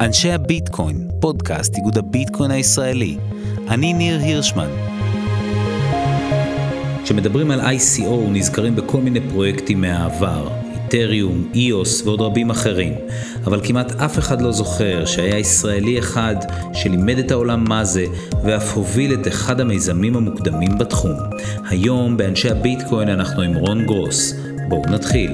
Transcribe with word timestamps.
אנשי 0.00 0.32
הביטקוין, 0.32 1.08
פודקאסט 1.20 1.76
איגוד 1.76 1.98
הביטקוין 1.98 2.50
הישראלי. 2.50 3.16
אני 3.68 3.92
ניר 3.92 4.18
הירשמן. 4.20 4.68
כשמדברים 7.04 7.50
על 7.50 7.60
ICO 7.60 8.30
נזכרים 8.32 8.76
בכל 8.76 9.00
מיני 9.00 9.20
פרויקטים 9.30 9.80
מהעבר, 9.80 10.48
איתריום, 10.74 11.48
איוס 11.54 12.02
ועוד 12.06 12.20
רבים 12.20 12.50
אחרים, 12.50 12.94
אבל 13.44 13.60
כמעט 13.64 13.92
אף 13.92 14.18
אחד 14.18 14.40
לא 14.40 14.52
זוכר 14.52 15.04
שהיה 15.06 15.38
ישראלי 15.38 15.98
אחד 15.98 16.36
שלימד 16.72 17.18
את 17.18 17.30
העולם 17.30 17.64
מה 17.68 17.84
זה, 17.84 18.04
ואף 18.44 18.76
הוביל 18.76 19.14
את 19.14 19.28
אחד 19.28 19.60
המיזמים 19.60 20.16
המוקדמים 20.16 20.78
בתחום. 20.78 21.16
היום 21.68 22.16
באנשי 22.16 22.50
הביטקוין 22.50 23.08
אנחנו 23.08 23.42
עם 23.42 23.54
רון 23.54 23.86
גרוס. 23.86 24.34
בואו 24.68 24.82
נתחיל. 24.90 25.30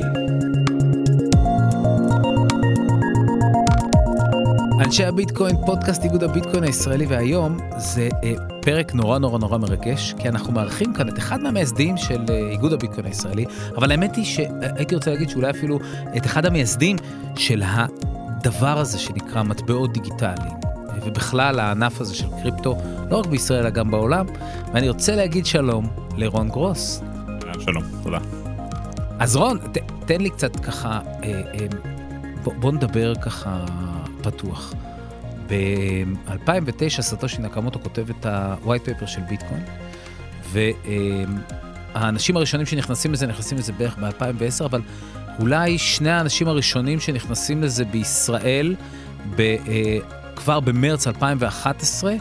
אנשי 4.96 5.08
הביטקוין, 5.08 5.56
פודקאסט 5.66 6.04
איגוד 6.04 6.22
הביטקוין 6.22 6.64
הישראלי, 6.64 7.06
והיום 7.06 7.58
זה 7.76 8.08
אה, 8.24 8.32
פרק 8.62 8.94
נורא 8.94 9.18
נורא 9.18 9.38
נורא 9.38 9.58
מרגש, 9.58 10.14
כי 10.18 10.28
אנחנו 10.28 10.52
מארחים 10.52 10.94
כאן 10.94 11.08
את 11.08 11.18
אחד 11.18 11.40
מהמייסדים 11.40 11.96
של 11.96 12.24
אה, 12.30 12.48
איגוד 12.50 12.72
הביטקוין 12.72 13.06
הישראלי, 13.06 13.44
אבל 13.76 13.90
האמת 13.90 14.16
היא 14.16 14.24
שהייתי 14.24 14.94
רוצה 14.94 15.10
להגיד 15.10 15.28
שאולי 15.28 15.50
אפילו 15.50 15.78
את 16.16 16.26
אחד 16.26 16.46
המייסדים 16.46 16.96
של 17.36 17.62
הדבר 17.66 18.78
הזה 18.78 18.98
שנקרא 18.98 19.42
מטבעות 19.42 19.92
דיגיטליים, 19.92 20.54
ובכלל 21.06 21.60
הענף 21.60 22.00
הזה 22.00 22.14
של 22.14 22.28
קריפטו, 22.42 22.76
לא 23.10 23.16
רק 23.16 23.26
בישראל 23.26 23.60
אלא 23.60 23.70
גם 23.70 23.90
בעולם, 23.90 24.26
ואני 24.72 24.88
רוצה 24.88 25.16
להגיד 25.16 25.46
שלום 25.46 25.88
לרון 26.16 26.48
גרוס. 26.48 27.02
שלום, 27.60 27.82
תודה. 28.02 28.18
אז 29.18 29.36
רון, 29.36 29.58
ת, 29.58 29.78
תן 30.06 30.20
לי 30.20 30.30
קצת 30.30 30.56
ככה, 30.56 31.00
אה, 31.22 31.42
אה, 31.54 31.66
בוא, 32.44 32.52
בוא 32.60 32.72
נדבר 32.72 33.14
ככה 33.14 33.64
פתוח. 34.22 34.74
ב-2009 35.48 37.02
סטושי 37.02 37.42
נקמוטו 37.42 37.80
כותב 37.82 38.10
את 38.10 38.26
ה-white 38.26 38.88
paper 38.88 39.06
של 39.06 39.20
ביטקוין, 39.20 39.62
והאנשים 40.52 42.36
הראשונים 42.36 42.66
שנכנסים 42.66 43.12
לזה, 43.12 43.26
נכנסים 43.26 43.58
לזה 43.58 43.72
בערך 43.72 43.98
ב-2010, 43.98 44.64
אבל 44.64 44.82
אולי 45.38 45.78
שני 45.78 46.10
האנשים 46.10 46.48
הראשונים 46.48 47.00
שנכנסים 47.00 47.62
לזה 47.62 47.84
בישראל, 47.84 48.74
ב, 49.36 49.40
אה, 49.40 49.98
כבר 50.36 50.60
במרץ 50.60 51.06
2011, 51.06 52.14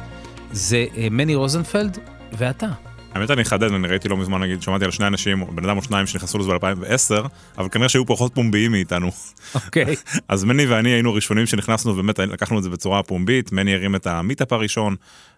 זה 0.52 0.86
אה, 0.98 1.08
מני 1.12 1.36
רוזנפלד 1.36 1.98
ואתה. 2.34 2.84
האמת 3.16 3.31
אני 3.31 3.41
אחדד, 3.41 3.73
אני 3.73 3.88
ראיתי 3.88 4.09
לא 4.09 4.17
מזמן, 4.17 4.41
נגיד, 4.41 4.61
שמעתי 4.61 4.85
על 4.85 4.91
שני 4.91 5.08
אנשים, 5.08 5.45
בן 5.55 5.66
אדם 5.66 5.77
או 5.77 5.81
שניים 5.83 6.08
שנכנסו 6.08 6.38
לזה 6.38 6.52
ב-2010, 6.52 7.27
אבל 7.58 7.69
כנראה 7.69 7.89
שהיו 7.89 8.05
פחות 8.05 8.33
פומביים 8.33 8.71
מאיתנו. 8.71 9.11
אוקיי. 9.55 9.95
אז 10.27 10.44
מני 10.44 10.66
ואני 10.66 10.89
היינו 10.89 11.13
ראשונים 11.13 11.45
שנכנסנו, 11.45 11.91
ובאמת 11.91 12.19
לקחנו 12.19 12.58
את 12.58 12.63
זה 12.63 12.69
בצורה 12.69 13.03
פומבית, 13.03 13.52
מני 13.52 13.73
הרים 13.73 13.95
את 13.95 14.08
המיטאפ 14.08 14.53
הראשון, 14.53 14.95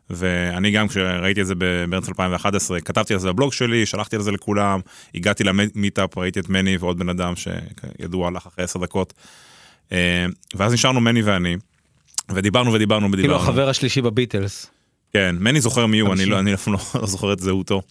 ואני 0.10 0.72
גם 0.72 0.88
כשראיתי 0.88 1.42
את 1.42 1.48
זה 1.48 1.54
במרץ 1.58 2.10
2011, 2.10 2.82
כתבתי 2.82 3.14
על 3.14 3.20
זה 3.20 3.34
בבלוג 3.34 3.54
שלי, 3.54 3.86
שלחתי 3.86 4.16
על 4.16 4.22
זה 4.22 4.32
לכולם, 4.32 4.80
הגעתי 5.16 5.44
למיטאפ, 5.44 6.18
ראיתי 6.18 6.40
את 6.40 6.50
מני 6.50 6.78
ועוד 6.78 7.00
בן 7.00 7.10
אדם 7.10 7.34
שידוע 7.36 8.28
הלך 8.28 8.46
אחרי 8.46 8.64
עשר 8.64 8.80
דקות. 8.80 9.14
אה, 9.92 10.26
ואז 10.56 10.74
נשארנו 10.74 11.02
מני 11.02 11.22
ואני, 11.22 11.58
ודיברנו 12.30 12.74
ודיברנו 12.74 13.12
ודיברנו. 13.12 13.22
כאילו 13.22 13.36
החבר 13.36 13.70
השלישי 13.70 14.02
בביטלס. 14.02 14.77
כן, 15.18 15.36
מני 15.40 15.62
זוכר 15.62 15.86
מי 15.86 16.00
הוא, 16.00 16.14
אני 16.14 16.26
לא, 16.26 16.40
אני 16.40 16.54
אפילו 16.54 16.78
לא 16.96 17.08
זוכר 17.08 17.34
את 17.34 17.40
זהותו. 17.40 17.82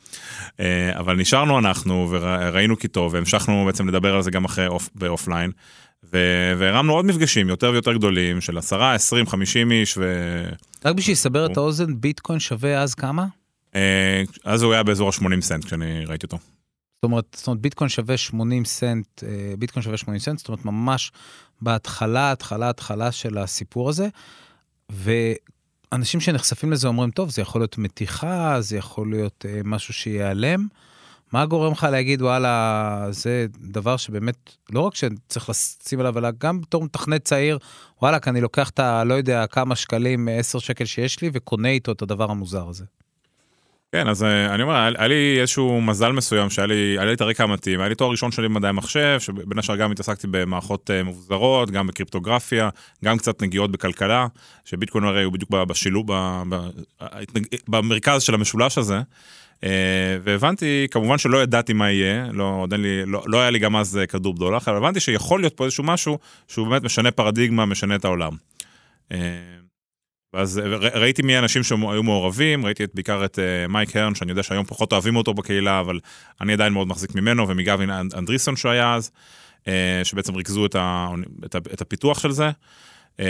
אה, 0.61 0.99
אבל 0.99 1.17
נשארנו 1.17 1.59
אנחנו 1.59 2.09
וראינו 2.11 2.79
כי 2.79 2.89
טוב, 2.89 3.15
והמשכנו 3.15 3.65
בעצם 3.67 3.89
לדבר 3.89 4.15
על 4.15 4.23
זה 4.23 4.31
גם 4.31 4.45
אחרי 4.45 4.67
ב 4.95 5.01
offline. 5.01 5.51
והרמנו 6.53 6.93
עוד 6.93 7.05
מפגשים 7.05 7.49
יותר 7.49 7.71
ויותר 7.71 7.93
גדולים 7.93 8.41
של 8.41 8.59
10, 8.59 8.83
20, 8.83 9.27
50 9.27 9.71
איש. 9.71 9.99
ו... 9.99 10.03
רק 10.85 10.95
בשביל 10.95 11.13
לסבר 11.13 11.47
את 11.47 11.57
האוזן, 11.57 12.01
ביטקוין 12.01 12.39
שווה 12.39 12.83
אז 12.83 12.95
כמה? 12.95 13.27
אה, 13.75 14.23
אז 14.45 14.63
הוא 14.63 14.73
היה 14.73 14.83
באזור 14.83 15.09
ה-80 15.09 15.41
סנט 15.41 15.65
כשאני 15.65 16.05
ראיתי 16.07 16.27
אותו. 16.27 16.37
זאת 16.37 17.05
אומרת, 17.05 17.37
זאת 17.37 17.47
אומרת, 17.47 17.61
ביטקוין 17.61 17.89
שווה 17.91 18.17
80 18.17 18.65
סנט, 18.65 19.07
אה, 19.23 19.55
ביטקוין 19.59 19.83
שווה 19.83 19.97
80 19.97 20.21
סנט, 20.21 20.39
זאת 20.39 20.49
אומרת, 20.49 20.65
ממש 20.65 21.13
בהתחלה, 21.63 22.33
התחלה, 22.33 22.71
התחלה 22.71 23.13
של 23.13 23.39
הסיפור 23.39 23.89
הזה. 23.89 24.09
אנשים 25.97 26.21
שנחשפים 26.21 26.73
לזה 26.73 26.89
אומרים, 26.89 27.11
טוב, 27.11 27.31
זה 27.31 27.43
יכול 27.43 27.61
להיות 27.61 27.79
מתיחה, 27.79 28.61
זה 28.61 28.77
יכול 28.77 29.11
להיות 29.11 29.45
אה, 29.49 29.61
משהו 29.65 29.95
שייעלם. 29.95 30.67
מה 31.33 31.47
גורם 31.47 31.73
לך 31.73 31.87
להגיד, 31.91 32.23
וואלה, 32.23 33.07
זה 33.11 33.47
דבר 33.61 33.97
שבאמת, 33.97 34.57
לא 34.71 34.81
רק 34.81 34.95
שצריך 34.95 35.51
לשים 35.51 36.01
עליו, 36.01 36.19
אלא 36.19 36.29
גם 36.39 36.61
בתור 36.61 36.85
מתכנת 36.85 37.25
צעיר, 37.25 37.59
וואלה, 38.03 38.19
אני 38.27 38.41
לוקח 38.41 38.71
את 38.71 38.79
ה... 38.79 39.05
לא 39.05 39.15
יודע, 39.15 39.47
כמה 39.47 39.77
שקלים, 39.77 40.29
10 40.33 40.59
שקל 40.59 40.85
שיש 40.85 41.23
לי, 41.23 41.31
וקונה 41.33 41.69
איתו 41.69 41.93
את 41.93 42.03
הדבר 42.03 42.31
המוזר 42.31 42.69
הזה. 42.69 42.85
כן, 43.93 44.09
אז 44.09 44.23
אה, 44.23 44.55
אני 44.55 44.63
אומר, 44.63 44.75
היה 44.75 45.09
לי 45.09 45.41
איזשהו 45.41 45.81
מזל 45.81 46.13
מסוים 46.13 46.51
שהיה 46.51 46.67
לי, 46.67 46.75
היה 46.75 47.05
לי 47.05 47.13
את 47.13 47.21
הרקע 47.21 47.45
המתאים, 47.45 47.81
היה 47.81 47.89
לי 47.89 47.95
תואר 47.95 48.11
ראשון 48.11 48.33
שלי 48.33 48.49
במדעי 48.49 48.69
המחשב, 48.69 49.17
שבין 49.21 49.59
השאר 49.59 49.77
גם 49.77 49.93
התעסקתי 49.93 50.27
במערכות 50.31 50.91
אה, 50.91 51.03
מבוזרות, 51.03 51.71
גם 51.71 51.87
בקריפטוגרפיה, 51.87 52.69
גם 53.05 53.19
קצת 53.19 53.43
נגיעות 53.43 53.71
בכלכלה, 53.71 54.27
שביטקוין 54.65 55.05
הרי 55.05 55.23
הוא 55.23 55.33
בדיוק 55.33 55.51
בשילוב, 55.51 56.07
במרכז 57.69 58.23
של 58.23 58.35
המשולש 58.35 58.79
הזה. 58.79 59.01
אה, 59.65 60.19
והבנתי, 60.23 60.87
כמובן 60.91 61.19
שלא 61.19 61.43
ידעתי 61.43 61.73
מה 61.73 61.91
יהיה, 61.91 62.27
לא, 62.33 62.67
לי, 62.79 63.07
לא, 63.07 63.23
לא 63.27 63.41
היה 63.41 63.51
לי 63.51 63.59
גם 63.59 63.77
אז 63.77 64.01
כדור 64.09 64.35
בדולח, 64.35 64.69
אבל 64.69 64.77
הבנתי 64.77 65.01
שיכול 65.01 65.41
להיות 65.41 65.57
פה 65.57 65.65
איזשהו 65.65 65.85
משהו 65.85 66.19
שהוא 66.49 66.69
באמת 66.69 66.83
משנה 66.83 67.11
פרדיגמה, 67.11 67.67
משנה 67.67 67.95
את 67.95 68.05
העולם. 68.05 68.33
ואז 70.37 70.61
ראיתי 70.95 71.23
מי 71.23 71.37
האנשים 71.37 71.63
שהיו 71.63 72.03
מעורבים, 72.03 72.67
ראיתי 72.67 72.85
את, 72.85 72.91
בעיקר 72.95 73.25
את 73.25 73.39
uh, 73.39 73.69
מייק 73.69 73.97
הרן, 73.97 74.15
שאני 74.15 74.31
יודע 74.31 74.43
שהיום 74.43 74.65
פחות 74.65 74.93
אוהבים 74.93 75.17
אותו 75.17 75.35
בקהילה, 75.35 75.81
אבל 75.81 76.01
אני 76.41 76.53
עדיין 76.53 76.73
מאוד 76.73 76.89
מחזיק 76.89 77.15
ממנו, 77.15 77.49
ומגבין 77.49 77.91
אנדריסון 77.91 78.57
שהוא 78.57 78.71
היה 78.73 78.95
אז, 78.95 79.11
uh, 79.63 79.69
שבעצם 80.05 80.35
ריכזו 80.35 80.67
את, 80.67 80.75
ה, 80.75 81.09
את, 81.45 81.55
ה, 81.55 81.59
את 81.59 81.81
הפיתוח 81.81 82.19
של 82.19 82.33
זה, 82.33 82.51
uh, 83.17 83.21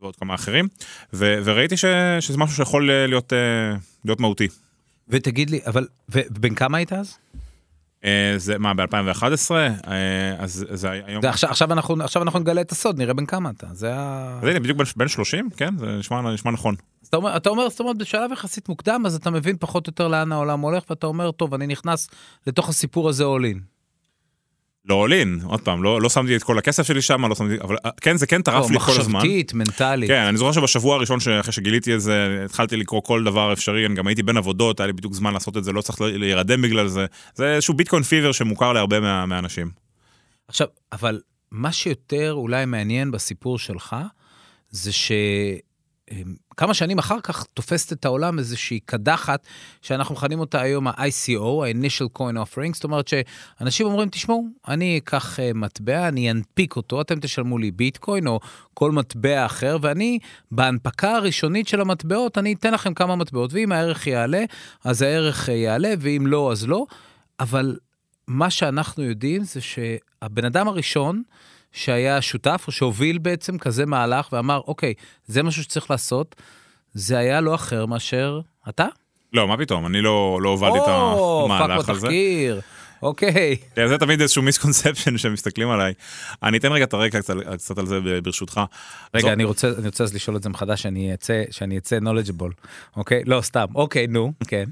ועוד 0.00 0.16
כמה 0.16 0.34
אחרים, 0.34 0.68
ו, 1.12 1.40
וראיתי 1.44 1.76
ש, 1.76 1.84
שזה 2.20 2.38
משהו 2.38 2.56
שיכול 2.56 2.90
להיות, 3.06 3.32
uh, 3.32 3.36
להיות 4.04 4.20
מהותי. 4.20 4.48
ותגיד 5.08 5.50
לי, 5.50 5.60
אבל, 5.66 5.86
ובן 6.08 6.54
כמה 6.54 6.78
היית 6.78 6.92
אז? 6.92 7.18
אה, 8.04 8.34
זה 8.36 8.58
מה 8.58 8.72
ב2011 8.72 9.50
אה, 9.50 10.34
אז 10.38 10.66
זה 10.70 10.90
היום 10.90 11.24
עכשיו 11.24 11.50
עכשיו 11.50 11.72
אנחנו 11.72 12.02
עכשיו 12.02 12.22
אנחנו 12.22 12.38
נגלה 12.38 12.60
את 12.60 12.72
הסוד 12.72 12.98
נראה 12.98 13.14
בן 13.14 13.26
כמה 13.26 13.50
אתה 13.50 13.66
זה 13.72 13.94
ה... 13.94 14.40
זה 14.42 14.60
בדיוק 14.60 14.78
בן 14.96 15.08
30 15.08 15.50
כן 15.56 15.78
זה 15.78 15.86
נשמע 15.86 16.32
נשמע 16.32 16.50
נכון. 16.50 16.74
אתה 17.08 17.16
אומר 17.16 17.36
אתה 17.36 17.50
אומר 17.50 17.68
זאת 17.68 17.80
אומרת 17.80 17.98
בשלב 17.98 18.32
יחסית 18.32 18.68
מוקדם 18.68 19.02
אז 19.06 19.14
אתה 19.14 19.30
מבין 19.30 19.56
פחות 19.60 19.86
או 19.86 19.90
יותר 19.90 20.08
לאן 20.08 20.32
העולם 20.32 20.60
הולך 20.60 20.82
ואתה 20.90 21.06
אומר 21.06 21.30
טוב 21.30 21.54
אני 21.54 21.66
נכנס 21.66 22.08
לתוך 22.46 22.68
הסיפור 22.68 23.08
הזה 23.08 23.24
אולין. 23.24 23.71
לא 24.84 24.94
עולין, 24.94 25.38
עוד 25.44 25.60
פעם, 25.60 25.82
לא, 25.82 26.00
לא 26.00 26.08
שמתי 26.08 26.36
את 26.36 26.42
כל 26.42 26.58
הכסף 26.58 26.86
שלי 26.86 27.02
שם, 27.02 27.26
לא 27.26 27.34
שמתי, 27.34 27.60
אבל 27.60 27.76
כן, 28.00 28.16
זה 28.16 28.26
כן 28.26 28.42
טרף 28.42 28.64
לא, 28.64 28.72
לי 28.72 28.78
כל 28.80 29.00
הזמן. 29.00 29.18
מחשבתית, 29.18 29.54
מנטלית. 29.54 30.10
כן, 30.10 30.22
אני 30.22 30.36
זוכר 30.36 30.52
שבשבוע 30.52 30.96
הראשון 30.96 31.18
אחרי 31.40 31.52
שגיליתי 31.52 31.94
את 31.94 32.00
זה, 32.00 32.42
התחלתי 32.44 32.76
לקרוא 32.76 33.02
כל 33.02 33.24
דבר 33.24 33.52
אפשרי, 33.52 33.86
אני 33.86 33.94
גם 33.94 34.06
הייתי 34.06 34.22
בין 34.22 34.36
עבודות, 34.36 34.80
היה 34.80 34.86
לי 34.86 34.92
בדיוק 34.92 35.14
זמן 35.14 35.32
לעשות 35.32 35.56
את 35.56 35.64
זה, 35.64 35.72
לא 35.72 35.82
צריך 35.82 36.00
להירדם 36.00 36.62
בגלל 36.62 36.88
זה. 36.88 37.06
זה 37.34 37.54
איזשהו 37.54 37.74
ביטקוין 37.74 38.02
פיבר 38.02 38.32
שמוכר 38.32 38.72
להרבה 38.72 39.00
מה, 39.00 39.26
מהאנשים. 39.26 39.70
עכשיו, 40.48 40.66
אבל 40.92 41.20
מה 41.50 41.72
שיותר 41.72 42.32
אולי 42.32 42.64
מעניין 42.64 43.10
בסיפור 43.10 43.58
שלך, 43.58 43.96
זה 44.70 44.92
ש... 44.92 45.12
אמ, 46.12 46.34
כמה 46.56 46.74
שנים 46.74 46.98
אחר 46.98 47.20
כך 47.22 47.44
תופסת 47.54 47.92
את 47.92 48.04
העולם 48.04 48.38
איזושהי 48.38 48.80
קדחת 48.80 49.46
שאנחנו 49.82 50.14
מכנים 50.14 50.40
אותה 50.40 50.60
היום 50.60 50.88
ה-ICO, 50.88 51.40
ה-Initial 51.40 52.18
Coin 52.18 52.36
Offering, 52.36 52.74
זאת 52.74 52.84
אומרת 52.84 53.08
שאנשים 53.08 53.86
אומרים, 53.86 54.08
תשמעו, 54.08 54.46
אני 54.68 54.98
אקח 54.98 55.38
uh, 55.38 55.42
מטבע, 55.54 56.08
אני 56.08 56.30
אנפיק 56.30 56.76
אותו, 56.76 57.00
אתם 57.00 57.20
תשלמו 57.20 57.58
לי 57.58 57.70
ביטקוין 57.70 58.26
או 58.26 58.40
כל 58.74 58.92
מטבע 58.92 59.46
אחר, 59.46 59.76
ואני 59.82 60.18
בהנפקה 60.50 61.16
הראשונית 61.16 61.68
של 61.68 61.80
המטבעות, 61.80 62.38
אני 62.38 62.52
אתן 62.52 62.74
לכם 62.74 62.94
כמה 62.94 63.16
מטבעות, 63.16 63.52
ואם 63.52 63.72
הערך 63.72 64.06
יעלה, 64.06 64.44
אז 64.84 65.02
הערך 65.02 65.48
uh, 65.48 65.52
יעלה, 65.52 65.94
ואם 65.98 66.26
לא, 66.26 66.52
אז 66.52 66.66
לא. 66.68 66.86
אבל 67.40 67.76
מה 68.26 68.50
שאנחנו 68.50 69.02
יודעים 69.02 69.44
זה 69.44 69.60
שהבן 69.60 70.44
אדם 70.44 70.68
הראשון, 70.68 71.22
שהיה 71.72 72.22
שותף 72.22 72.64
או 72.66 72.72
שהוביל 72.72 73.18
בעצם 73.18 73.58
כזה 73.58 73.86
מהלך 73.86 74.28
ואמר, 74.32 74.60
אוקיי, 74.66 74.94
זה 75.26 75.42
משהו 75.42 75.62
שצריך 75.62 75.90
לעשות, 75.90 76.36
זה 76.94 77.18
היה 77.18 77.40
לא 77.40 77.54
אחר 77.54 77.86
מאשר 77.86 78.40
אתה? 78.68 78.86
לא, 79.32 79.48
מה 79.48 79.56
פתאום, 79.56 79.86
אני 79.86 80.00
לא, 80.00 80.38
לא 80.42 80.48
הובלתי 80.48 80.78
את 80.78 80.84
המהלך 80.86 81.70
הזה. 81.70 81.80
או, 81.80 81.84
פאק 81.84 81.96
בתחקיר. 81.96 82.60
אוקיי. 83.02 83.56
כן, 83.74 83.88
זה 83.88 83.98
תמיד 83.98 84.20
איזשהו 84.20 84.42
misconception 84.42 85.18
שמסתכלים 85.18 85.70
עליי. 85.70 85.92
אני 86.42 86.58
אתן 86.58 86.72
רגע 86.72 86.84
את 86.84 86.94
הרקע 86.94 87.20
קצת, 87.20 87.34
קצת 87.56 87.78
על 87.78 87.86
זה 87.86 88.00
ברשותך. 88.22 88.60
רגע. 89.14 89.32
אני 89.32 89.44
רוצה, 89.44 89.68
אני 89.78 89.86
רוצה 89.86 90.04
אז 90.04 90.14
לשאול 90.14 90.36
את 90.36 90.42
זה 90.42 90.48
מחדש, 90.48 90.82
שאני 90.82 91.14
אצא, 91.14 91.42
שאני 91.50 91.78
אצא 91.78 91.98
knowledgeable, 91.98 92.66
אוקיי? 92.96 93.22
לא, 93.26 93.40
סתם, 93.40 93.66
אוקיי, 93.74 94.06
נו, 94.06 94.32
כן. 94.48 94.64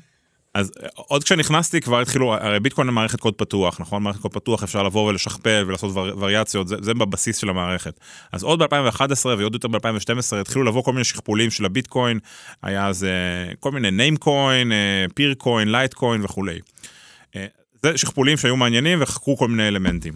אז 0.55 0.73
אה, 0.83 0.89
עוד 0.95 1.25
כשנכנסתי 1.25 1.81
כבר 1.81 2.01
התחילו, 2.01 2.35
הרי 2.35 2.61
ביטקוין 2.61 2.87
זה 2.87 2.93
מערכת 2.93 3.21
קוד 3.21 3.35
פתוח, 3.35 3.81
נכון? 3.81 4.03
מערכת 4.03 4.21
קוד 4.21 4.33
פתוח 4.33 4.63
אפשר 4.63 4.83
לבוא 4.83 5.09
ולשכפל 5.09 5.65
ולעשות 5.67 5.97
ור, 5.97 6.09
וריאציות, 6.19 6.69
זה, 6.69 6.77
זה 6.81 6.95
בבסיס 6.95 7.37
של 7.37 7.49
המערכת. 7.49 8.01
אז 8.33 8.43
עוד 8.43 8.63
ב-2011 8.63 9.27
ועוד 9.27 9.55
יותר 9.55 9.69
ב-2012 9.69 10.37
התחילו 10.41 10.65
לבוא 10.65 10.83
כל 10.83 10.93
מיני 10.93 11.05
שכפולים 11.05 11.51
של 11.51 11.65
הביטקוין, 11.65 12.19
היה 12.63 12.87
אז 12.87 13.03
אה, 13.03 13.57
כל 13.61 13.71
מיני 13.73 13.89
name 13.89 14.25
coin, 14.25 14.73
פיר 15.15 15.35
קוין, 15.35 15.73
לייט 15.73 15.95
קוין 15.95 16.25
וכולי. 16.25 16.59
אה, 17.33 17.37
זה 17.83 17.99
שכפולים 17.99 18.37
שהיו 18.37 18.57
מעניינים 18.57 18.99
וחקרו 19.03 19.37
כל 19.37 19.49
מיני 19.49 19.69
אלמנטים. 19.69 20.15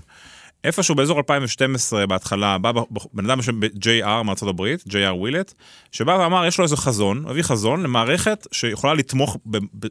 איפשהו 0.64 0.94
באזור 0.94 1.19
2012 1.19 2.06
בהתחלה, 2.06 2.58
בא 2.58 2.72
בן 3.12 3.25
אדם 3.25 3.38
בשם 3.38 3.61
JR 3.62 4.22
מארצות 4.25 4.49
הברית, 4.49 4.84
JR 4.88 5.14
Willett, 5.14 5.55
שבא 5.93 6.11
ואמר, 6.11 6.46
יש 6.46 6.58
לו 6.58 6.64
איזה 6.64 6.76
חזון, 6.76 7.25
הביא 7.28 7.43
חזון 7.43 7.82
למערכת 7.82 8.46
שיכולה 8.52 8.94
לתמוך 8.94 9.38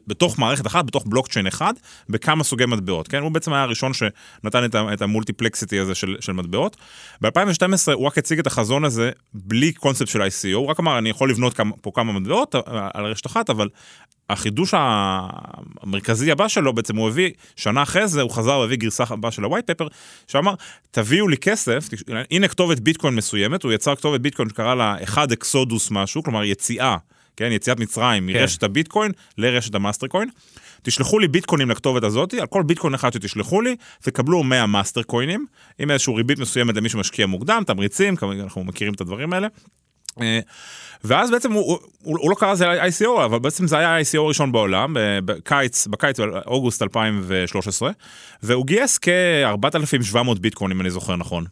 בתוך 0.06 0.38
מערכת 0.38 0.66
אחת, 0.66 0.84
בתוך 0.84 1.04
בלוקצ'יין 1.06 1.46
אחד, 1.46 1.74
בכמה 2.08 2.44
סוגי 2.44 2.66
מטבעות, 2.66 3.08
כן? 3.08 3.22
הוא 3.22 3.30
בעצם 3.30 3.52
היה 3.52 3.62
הראשון 3.62 3.92
שנתן 3.94 4.64
את, 4.64 4.74
את 4.92 5.02
ה 5.02 5.08
multiplexity 5.08 5.78
הזה 5.78 5.94
של, 5.94 6.16
של 6.20 6.32
מטבעות. 6.32 6.76
ב-2012 7.20 7.92
הוא 7.92 8.06
רק 8.06 8.18
הציג 8.18 8.38
את 8.38 8.46
החזון 8.46 8.84
הזה 8.84 9.10
בלי 9.34 9.72
קונספט 9.72 10.08
של 10.08 10.22
ICO, 10.22 10.54
הוא 10.54 10.66
רק 10.66 10.80
אמר, 10.80 10.98
אני 10.98 11.10
יכול 11.10 11.30
לבנות 11.30 11.54
כמה, 11.54 11.76
פה 11.80 11.90
כמה 11.94 12.12
מטבעות 12.12 12.54
על 12.94 13.06
רשת 13.06 13.26
אחת, 13.26 13.50
אבל 13.50 13.68
החידוש 14.30 14.74
המרכזי 14.76 16.30
הבא 16.30 16.48
שלו 16.48 16.72
בעצם 16.72 16.96
הוא 16.96 17.08
הביא, 17.08 17.30
שנה 17.56 17.82
אחרי 17.82 18.08
זה 18.08 18.22
הוא 18.22 18.30
חזר 18.30 18.58
והביא 18.58 18.76
גרסה 18.76 19.04
הבאה 19.08 19.30
של 19.30 19.44
ה 19.44 19.48
white 19.48 19.70
paper, 19.70 19.88
שאמר 20.26 20.54
תביאו 20.90 21.28
לי 21.28 21.36
כסף, 21.36 21.88
הנה 22.30 22.48
כתובת 22.48 22.80
ביטקוין 22.80 23.14
מסוימת, 23.14 23.62
הוא 23.62 23.72
יצר 23.72 23.94
כתובת 23.94 24.20
ביטקוין 24.20 24.48
שקרא 24.48 24.74
לה 24.74 24.96
אחד 25.02 25.32
Exodus 25.32 25.90
משהו, 25.90 26.22
כלומר 26.22 26.44
יציאה, 26.44 26.96
כן, 27.36 27.52
יציאת 27.52 27.80
מצרים 27.80 28.26
כן. 28.26 28.32
מרשת 28.32 28.62
הביטקוין 28.62 29.12
לרשת 29.38 29.74
המאסטר 29.74 30.06
קוין. 30.06 30.28
תשלחו 30.82 31.18
לי 31.18 31.28
ביטקוינים 31.28 31.70
לכתובת 31.70 32.04
הזאת, 32.04 32.34
על 32.34 32.46
כל 32.46 32.62
ביטקוין 32.62 32.94
אחד 32.94 33.12
שתשלחו 33.12 33.60
לי, 33.60 33.76
תקבלו 34.02 34.42
100 34.42 34.66
מאסטר 34.66 35.02
קוינים, 35.02 35.46
עם 35.78 35.90
איזשהו 35.90 36.14
ריבית 36.14 36.38
מסוימת 36.38 36.76
למי 36.76 36.88
שמשקיע 36.88 37.26
מוקדם, 37.26 37.62
תמריצים, 37.66 38.14
אנחנו 38.42 38.64
מכירים 38.64 38.94
את 38.94 39.00
הדברים 39.00 39.32
האלה. 39.32 39.48
אה, 40.20 40.40
ואז 41.04 41.30
בעצם 41.30 41.52
הוא, 41.52 41.78
הוא, 42.02 42.18
הוא, 42.20 42.30
לא 42.30 42.34
קרא 42.34 42.52
לזה 42.52 42.84
ICO, 42.84 43.24
אבל 43.24 43.38
בעצם 43.38 43.66
זה 43.66 43.78
היה 43.78 43.96
ה-ICO 43.96 44.18
הראשון 44.18 44.52
בעולם, 44.52 44.96
בקיץ, 45.24 45.86
בקיץ, 45.86 46.20
באוגוסט 46.20 46.82
2013, 46.82 47.90
והוא 48.42 48.66
גייס 48.66 48.98
כ-4,700 48.98 50.38
ביטקוין, 50.40 50.70
אם 50.70 50.80
אני 50.80 50.90
זוכר 50.90 51.16
נכון. 51.16 51.44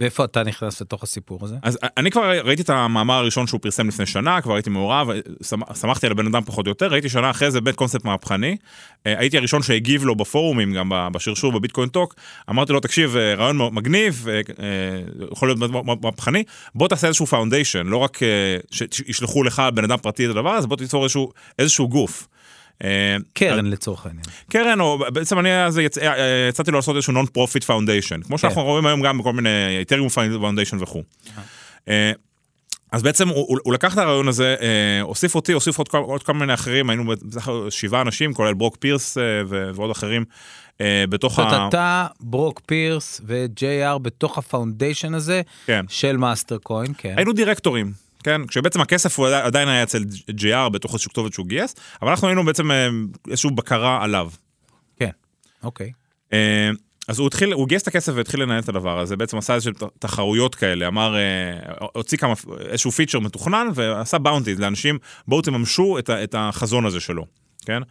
ואיפה 0.00 0.24
אתה 0.24 0.42
נכנס 0.42 0.80
לתוך 0.80 1.02
הסיפור 1.02 1.38
הזה? 1.42 1.56
אז 1.62 1.78
אני 1.96 2.10
כבר 2.10 2.40
ראיתי 2.44 2.62
את 2.62 2.70
המאמר 2.70 3.14
הראשון 3.14 3.46
שהוא 3.46 3.60
פרסם 3.60 3.88
לפני 3.88 4.06
שנה, 4.06 4.40
כבר 4.40 4.54
הייתי 4.54 4.70
מעורב, 4.70 5.08
סמכתי 5.80 6.06
על 6.06 6.12
הבן 6.12 6.26
אדם 6.26 6.44
פחות 6.44 6.66
או 6.66 6.70
יותר, 6.70 6.86
ראיתי 6.86 7.08
שנה 7.08 7.30
אחרי 7.30 7.50
זה 7.50 7.60
בית 7.60 7.74
קונספט 7.74 8.04
מהפכני. 8.04 8.56
אה, 9.06 9.18
הייתי 9.18 9.38
הראשון 9.38 9.62
שהגיב 9.62 10.04
לו 10.04 10.14
בפורומים, 10.14 10.74
גם 10.74 10.92
בשרשור 11.12 11.52
בביטקוין 11.52 11.88
טוק, 11.88 12.14
אמרתי 12.50 12.72
לו, 12.72 12.80
תקשיב, 12.80 13.16
אה, 13.16 13.34
רעיון 13.34 13.74
מגניב, 13.74 14.26
אה, 14.28 14.40
יכול 15.32 15.48
להיות 15.48 15.58
מהפכני, 16.02 16.44
בוא 16.74 16.88
תעשה 16.88 17.06
איזשהו 17.06 17.26
foundation, 17.26 17.86
לא 17.86 17.96
רק 17.96 18.18
שישלחו 18.70 19.42
לך 19.42 19.62
בן 19.74 19.84
אדם 19.84 19.96
פרטי 19.96 20.26
את 20.26 20.30
הדבר 20.30 20.50
הזה, 20.50 20.66
בוא 20.66 20.76
תיצור 20.76 21.02
איזשהו, 21.02 21.32
איזשהו 21.58 21.88
גוף. 21.88 22.28
אה, 22.84 23.16
קרן 23.34 23.66
לצורך 23.66 24.06
העניין. 24.06 24.24
קרן, 24.50 24.80
או 24.80 24.98
בעצם 25.12 25.38
אני 25.38 25.64
אז 25.64 25.78
אה, 25.78 25.86
אה, 26.02 26.48
הצעתי 26.48 26.70
לו 26.70 26.78
לעשות 26.78 26.96
איזשהו 26.96 27.12
non-profit 27.12 27.64
foundation, 27.64 28.22
כמו 28.22 28.38
שאנחנו 28.38 28.62
כן. 28.62 28.66
רואים 28.66 28.86
היום 28.86 29.02
גם 29.02 29.18
בכל 29.18 29.32
מיני 29.32 29.78
Ethereum 29.78 30.08
Foundation 30.08 30.76
וכו'. 30.80 31.02
אז 32.92 33.02
בעצם 33.02 33.28
הוא, 33.28 33.58
הוא 33.64 33.72
לקח 33.72 33.92
את 33.92 33.98
הרעיון 33.98 34.28
הזה, 34.28 34.56
הוסיף 35.02 35.34
אותי, 35.34 35.52
הוסיף 35.52 35.78
עוד, 35.78 35.88
עוד 35.92 36.22
כל 36.22 36.34
מיני 36.34 36.54
אחרים, 36.54 36.90
היינו 36.90 37.04
בסך 37.22 37.48
הכל 37.48 37.70
שבעה 37.70 38.02
אנשים, 38.02 38.34
כולל 38.34 38.54
ברוק 38.54 38.76
פירס 38.76 39.16
ועוד 39.74 39.90
אחרים. 39.90 40.24
בתוך 40.82 41.38
ה... 41.38 41.68
אתה, 41.68 42.06
ברוק 42.20 42.60
פירס 42.66 43.20
ו-JR 43.26 43.98
בתוך 43.98 44.38
ה 44.38 44.45
foundation 44.45 45.14
הזה 45.14 45.42
כן. 45.66 45.84
של 45.88 46.16
מאסטר 46.16 46.58
קוין, 46.58 46.92
כן. 46.98 47.14
היינו 47.16 47.32
דירקטורים. 47.32 48.05
כן? 48.26 48.46
כשבעצם 48.46 48.80
הכסף 48.80 49.18
הוא 49.18 49.26
עדיין 49.26 49.68
היה 49.68 49.82
אצל 49.82 50.02
JR 50.28 50.68
בתוך 50.68 50.92
איזושהי 50.92 51.10
כתובת 51.10 51.32
שהוא 51.32 51.46
גייס, 51.46 51.74
אבל 52.02 52.10
אנחנו 52.10 52.28
היינו 52.28 52.44
בעצם 52.44 52.70
אה, 52.70 52.88
איזושהי 53.30 53.50
בקרה 53.50 54.04
עליו. 54.04 54.30
כן, 54.96 55.10
אוקיי. 55.62 55.92
אה, 56.32 56.70
אז 57.08 57.18
הוא 57.18 57.26
התחיל, 57.26 57.52
הוא 57.52 57.68
גייס 57.68 57.82
את 57.82 57.88
הכסף 57.88 58.12
והתחיל 58.16 58.42
לנהל 58.42 58.58
את 58.58 58.68
הדבר 58.68 58.98
הזה, 58.98 59.16
בעצם 59.16 59.38
עשה 59.38 59.54
איזשהו 59.54 59.72
תחרויות 59.98 60.54
כאלה, 60.54 60.86
אמר, 60.86 61.16
אה, 61.16 61.76
הוציא 61.94 62.18
כמה, 62.18 62.34
איזשהו 62.60 62.90
פיצ'ר 62.90 63.18
מתוכנן 63.20 63.66
ועשה 63.74 64.18
bounties 64.18 64.60
לאנשים, 64.60 64.98
בואו 65.28 65.42
תממשו 65.42 65.98
את, 65.98 66.10
את 66.10 66.34
החזון 66.38 66.86
הזה 66.86 67.00
שלו, 67.00 67.26
כן? 67.66 67.82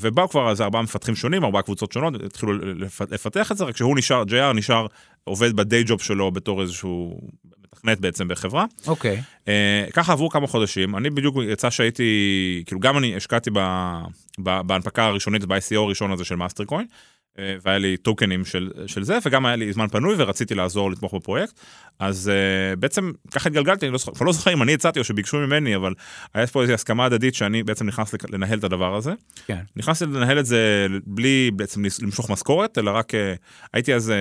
ובאו 0.00 0.28
כבר 0.28 0.50
איזה 0.50 0.64
ארבעה 0.64 0.82
מפתחים 0.82 1.14
שונים, 1.14 1.44
ארבעה 1.44 1.62
קבוצות 1.62 1.92
שונות, 1.92 2.14
התחילו 2.22 2.52
לפתח 3.10 3.52
את 3.52 3.56
זה, 3.56 3.64
רק 3.64 3.76
שהוא 3.76 3.98
נשאר, 3.98 4.22
JR 4.22 4.52
נשאר 4.54 4.86
עובד 5.24 5.56
ב 5.56 5.63
day 5.63 5.84
job 5.84 6.00
שלו 6.00 6.30
בתור 6.30 6.62
איזשהו 6.62 7.20
מתכנת 7.78 8.00
בעצם 8.00 8.28
בחברה. 8.28 8.64
אוקיי. 8.86 9.16
Okay. 9.16 9.48
אה, 9.88 9.92
ככה 9.92 10.12
עברו 10.12 10.30
כמה 10.30 10.46
חודשים, 10.46 10.96
אני 10.96 11.10
בדיוק 11.10 11.36
יצא 11.48 11.70
שהייתי, 11.70 12.62
כאילו 12.66 12.80
גם 12.80 12.98
אני 12.98 13.16
השקעתי 13.16 13.50
ב, 13.50 13.58
ב, 14.38 14.60
בהנפקה 14.60 15.04
הראשונית, 15.04 15.44
ב-ICO 15.44 15.76
הראשון 15.76 16.12
הזה 16.12 16.24
של 16.24 16.34
מאסטר 16.34 16.64
קוין, 16.64 16.86
אה, 16.86 17.40
והיה 17.62 17.78
לי 17.78 17.96
טוקנים 17.96 18.44
של, 18.44 18.70
של 18.86 19.02
זה, 19.02 19.18
וגם 19.24 19.46
היה 19.46 19.56
לי 19.56 19.72
זמן 19.72 19.88
פנוי 19.88 20.14
ורציתי 20.18 20.54
לעזור 20.54 20.90
לתמוך 20.90 21.14
בפרויקט. 21.14 21.60
אז 21.98 22.30
uh, 22.30 22.76
בעצם 22.76 23.12
ככה 23.30 23.48
התגלגלתי, 23.48 23.86
אני 23.86 23.92
לא, 23.92 23.98
זוכר, 23.98 24.24
לא 24.24 24.32
זוכר 24.32 24.52
אם 24.52 24.62
אני 24.62 24.74
הצעתי 24.74 24.98
או 24.98 25.04
שביקשו 25.04 25.36
ממני, 25.36 25.76
אבל 25.76 25.94
היה 26.34 26.46
פה 26.46 26.62
איזו 26.62 26.72
הסכמה 26.72 27.04
הדדית 27.04 27.34
שאני 27.34 27.62
בעצם 27.62 27.86
נכנס 27.86 28.14
לנהל 28.28 28.58
את 28.58 28.64
הדבר 28.64 28.94
הזה. 28.94 29.12
כן. 29.46 29.60
נכנסתי 29.76 30.06
לנהל 30.06 30.38
את 30.38 30.46
זה 30.46 30.86
בלי 31.06 31.50
בעצם 31.56 31.82
למשוך 32.02 32.30
משכורת, 32.30 32.78
אלא 32.78 32.90
רק 32.90 33.12
הייתי 33.72 33.94
אז... 33.94 34.12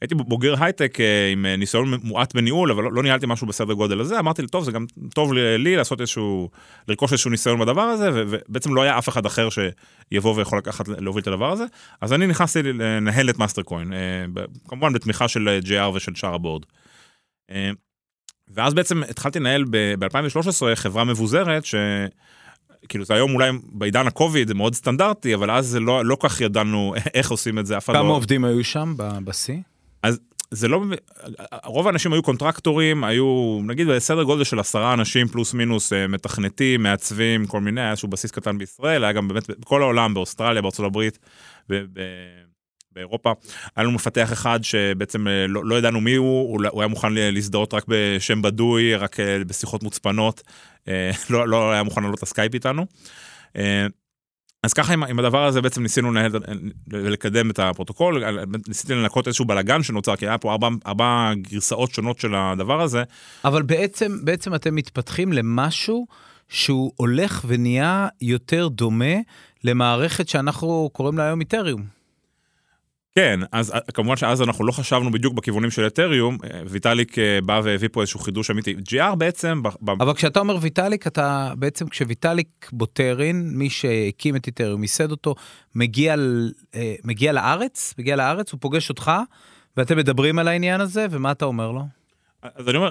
הייתי 0.00 0.14
בוגר 0.14 0.64
הייטק 0.64 1.00
אה, 1.00 1.28
עם 1.32 1.46
אה, 1.46 1.56
ניסיון 1.56 1.94
מועט 2.02 2.34
בניהול, 2.34 2.70
אבל 2.70 2.82
לא, 2.82 2.92
לא 2.92 3.02
ניהלתי 3.02 3.26
משהו 3.28 3.46
בסדר 3.46 3.72
גודל 3.72 4.00
הזה, 4.00 4.18
אמרתי 4.18 4.46
טוב, 4.46 4.64
זה 4.64 4.72
גם 4.72 4.86
טוב 5.14 5.32
לי, 5.32 5.76
לעשות 5.76 6.00
איזשהו, 6.00 6.50
לרכוש 6.88 7.12
איזשהו 7.12 7.30
ניסיון 7.30 7.60
בדבר 7.60 7.82
הזה, 7.82 8.10
ובעצם 8.14 8.74
לא 8.74 8.82
היה 8.82 8.98
אף 8.98 9.08
אחד 9.08 9.26
אחר 9.26 9.48
שיבוא 9.50 10.34
ויכול 10.36 10.58
לקחת, 10.58 10.88
להוביל 10.88 11.22
את 11.22 11.26
הדבר 11.26 11.52
הזה, 11.52 11.64
אז 12.00 12.12
אני 12.12 12.26
נכנסתי 12.26 12.62
לנהל 12.62 13.30
את 13.30 13.38
מאסטר 13.38 13.62
קוין, 13.62 13.92
אה, 13.92 14.24
כמובן 14.68 14.92
בתמיכה 14.92 15.28
של 15.28 15.58
JR 15.64 15.88
ושל 15.94 16.14
שאר 16.14 16.34
ה 16.34 16.38
board. 16.38 16.62
ואז 18.48 18.74
בעצם 18.74 19.02
התחלתי 19.02 19.40
לנהל 19.40 19.64
ב-2013 19.70 20.74
חברה 20.74 21.04
מבוזרת, 21.04 21.64
ש... 21.64 21.74
כאילו 22.88 23.04
זה 23.04 23.14
היום 23.14 23.34
אולי 23.34 23.50
בעידן 23.72 24.06
הקוביד 24.06 24.48
זה 24.48 24.54
מאוד 24.54 24.74
סטנדרטי, 24.74 25.34
אבל 25.34 25.50
אז 25.50 25.76
לא, 25.76 26.04
לא 26.04 26.16
כך 26.20 26.40
ידענו 26.40 26.94
איך 27.14 27.30
עושים 27.30 27.58
את 27.58 27.66
זה, 27.66 27.74
לא... 27.74 27.80
כמה 27.80 28.08
עובדים 28.08 28.44
היו 28.44 28.64
שם 28.64 28.94
בשיא? 29.24 29.54
זה 30.54 30.68
לא, 30.68 30.82
רוב 31.64 31.86
האנשים 31.86 32.12
היו 32.12 32.22
קונטרקטורים, 32.22 33.04
היו 33.04 33.58
נגיד 33.64 33.88
בסדר 33.88 34.22
גודל 34.22 34.44
של 34.44 34.58
עשרה 34.58 34.92
אנשים 34.92 35.28
פלוס 35.28 35.54
מינוס 35.54 35.92
אה, 35.92 36.06
מתכנתים, 36.06 36.82
מעצבים, 36.82 37.46
כל 37.46 37.60
מיני, 37.60 37.80
היה 37.80 37.90
איזשהו 37.90 38.08
בסיס 38.08 38.30
קטן 38.30 38.58
בישראל, 38.58 39.04
היה 39.04 39.12
גם 39.12 39.28
באמת 39.28 39.60
בכל 39.60 39.82
העולם, 39.82 40.14
באוסטרליה, 40.14 40.62
בארצות 40.62 40.86
הברית, 40.86 41.18
באירופה. 42.92 43.32
היה 43.76 43.84
לנו 43.84 43.92
מפתח 43.92 44.32
אחד 44.32 44.58
שבעצם 44.62 45.28
אה, 45.28 45.46
לא, 45.48 45.64
לא 45.64 45.78
ידענו 45.78 46.00
מי 46.00 46.14
הוא, 46.14 46.60
הוא 46.70 46.80
היה 46.80 46.88
מוכן 46.88 47.12
להזדהות 47.12 47.74
רק 47.74 47.84
בשם 47.88 48.42
בדוי, 48.42 48.94
רק 48.94 49.20
אה, 49.20 49.44
בשיחות 49.46 49.82
מוצפנות, 49.82 50.42
לא, 51.30 51.48
לא 51.48 51.72
היה 51.72 51.82
מוכן 51.82 52.02
לעלות 52.02 52.22
לסקייפ 52.22 52.54
איתנו. 52.54 52.86
אז 54.62 54.72
ככה 54.72 54.92
עם, 54.92 55.04
עם 55.04 55.18
הדבר 55.18 55.44
הזה 55.44 55.62
בעצם 55.62 55.82
ניסינו 55.82 56.10
לנהל 56.10 56.30
ולקדם 56.88 57.50
את 57.50 57.58
הפרוטוקול, 57.58 58.24
ניסיתי 58.68 58.94
לנקות 58.94 59.26
איזשהו 59.26 59.44
בלאגן 59.44 59.82
שנוצר, 59.82 60.16
כי 60.16 60.26
היה 60.26 60.38
פה 60.38 60.52
ארבע, 60.52 60.68
ארבע 60.86 61.32
גרסאות 61.36 61.94
שונות 61.94 62.18
של 62.18 62.34
הדבר 62.34 62.80
הזה. 62.80 63.02
אבל 63.44 63.62
בעצם, 63.62 64.24
בעצם 64.24 64.54
אתם 64.54 64.74
מתפתחים 64.74 65.32
למשהו 65.32 66.06
שהוא 66.48 66.92
הולך 66.96 67.44
ונהיה 67.48 68.08
יותר 68.20 68.68
דומה 68.68 69.14
למערכת 69.64 70.28
שאנחנו 70.28 70.90
קוראים 70.92 71.18
לה 71.18 71.24
היום 71.24 71.40
איתריום. 71.40 71.99
כן, 73.14 73.40
אז 73.52 73.70
אה, 73.70 73.80
כמובן 73.94 74.16
שאז 74.16 74.42
אנחנו 74.42 74.64
לא 74.64 74.72
חשבנו 74.72 75.10
בדיוק 75.10 75.34
בכיוונים 75.34 75.70
של 75.70 75.86
אתריום, 75.86 76.38
אה, 76.44 76.62
ויטאליק 76.66 77.18
אה, 77.18 77.38
בא 77.44 77.60
והביא 77.64 77.88
פה 77.92 78.00
איזשהו 78.00 78.20
חידוש 78.20 78.50
אמיתי. 78.50 78.74
GR 78.88 79.14
בעצם... 79.14 79.62
ב- 79.62 79.90
אבל 79.90 80.14
כשאתה 80.14 80.40
אומר 80.40 80.56
ויטאליק, 80.60 81.06
אתה 81.06 81.52
בעצם 81.56 81.88
כשוויטאליק 81.88 82.70
בוטרין, 82.72 83.50
מי 83.54 83.70
שהקים 83.70 84.36
את 84.36 84.48
אתריום, 84.48 84.82
ייסד 84.82 85.10
אותו, 85.10 85.34
מגיע, 85.74 86.14
מגיע 87.04 87.32
לארץ, 87.32 87.94
מגיע 87.98 88.16
לארץ, 88.16 88.52
הוא 88.52 88.60
פוגש 88.60 88.88
אותך, 88.88 89.12
ואתם 89.76 89.96
מדברים 89.96 90.38
על 90.38 90.48
העניין 90.48 90.80
הזה, 90.80 91.06
ומה 91.10 91.32
אתה 91.32 91.44
אומר 91.44 91.70
לו? 91.70 91.82
אז 92.42 92.68
אני 92.68 92.76
אומר, 92.76 92.90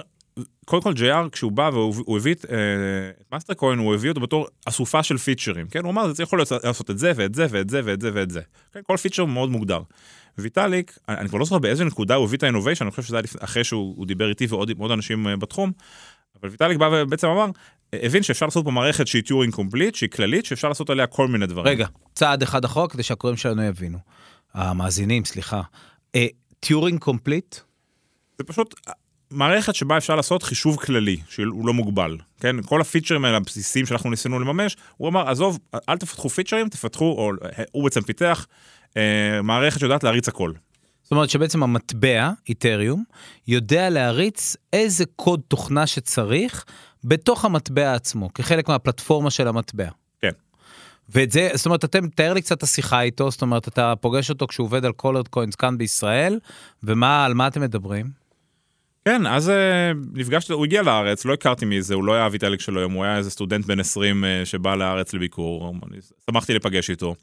קודם 0.64 0.82
כל 0.82 0.92
JR 0.92 1.30
כשהוא 1.32 1.52
בא 1.52 1.70
והוא 1.72 2.16
הביא 2.16 2.34
את 2.34 2.44
מאסטרקוין 3.32 3.78
הוא 3.78 3.94
הביא 3.94 4.10
אותו 4.10 4.20
בתור 4.20 4.46
אסופה 4.66 5.02
של 5.02 5.18
פיצ'רים 5.18 5.66
כן 5.66 5.84
הוא 5.84 5.90
אמר 5.90 6.12
זה 6.12 6.22
יכול 6.22 6.42
לעשות 6.64 6.90
את 6.90 6.98
זה 6.98 7.12
ואת 7.16 7.34
זה 7.34 7.46
ואת 7.50 7.70
זה 7.70 7.80
ואת 7.84 8.00
זה 8.00 8.10
ואת 8.14 8.30
זה 8.30 8.40
כן, 8.72 8.80
כל 8.82 8.96
פיצ'ר 8.96 9.24
מאוד 9.24 9.50
מוגדר. 9.50 9.80
ויטאליק 10.38 10.98
אני 11.08 11.28
כבר 11.28 11.38
לא 11.38 11.44
זוכר 11.44 11.58
באיזה 11.58 11.84
נקודה 11.84 12.14
הוא 12.14 12.24
הביא 12.24 12.38
את 12.38 12.42
ה 12.42 12.46
innovation 12.46 12.84
אני 12.84 12.90
חושב 12.90 13.02
שזה 13.02 13.16
היה 13.16 13.24
אחרי 13.38 13.64
שהוא 13.64 14.06
דיבר 14.06 14.28
איתי 14.28 14.46
ועוד 14.46 14.70
עוד 14.78 14.90
אנשים 14.90 15.28
אה, 15.28 15.36
בתחום. 15.36 15.72
אבל 16.40 16.48
ויטאליק 16.48 16.78
בא 16.78 16.90
ובעצם 16.92 17.26
אמר 17.26 17.46
הבין 17.92 18.22
שאפשר 18.22 18.46
לעשות 18.46 18.64
פה 18.64 18.70
מערכת 18.70 19.06
שהיא 19.06 19.22
Turing 19.22 19.54
complete, 19.54 19.94
שהיא 19.94 20.10
כללית, 20.10 20.44
שאפשר 20.44 20.68
לעשות 20.68 20.90
עליה 20.90 21.06
כל 21.06 21.28
מיני 21.28 21.46
דברים. 21.46 21.66
רגע, 21.66 21.86
צעד 22.14 22.42
אחד 22.42 22.64
אחורה 22.64 22.88
כדי 22.88 23.02
שהקוראים 23.02 23.36
שלנו 23.36 23.62
יבינו. 23.62 23.98
המאזינים, 24.54 25.24
סליחה. 25.24 25.62
Turing 26.60 26.98
complete? 27.00 27.56
זה 28.38 28.44
פשוט 28.44 28.74
מערכת 29.30 29.74
שבה 29.74 29.96
אפשר 29.96 30.16
לעשות 30.16 30.42
חישוב 30.42 30.76
כללי, 30.76 31.16
שהוא 31.28 31.66
לא 31.66 31.74
מוגבל, 31.74 32.16
כן? 32.40 32.56
כל 32.62 32.80
הפיצ'רים 32.80 33.24
האלה 33.24 33.36
הבסיסיים 33.36 33.86
שאנחנו 33.86 34.10
ניסינו 34.10 34.38
לממש, 34.38 34.76
הוא 34.96 35.08
אמר, 35.08 35.30
עזוב, 35.30 35.58
אל 35.88 35.98
תפתחו 35.98 36.28
פיצ'רים, 36.28 36.68
תפתחו, 36.68 37.04
או 37.04 37.32
הוא 37.72 37.84
בעצם 37.84 38.00
פיתח 38.00 38.46
אה, 38.96 39.42
מערכת 39.42 39.80
שיודעת 39.80 40.04
להריץ 40.04 40.28
הכל. 40.28 40.52
זאת 41.02 41.12
אומרת 41.12 41.30
שבעצם 41.30 41.62
המטבע, 41.62 42.30
איתריום, 42.48 43.04
יודע 43.48 43.90
להריץ 43.90 44.56
איזה 44.72 45.04
קוד 45.16 45.40
תוכנה 45.48 45.86
שצריך 45.86 46.64
בתוך 47.04 47.44
המטבע 47.44 47.94
עצמו, 47.94 48.34
כחלק 48.34 48.68
מהפלטפורמה 48.68 49.30
של 49.30 49.48
המטבע. 49.48 49.88
כן. 50.20 50.30
ואת 51.08 51.30
זה, 51.30 51.50
זאת 51.54 51.66
אומרת, 51.66 51.84
אתם, 51.84 52.08
תאר 52.08 52.32
לי 52.32 52.42
קצת 52.42 52.58
את 52.58 52.62
השיחה 52.62 53.00
איתו, 53.00 53.30
זאת 53.30 53.42
אומרת, 53.42 53.68
אתה 53.68 53.94
פוגש 54.00 54.30
אותו 54.30 54.46
כשהוא 54.46 54.64
עובד 54.64 54.84
על 54.84 54.92
קולרד 54.92 55.28
קוינס 55.28 55.54
כאן 55.54 55.78
בישראל, 55.78 56.38
ומה, 56.82 57.24
על 57.24 57.34
מה 57.34 57.46
אתם 57.46 57.60
מדברים? 57.60 58.19
כן, 59.10 59.26
אז 59.26 59.48
אה, 59.48 59.52
נפגשתי, 60.12 60.52
הוא 60.52 60.64
הגיע 60.64 60.82
לארץ, 60.82 61.24
לא 61.24 61.32
הכרתי 61.32 61.64
מי 61.64 61.82
זה, 61.82 61.94
הוא 61.94 62.04
לא 62.04 62.14
היה 62.14 62.26
הוויטליק 62.26 62.60
של 62.60 62.80
היום, 62.80 62.92
הוא 62.92 63.04
היה 63.04 63.16
איזה 63.16 63.30
סטודנט 63.30 63.66
בן 63.66 63.80
20 63.80 64.24
אה, 64.24 64.46
שבא 64.46 64.74
לארץ 64.74 65.14
לביקור, 65.14 65.74
שמחתי 66.30 66.54
לפגש 66.54 66.90
איתו. 66.90 67.14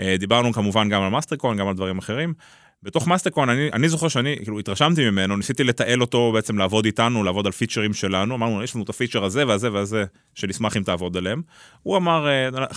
אה, 0.00 0.04
דיברנו 0.18 0.52
כמובן 0.52 0.88
גם 0.88 1.02
על 1.02 1.08
מאסטרקוין, 1.08 1.56
גם 1.56 1.68
על 1.68 1.74
דברים 1.74 1.98
אחרים. 1.98 2.34
בתוך 2.82 3.08
מאסטרקוין, 3.08 3.48
אני, 3.48 3.70
אני 3.72 3.88
זוכר 3.88 4.08
שאני, 4.08 4.36
כאילו, 4.42 4.58
התרשמתי 4.58 5.10
ממנו, 5.10 5.36
ניסיתי 5.36 5.64
לתעל 5.64 6.00
אותו 6.00 6.32
בעצם 6.32 6.58
לעבוד 6.58 6.84
איתנו, 6.84 7.24
לעבוד 7.24 7.46
על 7.46 7.52
פיצ'רים 7.52 7.94
שלנו, 7.94 8.34
אמרנו, 8.34 8.62
יש 8.62 8.74
לנו 8.74 8.84
את 8.84 8.88
הפיצ'ר 8.88 9.24
הזה 9.24 9.46
והזה 9.46 9.72
והזה, 9.72 10.04
שנשמח 10.34 10.76
אם 10.76 10.82
תעבוד 10.82 11.16
עליהם. 11.16 11.42
הוא 11.82 11.96
אמר, 11.96 12.26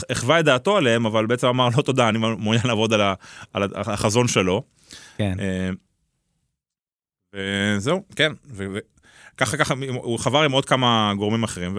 חיווה 0.09 0.39
את 0.39 0.45
דעתו 0.45 0.77
עליהם, 0.77 1.05
אבל 1.05 1.25
בעצם 1.25 1.47
אמר, 1.47 1.69
לא 1.77 1.81
תודה, 1.81 2.09
אני 2.09 2.17
מעוניין 2.17 2.67
לעבוד 2.67 2.93
על, 2.93 3.01
ה, 3.01 3.13
על 3.53 3.69
החזון 3.75 4.27
שלו. 4.27 4.63
כן. 5.17 5.37
וזהו, 7.33 8.03
כן. 8.15 8.31
ככה 9.37 9.57
ככה 9.57 9.73
הוא 9.93 10.19
חבר 10.19 10.43
עם 10.43 10.51
עוד 10.51 10.65
כמה 10.65 11.13
גורמים 11.17 11.43
אחרים 11.43 11.77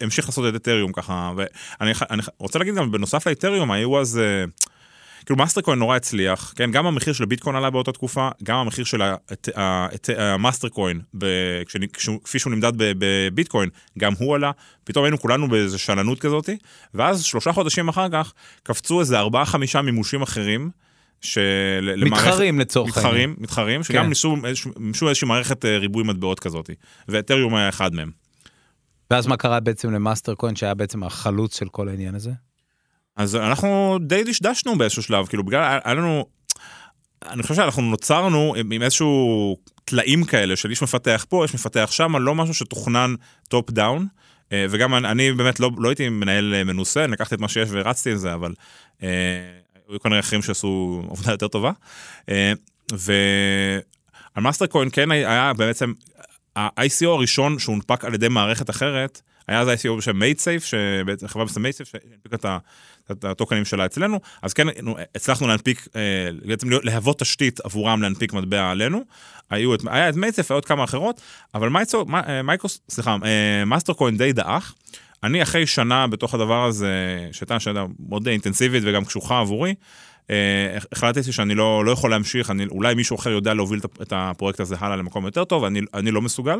והמשיך 0.00 0.26
לעשות 0.26 0.48
את 0.48 0.62
אתריום 0.62 0.92
ככה 0.92 1.32
ואני 1.36 1.92
רוצה 2.38 2.58
להגיד 2.58 2.74
גם 2.74 2.90
בנוסף 2.90 3.26
לאתריום 3.26 3.70
היו 3.70 4.00
אז 4.00 4.20
כאילו 5.26 5.36
מאסטרקוין 5.36 5.78
נורא 5.78 5.96
הצליח 5.96 6.52
כן 6.56 6.70
גם 6.70 6.86
המחיר 6.86 7.12
של 7.12 7.24
ביטקוין 7.24 7.56
עלה 7.56 7.70
באותה 7.70 7.92
תקופה 7.92 8.28
גם 8.42 8.56
המחיר 8.56 8.84
של 8.84 9.02
המאסטרקוין 10.16 11.00
כפי 12.24 12.38
שהוא 12.38 12.52
נמדד 12.52 12.72
בביטקוין 12.76 13.68
גם 13.98 14.12
הוא 14.18 14.34
עלה 14.34 14.50
פתאום 14.84 15.04
היינו 15.04 15.18
כולנו 15.18 15.48
באיזה 15.48 15.78
שאננות 15.78 16.20
כזאתי 16.20 16.56
ואז 16.94 17.24
שלושה 17.24 17.52
חודשים 17.52 17.88
אחר 17.88 18.08
כך 18.12 18.32
קפצו 18.62 19.00
איזה 19.00 19.18
ארבעה 19.18 19.46
חמישה 19.46 19.82
מימושים 19.82 20.22
אחרים. 20.22 20.70
של... 21.20 21.94
מתחרים 21.96 22.60
לצורך 22.60 22.96
העניין. 22.96 23.30
מתחרים, 23.30 23.36
מתחרים, 23.38 23.82
שגם 23.82 24.02
כן. 24.02 24.08
ניסו 24.78 25.08
איזושהי 25.08 25.28
מערכת 25.28 25.64
אה, 25.64 25.78
ריבוי 25.78 26.04
מטבעות 26.04 26.40
כזאת, 26.40 26.70
ואת'ריום 27.08 27.54
היה 27.54 27.68
אחד 27.68 27.94
מהם. 27.94 28.10
ואז 29.10 29.26
מה 29.26 29.36
קרה 29.36 29.60
בעצם 29.60 29.90
למאסטרקוין 29.90 30.56
שהיה 30.56 30.74
בעצם 30.74 31.02
החלוץ 31.02 31.58
של 31.58 31.68
כל 31.68 31.88
העניין 31.88 32.14
הזה? 32.14 32.30
אז 33.16 33.36
אנחנו 33.36 33.98
די 34.00 34.24
דשדשנו 34.24 34.78
באיזשהו 34.78 35.02
שלב, 35.02 35.26
כאילו 35.26 35.44
בגלל, 35.44 35.78
היה 35.84 35.94
לנו, 35.94 36.26
אני 37.26 37.42
חושב 37.42 37.54
שאנחנו 37.54 37.82
נוצרנו 37.82 38.54
עם, 38.56 38.72
עם 38.72 38.82
איזשהו 38.82 39.56
טלאים 39.84 40.24
כאלה 40.24 40.56
של 40.56 40.70
איש 40.70 40.82
מפתח 40.82 41.26
פה, 41.28 41.42
איש 41.42 41.54
מפתח 41.54 41.88
שם, 41.90 42.16
לא 42.16 42.34
משהו 42.34 42.54
שתוכנן 42.54 43.14
top 43.48 43.70
down. 43.70 44.06
וגם 44.52 44.94
אני, 44.94 45.08
אני 45.08 45.32
באמת 45.32 45.60
לא, 45.60 45.70
לא 45.78 45.88
הייתי 45.88 46.08
מנהל 46.08 46.54
אה, 46.54 46.64
מנוסה, 46.64 47.04
אני 47.04 47.12
לקחתי 47.12 47.34
את 47.34 47.40
מה 47.40 47.48
שיש 47.48 47.68
ורצתי 47.72 48.10
עם 48.10 48.16
זה, 48.16 48.34
אבל 48.34 48.54
היו 49.88 50.00
כנראה 50.00 50.20
אחרים 50.20 50.42
שעשו 50.42 51.02
עבודה 51.10 51.30
יותר 51.30 51.48
טובה. 51.48 51.72
אה, 52.28 52.52
ועל 52.92 54.42
מאסטרקוין 54.44 54.88
כן 54.92 55.10
היה 55.10 55.52
בעצם, 55.56 55.92
ה-ICO 56.56 57.06
הראשון 57.06 57.58
שהונפק 57.58 58.04
על 58.04 58.14
ידי 58.14 58.28
מערכת 58.28 58.70
אחרת, 58.70 59.20
היה 59.48 59.60
אז 59.60 59.68
ICO 59.68 59.96
בשם 59.98 60.16
מיידסייף, 60.16 60.64
חברה 61.26 61.44
בשם 61.44 61.62
מיידסייף 61.62 61.88
שהנפיקה 61.88 62.58
את 63.10 63.24
הטוקנים 63.24 63.64
שלה 63.64 63.86
אצלנו, 63.86 64.20
אז 64.42 64.52
כן 64.52 64.66
הצלחנו 65.14 65.48
להנפיק, 65.48 65.88
אה, 65.96 66.00
בעצם 66.44 66.68
להוות 66.70 67.18
תשתית 67.18 67.60
עבורם 67.60 68.02
להנפיק 68.02 68.32
מטבע 68.32 68.70
עלינו. 68.70 69.04
היו 69.50 69.74
את, 69.74 69.80
היה 69.86 70.08
את 70.08 70.16
מיידסייף 70.16 70.50
ועוד 70.50 70.64
כמה 70.64 70.84
אחרות, 70.84 71.20
אבל 71.54 71.68
אה, 72.14 72.42
מייקרוס, 72.42 72.80
סליחה, 72.88 73.16
מאסטרקוין 73.66 74.16
די 74.16 74.32
דעך. 74.32 74.74
אני 75.22 75.42
אחרי 75.42 75.66
שנה 75.66 76.06
בתוך 76.06 76.34
הדבר 76.34 76.64
הזה, 76.64 77.28
שהייתה 77.32 77.60
שנה 77.60 77.84
מאוד 78.08 78.28
אינטנסיבית 78.28 78.82
וגם 78.86 79.04
קשוחה 79.04 79.40
עבורי, 79.40 79.74
אה, 80.30 80.78
החלטתי 80.92 81.32
שאני 81.32 81.54
לא, 81.54 81.84
לא 81.84 81.90
יכול 81.90 82.10
להמשיך, 82.10 82.50
אני, 82.50 82.66
אולי 82.66 82.94
מישהו 82.94 83.16
אחר 83.16 83.30
יודע 83.30 83.54
להוביל 83.54 83.80
את 84.02 84.12
הפרויקט 84.16 84.60
הזה 84.60 84.76
הלאה 84.78 84.96
למקום 84.96 85.24
יותר 85.24 85.44
טוב, 85.44 85.64
אני, 85.64 85.80
אני 85.94 86.10
לא 86.10 86.22
מסוגל. 86.22 86.58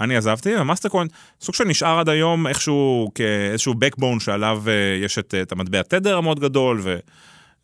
אני 0.00 0.16
עזבתי, 0.16 0.56
ומאסטרקוין, 0.56 1.08
סוג 1.40 1.54
של 1.54 1.64
נשאר 1.64 1.98
עד 1.98 2.08
היום 2.08 2.46
איכשהו 2.46 3.10
כאיזשהו 3.14 3.74
backbone 3.74 4.20
שעליו 4.20 4.62
אה, 4.66 4.72
יש 5.04 5.18
את, 5.18 5.34
את 5.42 5.52
המטבע 5.52 5.82
Tether 5.82 6.16
המאוד 6.16 6.40
גדול, 6.40 6.80
ויש 6.82 7.00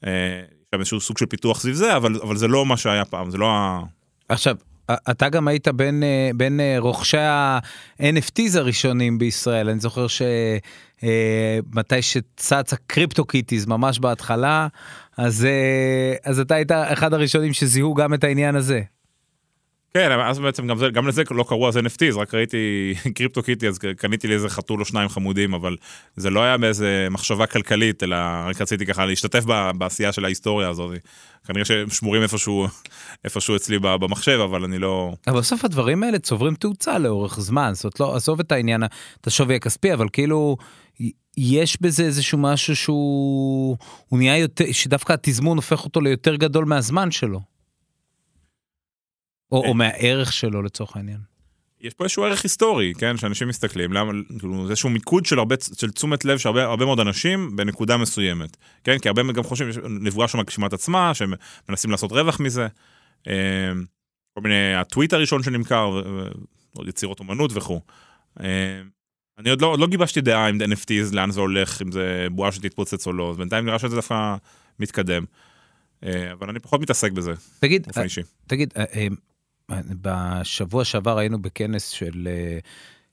אה, 0.06 0.78
איזשהו 0.78 1.00
סוג 1.00 1.18
של 1.18 1.26
פיתוח 1.26 1.60
סביב 1.60 1.74
זה, 1.74 1.96
אבל, 1.96 2.20
אבל 2.22 2.36
זה 2.36 2.48
לא 2.48 2.66
מה 2.66 2.76
שהיה 2.76 3.04
פעם, 3.04 3.30
זה 3.30 3.38
לא 3.38 3.50
ה... 3.50 3.80
עכשיו, 4.28 4.56
אתה 4.90 5.28
גם 5.28 5.48
היית 5.48 5.68
בין, 5.68 6.02
אה, 6.02 6.30
בין 6.34 6.60
אה, 6.60 6.74
רוכשי 6.78 7.18
ה-NFTs 7.18 8.58
הראשונים 8.58 9.18
בישראל, 9.18 9.68
אני 9.68 9.80
זוכר 9.80 10.06
שמתי 10.06 11.94
אה, 11.94 12.02
שצץ 12.02 12.72
הקריפטו 12.72 13.24
קיטיז 13.24 13.66
ממש 13.66 13.98
בהתחלה, 13.98 14.68
אז, 15.16 15.46
אז 16.24 16.40
אתה 16.40 16.54
היית 16.54 16.72
אחד 16.72 17.14
הראשונים 17.14 17.52
שזיהו 17.52 17.94
גם 17.94 18.14
את 18.14 18.24
העניין 18.24 18.56
הזה. 18.56 18.82
כן, 19.94 20.20
אז 20.20 20.38
בעצם 20.38 20.66
גם, 20.66 20.78
זה, 20.78 20.88
גם 20.90 21.08
לזה 21.08 21.22
לא 21.30 21.44
קראו 21.48 21.68
אז 21.68 21.76
NFTs, 21.76 22.16
רק 22.16 22.34
ראיתי 22.34 22.94
קריפטו 23.14 23.42
קיטי, 23.42 23.68
אז 23.68 23.78
קניתי 23.78 24.28
לי 24.28 24.34
איזה 24.34 24.48
חתול 24.48 24.80
או 24.80 24.84
שניים 24.84 25.08
חמודים, 25.08 25.54
אבל 25.54 25.76
זה 26.16 26.30
לא 26.30 26.40
היה 26.40 26.58
באיזה 26.58 27.08
מחשבה 27.10 27.46
כלכלית, 27.46 28.02
אלא 28.02 28.16
רק 28.46 28.60
רציתי 28.60 28.86
ככה 28.86 29.06
להשתתף 29.06 29.44
בעשייה 29.78 30.12
של 30.12 30.24
ההיסטוריה 30.24 30.68
הזאת. 30.68 30.98
כנראה 31.46 31.64
ששמורים 31.64 32.22
איפשהו, 32.22 32.66
איפשהו 33.24 33.56
אצלי 33.56 33.78
במחשב, 33.78 34.38
אבל 34.44 34.64
אני 34.64 34.78
לא... 34.78 35.12
אבל 35.26 35.38
בסוף 35.38 35.64
הדברים 35.64 36.02
האלה 36.02 36.18
צוברים 36.18 36.54
תאוצה 36.54 36.98
לאורך 36.98 37.40
זמן, 37.40 37.70
זאת 37.74 38.00
לא, 38.00 38.16
עזוב 38.16 38.40
את 38.40 38.52
העניין, 38.52 38.84
את 39.20 39.26
השווי 39.26 39.56
הכספי, 39.56 39.94
אבל 39.94 40.06
כאילו... 40.12 40.56
יש 41.36 41.82
בזה 41.82 42.04
איזשהו 42.04 42.38
משהו 42.38 42.76
שהוא 42.76 43.76
הוא 44.08 44.18
נהיה 44.18 44.38
יותר 44.38 44.64
שדווקא 44.72 45.12
התזמון 45.12 45.56
הופך 45.58 45.84
אותו 45.84 46.00
ליותר 46.00 46.36
גדול 46.36 46.64
מהזמן 46.64 47.10
שלו. 47.10 47.40
או, 49.52 49.64
או 49.64 49.74
מהערך 49.74 50.32
שלו 50.32 50.62
לצורך 50.62 50.96
העניין. 50.96 51.18
יש 51.80 51.94
פה 51.94 52.04
איזשהו 52.04 52.24
ערך 52.24 52.42
היסטורי, 52.42 52.92
כן, 52.98 53.16
שאנשים 53.16 53.48
מסתכלים, 53.48 53.92
למה, 53.92 54.12
כאילו, 54.38 54.66
זה 54.66 54.70
איזשהו 54.70 54.90
מיקוד 54.90 55.26
של 55.26 55.38
הרבה, 55.38 55.56
של 55.78 55.90
תשומת 55.90 56.24
לב 56.24 56.38
של 56.38 56.48
הרבה, 56.48 56.64
הרבה 56.64 56.84
מאוד 56.84 57.00
אנשים 57.00 57.56
בנקודה 57.56 57.96
מסוימת, 57.96 58.56
כן, 58.84 58.98
כי 58.98 59.08
הרבה 59.08 59.22
גם 59.22 59.42
חושבים, 59.42 59.70
נבואה 60.00 60.28
שם 60.28 60.38
מגשימה 60.38 60.66
את 60.66 60.72
עצמה, 60.72 61.14
שהם 61.14 61.32
מנסים 61.68 61.90
לעשות 61.90 62.12
רווח 62.12 62.40
מזה, 62.40 62.66
אה, 63.28 63.72
כל 64.34 64.40
מיני, 64.40 64.74
הטוויט 64.74 65.12
הראשון 65.12 65.42
שנמכר, 65.42 66.02
ועוד 66.74 66.88
יצירות 66.88 67.20
אומנות 67.20 67.50
וכו'. 67.54 67.80
אה, 68.40 68.82
אני 69.38 69.50
עוד 69.50 69.62
לא, 69.62 69.66
עוד 69.66 69.80
לא 69.80 69.86
גיבשתי 69.86 70.20
דעה 70.20 70.48
עם 70.48 70.58
NFTs, 70.60 71.14
לאן 71.14 71.30
זה 71.30 71.40
הולך, 71.40 71.82
אם 71.82 71.92
זה 71.92 72.26
בועה 72.30 72.52
שתתפוצץ 72.52 73.06
או 73.06 73.12
לא, 73.12 73.34
בינתיים 73.38 73.64
נראה 73.64 73.78
שזה 73.78 73.96
דווקא 73.96 74.36
מתקדם. 74.78 75.24
אה, 76.04 76.32
אבל 76.32 76.48
אני 76.48 76.58
פחות 76.58 76.80
מתעסק 76.80 77.12
בזה, 77.12 77.32
תגיד, 77.58 77.86
תגיד, 78.46 78.74
בשבוע 80.02 80.84
שעבר 80.84 81.18
היינו 81.18 81.42
בכנס 81.42 81.88
של, 81.88 82.28
אה, 82.30 82.58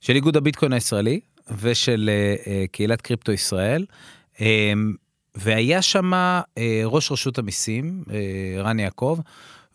של 0.01 0.16
איגוד 0.16 0.38
הביטקוין 0.38 0.74
הישראלי 0.74 1.20
ושל 1.60 2.10
אה, 2.13 2.36
אה, 2.51 2.66
קהילת 2.72 3.01
קריפטו 3.01 3.32
ישראל. 3.32 3.86
והיה 5.36 5.82
שם 5.82 6.12
ראש 6.86 7.12
רשות 7.12 7.38
המיסים, 7.38 8.04
רן 8.58 8.80
יעקב, 8.80 9.20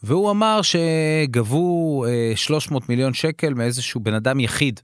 והוא 0.03 0.31
אמר 0.31 0.61
שגבו 0.63 2.05
300 2.35 2.89
מיליון 2.89 3.15
שקל 3.15 3.55
מאיזשהו 3.55 4.01
בן 4.01 4.15
אדם 4.15 4.41
יחיד 4.41 4.81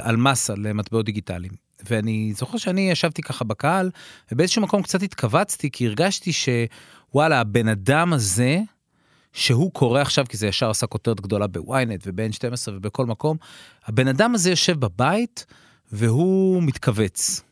על 0.00 0.16
מס 0.16 0.50
על 0.50 0.72
מטבעות 0.72 1.04
דיגיטליים. 1.04 1.52
ואני 1.90 2.32
זוכר 2.36 2.58
שאני 2.58 2.90
ישבתי 2.90 3.22
ככה 3.22 3.44
בקהל, 3.44 3.90
ובאיזשהו 4.32 4.62
מקום 4.62 4.82
קצת 4.82 5.02
התכווצתי, 5.02 5.70
כי 5.70 5.86
הרגשתי 5.86 6.30
שוואלה, 6.32 7.40
הבן 7.40 7.68
אדם 7.68 8.12
הזה, 8.12 8.60
שהוא 9.32 9.72
קורא 9.72 10.00
עכשיו, 10.00 10.24
כי 10.28 10.36
זה 10.36 10.46
ישר 10.46 10.70
עשה 10.70 10.86
כותרת 10.86 11.20
גדולה 11.20 11.46
בוויינט 11.46 12.02
וב-N12 12.06 12.70
ובכל 12.72 13.06
מקום, 13.06 13.36
הבן 13.84 14.08
אדם 14.08 14.34
הזה 14.34 14.50
יושב 14.50 14.80
בבית 14.80 15.46
והוא 15.92 16.62
מתכווץ. 16.62 17.42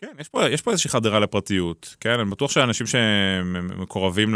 כן, 0.00 0.12
יש 0.20 0.28
פה, 0.28 0.48
יש 0.48 0.62
פה 0.62 0.70
איזושהי 0.70 0.90
חדרה 0.90 1.20
לפרטיות, 1.20 1.96
כן? 2.00 2.20
אני 2.20 2.30
בטוח 2.30 2.50
שאנשים 2.50 2.86
שמקורבים 2.86 4.34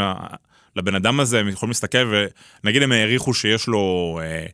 לבן 0.76 0.94
אדם 0.94 1.20
הזה, 1.20 1.40
הם 1.40 1.48
יכולים 1.48 1.70
להסתכל 1.70 2.14
ונגיד 2.64 2.82
הם 2.82 2.92
העריכו 2.92 3.34
שיש 3.34 3.66
לו... 3.66 4.18
אה, 4.22 4.46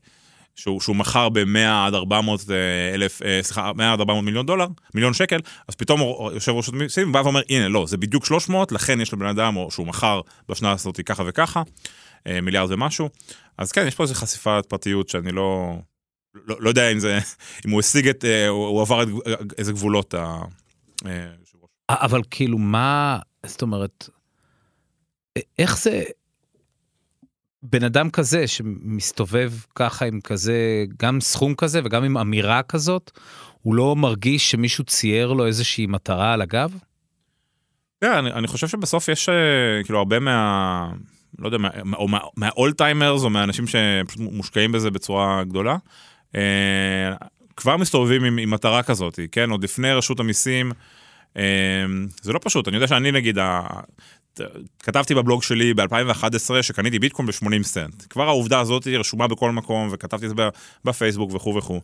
שהוא, 0.59 0.81
שהוא 0.81 0.97
מכר 0.97 1.29
ב-100 1.29 1.87
עד 1.87 1.95
400 1.95 2.41
אה, 2.51 2.95
אלף, 2.95 3.23
אה, 3.23 3.39
סליחה, 3.43 3.73
100 3.73 3.93
עד 3.93 4.01
400 4.01 4.25
מיליון 4.25 4.47
דולר, 4.47 4.67
מיליון 4.95 5.15
שקל, 5.15 5.41
אז 5.69 5.75
פתאום 5.75 6.01
יושב 6.35 6.53
ראש 6.53 6.69
המיסים 6.69 7.13
בא 7.13 7.19
ואומר, 7.19 7.41
הנה, 7.49 7.69
לא, 7.69 7.87
זה 7.87 7.97
בדיוק 7.97 8.25
300, 8.25 8.73
לכן 8.73 9.01
יש 9.01 9.13
לבן 9.13 9.27
אדם, 9.27 9.57
או 9.57 9.71
שהוא 9.71 9.87
מכר 9.87 10.21
בשנה 10.49 10.73
הזאת 10.73 11.01
ככה 11.07 11.23
וככה, 11.27 11.63
אה, 12.27 12.41
מיליארד 12.41 12.73
ומשהו. 12.73 13.09
אז 13.59 13.73
כן, 13.73 13.87
יש 13.87 13.95
פה 13.95 14.03
איזו 14.03 14.15
חשיפת 14.15 14.65
פרטיות 14.69 15.09
שאני 15.09 15.33
לא, 15.33 15.79
לא, 16.47 16.57
לא 16.61 16.69
יודע 16.69 16.93
אם 16.93 16.99
זה, 16.99 17.19
אם 17.67 17.71
הוא 17.71 17.81
השיג 17.81 18.09
את, 18.09 18.25
הוא, 18.49 18.83
עבר 18.83 19.03
את, 19.03 19.09
איזה 19.59 19.73
גבולות 19.73 20.15
ה... 20.15 20.43
אבל 21.91 22.23
כאילו, 22.31 22.59
מה, 22.59 23.19
זאת 23.47 23.63
אומרת, 23.63 24.09
איך 25.59 25.79
זה, 25.79 26.03
בן 27.63 27.85
אדם 27.85 28.11
כזה 28.11 28.47
שמסתובב 28.47 29.53
ככה 29.75 30.05
עם 30.05 30.21
כזה, 30.21 30.85
גם 30.99 31.21
סכום 31.21 31.55
כזה 31.55 31.81
וגם 31.85 32.05
עם 32.05 32.19
אמירה 32.19 32.63
כזאת, 32.63 33.11
הוא 33.63 33.75
לא 33.75 33.97
מרגיש 33.97 34.51
שמישהו 34.51 34.85
צייר 34.85 35.33
לו 35.33 35.47
איזושהי 35.47 35.87
מטרה 35.87 36.33
על 36.33 36.43
הגב? 36.43 36.75
כן, 38.01 38.13
אני, 38.13 38.33
אני 38.33 38.47
חושב 38.47 38.69
שבסוף 38.69 39.09
יש 39.09 39.29
אה, 39.29 39.35
כאילו 39.85 39.99
הרבה 39.99 40.19
מה... 40.19 40.93
לא 41.39 41.47
יודע, 41.49 41.59
מה- 41.59 41.97
או 41.97 42.09
מה- 42.09 42.19
מה 42.37 42.52
old 42.52 42.75
timers 42.75 43.23
או 43.23 43.31
מהאנשים 43.31 43.65
שפשוט 43.67 44.21
מושקעים 44.21 44.73
בזה 44.73 44.91
בצורה 44.91 45.45
גדולה, 45.45 45.77
אה, 46.37 47.15
כבר 47.57 47.77
מסתובבים 47.77 48.25
עם, 48.25 48.39
עם 48.39 48.51
מטרה 48.51 48.83
כזאת, 48.83 49.19
כן? 49.33 49.51
עוד 49.51 49.65
לפני 49.65 49.93
רשות 49.93 50.21
המיסים, 50.21 50.73
אה, 51.37 51.43
זה 52.23 52.33
לא 52.33 52.41
פשוט, 52.43 52.69
אני 52.69 52.77
יודע 52.77 52.87
שאני 52.87 53.13
נגיד, 53.13 53.39
ה... 53.39 53.61
כתבתי 54.79 55.15
בבלוג 55.15 55.43
שלי 55.43 55.75
ב-2011 55.75 56.63
שקניתי 56.63 56.99
ביטקוין 56.99 57.29
ב-80 57.29 57.63
סנט. 57.63 58.05
כבר 58.11 58.29
העובדה 58.29 58.61
הזאת 58.61 58.87
רשומה 58.87 59.29
בכל 59.29 59.53
מקום 59.53 59.89
וכתבתי 59.93 60.27
את 60.27 60.31
זה 60.37 60.45
בפייסבוק 60.85 61.35
וכו' 61.35 61.55
וכו'. 61.55 61.81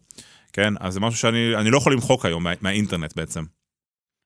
כן, 0.52 0.74
אז 0.80 0.94
זה 0.94 1.00
משהו 1.00 1.18
שאני 1.18 1.56
אני 1.56 1.70
לא 1.70 1.76
יכול 1.76 1.92
למחוק 1.92 2.24
היום 2.26 2.44
מה, 2.44 2.52
מהאינטרנט 2.60 3.16
בעצם. 3.16 3.44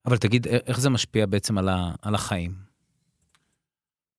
אבל 0.07 0.17
תגיד, 0.17 0.47
איך 0.47 0.81
זה 0.81 0.91
משפיע 0.91 1.27
בעצם 1.27 1.59
על, 1.59 1.69
ה, 1.69 1.91
על 2.03 2.15
החיים? 2.15 2.69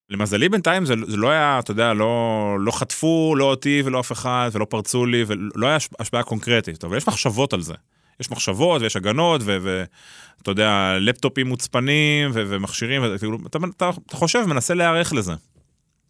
למזלי 0.09 0.49
בינתיים 0.49 0.85
זה, 0.85 0.93
זה 1.07 1.17
לא 1.17 1.29
היה, 1.29 1.59
אתה 1.59 1.71
יודע, 1.71 1.93
לא, 1.93 2.57
לא 2.59 2.71
חטפו, 2.71 3.35
לא 3.37 3.45
אותי 3.45 3.81
ולא 3.85 3.99
אף 3.99 4.11
אחד, 4.11 4.49
ולא 4.53 4.65
פרצו 4.69 5.05
לי, 5.05 5.23
ולא 5.27 5.67
היה 5.67 5.75
הש- 5.75 5.89
השפעה 5.99 6.23
קונקרטית, 6.23 6.83
אבל 6.83 6.97
יש 6.97 7.07
מחשבות 7.07 7.53
על 7.53 7.61
זה. 7.61 7.73
יש 8.19 8.31
מחשבות 8.31 8.81
ויש 8.81 8.95
הגנות, 8.95 9.41
ואתה 9.45 10.51
יודע, 10.51 10.97
לפטופים 10.99 11.47
מוצפנים 11.47 12.31
ו- 12.33 12.43
ומכשירים, 12.47 13.01
וכאילו, 13.15 13.37
אתה, 13.47 13.57
אתה, 13.77 13.89
אתה 14.07 14.17
חושב, 14.17 14.45
מנסה 14.47 14.73
להיערך 14.73 15.13
לזה. 15.13 15.33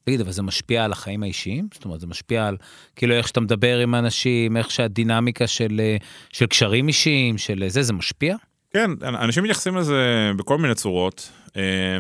תגיד, 0.04 0.22
אבל 0.22 0.32
זה 0.32 0.42
משפיע 0.42 0.86
על 0.86 0.92
החיים 0.92 1.24
האישיים? 1.24 1.68
זאת 1.74 1.86
אומרת, 1.86 2.00
זה 2.00 2.08
משפיע 2.08 2.48
על, 2.48 2.58
כאילו, 2.96 3.16
איך 3.16 3.28
שאתה 3.28 3.40
מדבר 3.40 3.80
עם 3.80 3.96
אנשים, 3.96 4.58
איך 4.58 4.72
שהדינמיקה 4.72 5.48
של, 5.48 5.82
אה, 5.84 5.98
של 6.30 6.46
קשרים 6.46 6.88
אישיים, 6.88 7.38
של 7.38 7.64
זה, 7.68 7.82
זה 7.82 7.94
משפיע? 7.94 8.36
כן, 8.74 8.92
אנשים 9.02 9.44
מתייחסים 9.44 9.76
לזה 9.76 10.32
בכל 10.38 10.58
מיני 10.58 10.76
צורות. 10.76 11.32
אה, 11.58 11.98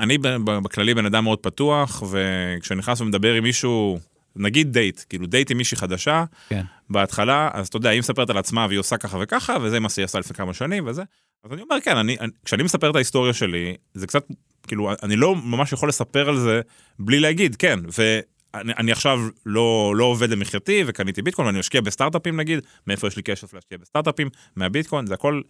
אני 0.00 0.18
בכללי 0.62 0.94
בן 0.94 1.06
אדם 1.06 1.24
מאוד 1.24 1.38
פתוח, 1.38 2.02
וכשאני 2.02 2.78
נכנס 2.78 3.00
ומדבר 3.00 3.34
עם 3.34 3.42
מישהו, 3.42 3.98
נגיד 4.38 4.72
דייט, 4.72 5.00
כאילו 5.08 5.26
דייט 5.26 5.50
עם 5.50 5.56
מישהי 5.56 5.76
חדשה, 5.76 6.24
כן. 6.48 6.64
בהתחלה, 6.90 7.50
אז 7.52 7.68
אתה 7.68 7.76
יודע, 7.76 7.90
היא 7.90 7.98
מספרת 7.98 8.30
על 8.30 8.38
עצמה 8.38 8.66
והיא 8.68 8.78
עושה 8.78 8.96
ככה 8.96 9.18
וככה, 9.20 9.56
וזה 9.62 9.80
מה 9.80 9.88
שהיא 9.88 10.04
עשה 10.04 10.18
לפני 10.18 10.36
כמה 10.36 10.54
שנים 10.54 10.86
וזה. 10.86 11.02
אז 11.44 11.52
אני 11.52 11.62
אומר, 11.62 11.76
כן, 11.80 11.96
אני, 11.96 12.16
אני, 12.20 12.32
כשאני 12.44 12.62
מספר 12.62 12.90
את 12.90 12.94
ההיסטוריה 12.94 13.32
שלי, 13.32 13.76
זה 13.94 14.06
קצת, 14.06 14.24
כאילו, 14.66 14.90
אני 15.02 15.16
לא 15.16 15.36
ממש 15.36 15.72
יכול 15.72 15.88
לספר 15.88 16.28
על 16.28 16.36
זה 16.38 16.60
בלי 16.98 17.20
להגיד, 17.20 17.56
כן, 17.56 17.78
ואני 17.98 18.72
אני 18.78 18.92
עכשיו 18.92 19.18
לא, 19.46 19.92
לא 19.96 20.04
עובד 20.04 20.30
למחייתי 20.30 20.84
וקניתי 20.86 21.22
ביטקוין, 21.22 21.46
ואני 21.46 21.58
משקיע 21.58 21.80
בסטארט-אפים 21.80 22.36
נגיד, 22.40 22.58
מאיפה 22.86 23.06
יש 23.06 23.16
לי 23.16 23.22
כסף 23.22 23.54
להשקיע 23.54 23.78
בסטארט-אפים, 23.78 24.28
מהביטקוין, 24.56 25.06
זה 25.06 25.14
הכל, 25.14 25.42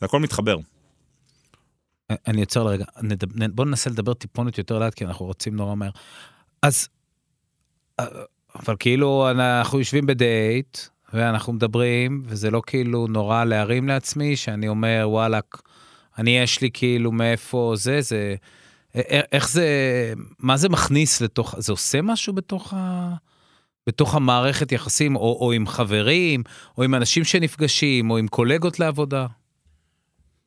זה 0.00 0.06
הכל 0.06 0.20
מתחבר. 0.20 0.56
אני 2.26 2.40
עוצר 2.40 2.62
לרגע, 2.62 2.84
נדב, 3.02 3.42
נ- 3.42 3.54
בוא 3.56 3.64
ננסה 3.64 3.90
לדבר 3.90 4.14
טיפונת 4.14 4.58
יותר 4.58 4.78
לאט, 4.78 4.94
כי 4.94 5.04
אנחנו 5.04 5.26
רוצים 5.26 5.56
נורא 5.56 5.74
מהר. 5.74 5.90
אז, 6.62 6.88
אבל 8.54 8.76
כאילו 8.78 9.30
אנחנו 9.30 9.78
יושבים 9.78 10.06
בדייט, 10.06 10.78
ואנחנו 11.12 11.52
מדברים, 11.52 12.22
וזה 12.26 12.50
לא 12.50 12.62
כאילו 12.66 13.06
נורא 13.06 13.44
להרים 13.44 13.88
לעצמי, 13.88 14.36
שאני 14.36 14.68
אומר, 14.68 15.04
וואלאק, 15.06 15.62
אני 16.18 16.38
יש 16.38 16.60
לי 16.60 16.70
כאילו 16.72 17.12
מאיפה 17.12 17.72
זה, 17.76 18.00
זה, 18.00 18.34
א- 18.96 18.98
א- 18.98 19.20
איך 19.32 19.48
זה, 19.48 19.66
מה 20.38 20.56
זה 20.56 20.68
מכניס 20.68 21.20
לתוך, 21.20 21.54
זה 21.58 21.72
עושה 21.72 22.02
משהו 22.02 22.32
בתוך 22.32 22.74
ה... 22.76 23.14
בתוך 23.86 24.14
המערכת 24.14 24.72
יחסים, 24.72 25.16
או, 25.16 25.38
או 25.40 25.52
עם 25.52 25.66
חברים, 25.66 26.42
או 26.78 26.82
עם 26.82 26.94
אנשים 26.94 27.24
שנפגשים, 27.24 28.10
או 28.10 28.18
עם 28.18 28.28
קולגות 28.28 28.80
לעבודה. 28.80 29.26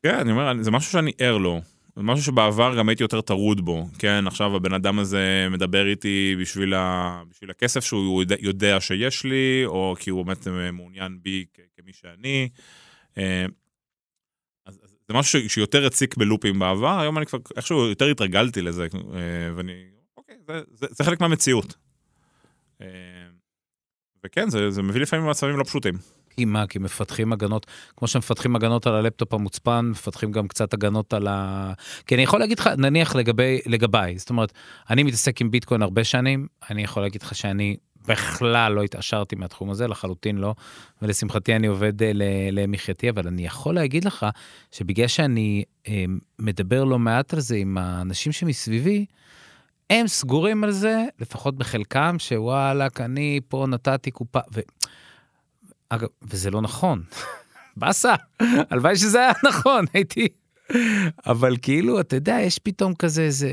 כן, 0.03 0.15
אני 0.19 0.31
אומר, 0.31 0.53
זה 0.61 0.71
משהו 0.71 0.91
שאני 0.91 1.11
ער 1.19 1.37
לו. 1.37 1.61
זה 1.95 2.03
משהו 2.03 2.25
שבעבר 2.25 2.77
גם 2.77 2.89
הייתי 2.89 3.03
יותר 3.03 3.21
טרוד 3.21 3.65
בו. 3.65 3.87
כן, 3.99 4.27
עכשיו 4.27 4.55
הבן 4.55 4.73
אדם 4.73 4.99
הזה 4.99 5.47
מדבר 5.51 5.87
איתי 5.87 6.35
בשביל, 6.41 6.73
ה... 6.73 7.23
בשביל 7.29 7.49
הכסף 7.51 7.83
שהוא 7.83 8.21
יודע, 8.21 8.35
יודע 8.39 8.81
שיש 8.81 9.23
לי, 9.23 9.63
או 9.65 9.95
כי 9.99 10.09
הוא 10.09 10.25
באמת 10.25 10.47
אה, 10.47 10.71
מעוניין 10.71 11.19
בי 11.21 11.45
כ- 11.53 11.59
כמי 11.81 11.93
שאני. 11.93 12.49
אה, 13.17 13.45
אז 14.65 14.79
אז 14.83 14.95
זה 15.07 15.13
משהו 15.13 15.39
ש- 15.41 15.53
שיותר 15.53 15.85
הציק 15.85 16.17
בלופים 16.17 16.59
בעבר, 16.59 16.99
היום 16.99 17.17
אני 17.17 17.25
כבר 17.25 17.39
איכשהו 17.55 17.85
יותר 17.89 18.05
התרגלתי 18.05 18.61
לזה, 18.61 18.83
אה, 18.93 19.19
ואני, 19.55 19.73
אוקיי, 20.17 20.35
זה, 20.47 20.61
זה, 20.71 20.87
זה 20.91 21.03
חלק 21.03 21.21
מהמציאות. 21.21 21.75
וכן, 24.25 24.49
זה, 24.49 24.71
זה 24.71 24.81
מביא 24.81 25.01
לפעמים 25.01 25.25
למצבים 25.25 25.57
לא 25.57 25.63
פשוטים. 25.63 25.93
כי 26.37 26.45
מה? 26.45 26.67
כי 26.67 26.79
מפתחים 26.79 27.33
הגנות, 27.33 27.65
כמו 27.97 28.07
שמפתחים 28.07 28.55
הגנות 28.55 28.87
על 28.87 28.95
הלפטופ 28.95 29.33
המוצפן, 29.33 29.85
מפתחים 29.91 30.31
גם 30.31 30.47
קצת 30.47 30.73
הגנות 30.73 31.13
על 31.13 31.27
ה... 31.27 31.73
כי 32.07 32.15
אני 32.15 32.23
יכול 32.23 32.39
להגיד 32.39 32.59
לך, 32.59 32.67
נניח 32.67 33.15
לגבי, 33.15 33.59
לגביי, 33.65 34.17
זאת 34.17 34.29
אומרת, 34.29 34.53
אני 34.89 35.03
מתעסק 35.03 35.41
עם 35.41 35.51
ביטקוין 35.51 35.81
הרבה 35.81 36.03
שנים, 36.03 36.47
אני 36.69 36.83
יכול 36.83 37.03
להגיד 37.03 37.21
לך 37.21 37.35
שאני 37.35 37.77
בכלל 38.07 38.73
לא 38.73 38.83
התעשרתי 38.83 39.35
מהתחום 39.35 39.69
הזה, 39.69 39.87
לחלוטין 39.87 40.37
לא, 40.37 40.55
ולשמחתי 41.01 41.55
אני 41.55 41.67
עובד 41.67 42.03
אה, 42.03 42.11
למחייתי, 42.51 43.09
אבל 43.09 43.27
אני 43.27 43.45
יכול 43.45 43.75
להגיד 43.75 44.05
לך 44.05 44.25
שבגלל 44.71 45.07
שאני 45.07 45.63
אה, 45.87 46.05
מדבר 46.39 46.83
לא 46.83 46.99
מעט 46.99 47.33
על 47.33 47.39
זה 47.39 47.55
עם 47.55 47.77
האנשים 47.77 48.31
שמסביבי, 48.31 49.05
הם 49.89 50.07
סגורים 50.07 50.63
על 50.63 50.71
זה, 50.71 51.03
לפחות 51.19 51.57
בחלקם, 51.57 52.15
שוואלאק, 52.19 53.01
אני 53.01 53.39
פה 53.47 53.65
נתתי 53.69 54.11
קופה, 54.11 54.39
ו... 54.53 54.59
אגב, 55.89 56.07
וזה 56.21 56.51
לא 56.51 56.61
נכון. 56.61 57.03
באסה, 57.77 58.13
הלוואי 58.69 58.95
שזה 58.95 59.19
היה 59.19 59.31
נכון, 59.49 59.85
הייתי... 59.93 60.27
אבל 61.25 61.57
כאילו, 61.61 61.99
אתה 61.99 62.15
יודע, 62.15 62.37
יש 62.41 62.59
פתאום 62.59 62.95
כזה 62.95 63.21
איזה... 63.21 63.49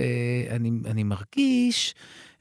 אני, 0.50 0.70
אני 0.86 1.02
מרגיש 1.02 1.94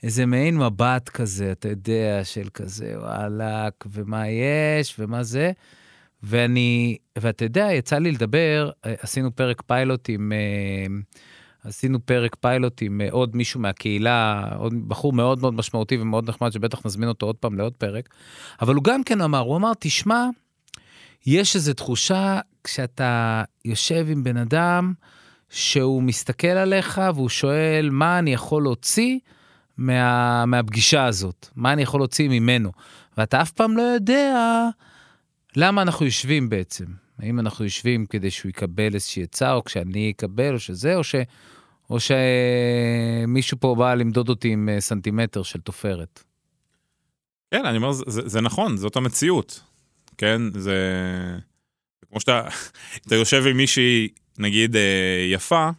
איזה 0.04 0.26
מעין 0.26 0.58
מבט 0.58 1.10
כזה, 1.10 1.52
אתה 1.52 1.70
יודע, 1.70 2.22
של 2.24 2.48
כזה, 2.54 2.94
וואלאק, 2.98 3.86
ומה 3.92 4.24
יש, 4.28 4.96
ומה 5.00 5.24
זה. 5.24 5.52
ואני, 6.24 6.98
ואתה 7.18 7.46
יודע, 7.46 7.68
יצא 7.72 7.98
לי 7.98 8.12
לדבר, 8.12 8.70
אה, 8.86 8.94
עשינו 9.00 9.36
פרק 9.36 9.62
פיילוט 9.62 10.10
עם... 10.10 10.32
אה, 10.32 10.96
עשינו 11.64 12.06
פרק 12.06 12.36
פיילוט 12.36 12.82
עם 12.82 13.02
אה, 13.02 13.08
עוד 13.12 13.36
מישהו 13.36 13.60
מהקהילה, 13.60 14.44
עוד 14.58 14.74
בחור 14.88 15.14
מאוד 15.14 15.42
מאוד 15.42 15.54
משמעותי 15.54 15.98
ומאוד 15.98 16.30
נחמד, 16.30 16.52
שבטח 16.52 16.86
נזמין 16.86 17.10
אותו 17.10 17.26
עוד 17.26 17.36
פעם 17.36 17.58
לעוד 17.58 17.74
פרק. 17.74 18.10
אבל 18.62 18.76
הוא 18.76 18.84
גם 18.84 19.04
כן 19.04 19.22
אמר, 19.22 19.40
הוא 19.40 19.58
אמר, 19.58 19.72
תשמע, 19.80 20.26
יש 21.26 21.56
איזו 21.56 21.74
תחושה 21.74 22.40
כשאתה 22.64 23.44
יושב 23.66 24.08
עם 24.10 24.24
בן 24.24 24.38
אדם 24.38 24.94
שהוא 25.50 26.04
מסתכל 26.04 26.48
עליך 26.48 27.02
והוא 27.16 27.30
שואל, 27.30 27.90
מה 27.92 28.20
אני 28.20 28.34
יכול 28.34 28.64
להוציא 28.64 29.20
מה, 29.78 30.46
מהפגישה 30.46 31.06
הזאת? 31.06 31.48
מה 31.56 31.74
אני 31.74 31.82
יכול 31.82 32.00
להוציא 32.00 32.30
ממנו? 32.30 32.72
ואתה 33.18 33.42
אף 33.42 33.52
פעם 33.52 33.78
לא 33.78 33.82
יודע 33.82 34.36
למה 35.56 35.82
אנחנו 35.82 36.06
יושבים 36.06 36.50
בעצם. 36.50 36.86
האם 37.20 37.40
אנחנו 37.40 37.66
יושבים 37.66 38.06
כדי 38.06 38.32
שהוא 38.32 38.50
יקבל 38.50 38.94
איזושהי 38.94 39.24
עצה, 39.24 39.54
או 39.54 39.64
כשאני 39.64 40.12
אקבל, 40.12 40.54
או 40.54 40.60
שזה, 40.60 40.96
או, 40.96 41.04
ש... 41.04 41.16
או 41.90 41.98
שמישהו 42.00 43.58
פה 43.60 43.76
בא 43.78 43.94
למדוד 43.94 44.30
אותי 44.30 44.48
עם 44.48 44.70
אה, 44.70 44.82
סנטימטר 44.82 45.44
של 45.44 45.60
תופרת. 45.60 46.24
כן, 47.52 47.66
אני 47.66 47.78
אומר, 47.78 47.92
זה, 47.92 48.04
זה, 48.08 48.22
זה 48.26 48.42
נכון, 48.42 48.78
זאת 48.78 48.96
המציאות. 48.96 49.62
כן, 50.18 50.42
זה... 50.54 50.62
זה 50.62 52.08
כמו 52.10 52.20
שאתה 52.20 52.48
אתה 53.08 53.16
יושב 53.16 53.44
עם 53.48 53.58
מישהי, 53.58 54.08
נגיד, 54.40 54.76
אה, 54.76 55.26
יפה, 55.32 55.70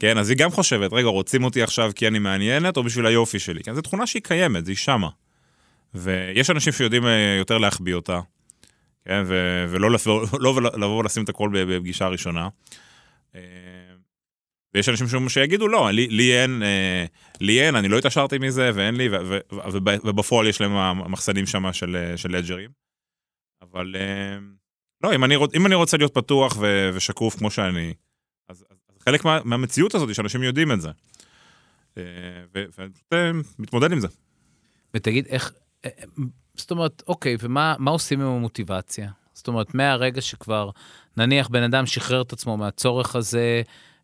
כן, 0.00 0.18
אז 0.18 0.30
היא 0.30 0.38
גם 0.38 0.50
חושבת, 0.50 0.92
רגע, 0.92 1.08
רוצים 1.08 1.44
אותי 1.44 1.62
עכשיו 1.62 1.90
כי 1.94 2.08
אני 2.08 2.18
מעניינת, 2.18 2.76
או 2.76 2.82
בשביל 2.82 3.06
היופי 3.06 3.38
שלי? 3.38 3.62
כן, 3.62 3.74
זו 3.74 3.80
תכונה 3.80 4.06
שהיא 4.06 4.22
קיימת, 4.22 4.66
היא 4.66 4.76
שמה. 4.76 5.08
ויש 5.94 6.50
אנשים 6.50 6.72
שיודעים 6.72 7.06
אה, 7.06 7.36
יותר 7.38 7.58
להחביא 7.58 7.94
אותה, 7.94 8.20
כן, 9.04 9.22
ו- 9.26 9.66
ולא 9.68 9.90
לבוא, 9.90 10.26
לא 10.40 10.62
לבוא 10.62 10.98
ולשים 10.98 11.24
את 11.24 11.28
הכל 11.28 11.50
בפגישה 11.52 12.04
הראשונה. 12.04 12.48
אה, 13.34 13.40
ויש 14.74 14.88
אנשים 14.88 15.28
שיגידו 15.28 15.68
לא, 15.68 15.90
לי, 15.90 16.06
לי 16.06 16.42
אין, 16.42 16.62
אה, 16.62 17.04
לי 17.40 17.60
אין, 17.60 17.76
אני 17.76 17.88
לא 17.88 17.98
התעשרתי 17.98 18.38
מזה 18.38 18.70
ואין 18.74 18.94
לי, 18.94 19.08
ו, 19.08 19.16
ו, 19.28 19.38
ו, 19.52 19.78
ובפועל 20.04 20.46
יש 20.46 20.60
להם 20.60 21.12
מחסנים 21.12 21.46
שם 21.46 21.72
של, 21.72 22.12
של 22.16 22.36
לג'רים. 22.36 22.70
אבל 23.62 23.96
אה, 23.98 24.38
לא, 25.04 25.14
אם 25.14 25.24
אני, 25.24 25.36
רוצ, 25.36 25.54
אם 25.54 25.66
אני 25.66 25.74
רוצה 25.74 25.96
להיות 25.96 26.14
פתוח 26.14 26.56
ו, 26.60 26.90
ושקוף 26.94 27.36
כמו 27.36 27.50
שאני, 27.50 27.94
אז, 28.48 28.64
אז 28.70 28.78
חלק 29.00 29.24
מה, 29.24 29.40
מהמציאות 29.44 29.94
הזאת 29.94 30.14
שאנשים 30.14 30.42
יודעים 30.42 30.72
את 30.72 30.80
זה. 30.80 30.90
ואני 32.54 32.90
פשוט 32.92 33.12
מתמודד 33.58 33.92
עם 33.92 34.00
זה. 34.00 34.08
ותגיד, 34.94 35.26
איך, 35.26 35.52
זאת 36.60 36.70
אומרת, 36.70 37.02
אוקיי, 37.08 37.36
ומה 37.40 37.90
עושים 37.90 38.20
עם 38.20 38.26
המוטיבציה? 38.26 39.10
זאת 39.32 39.48
אומרת, 39.48 39.74
מהרגע 39.74 40.20
שכבר, 40.20 40.70
נניח 41.16 41.48
בן 41.48 41.62
אדם 41.62 41.86
שחרר 41.86 42.22
את 42.22 42.32
עצמו 42.32 42.56
מהצורך 42.56 43.16
הזה, 43.16 43.62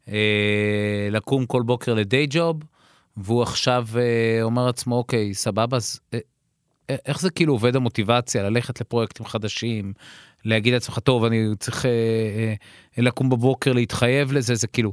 אה, 0.08 1.08
לקום 1.10 1.46
כל 1.46 1.62
בוקר 1.62 1.94
לדיי 1.94 2.26
ג'וב, 2.30 2.56
והוא 3.16 3.42
עכשיו 3.42 3.86
אה, 3.96 4.42
אומר 4.42 4.66
לעצמו, 4.66 4.96
אוקיי, 4.96 5.34
סבבה, 5.34 5.76
אז 5.76 6.00
אה, 6.14 6.18
איך 7.06 7.20
זה 7.20 7.30
כאילו 7.30 7.52
עובד 7.52 7.76
המוטיבציה, 7.76 8.42
ללכת 8.42 8.80
לפרויקטים 8.80 9.26
חדשים, 9.26 9.92
להגיד 10.44 10.74
לעצמך, 10.74 10.98
טוב, 10.98 11.24
אני 11.24 11.46
צריך 11.58 11.86
אה, 11.86 11.90
אה, 12.98 13.02
לקום 13.02 13.28
בבוקר, 13.28 13.72
להתחייב 13.72 14.32
לזה, 14.32 14.54
זה 14.54 14.66
כאילו, 14.66 14.92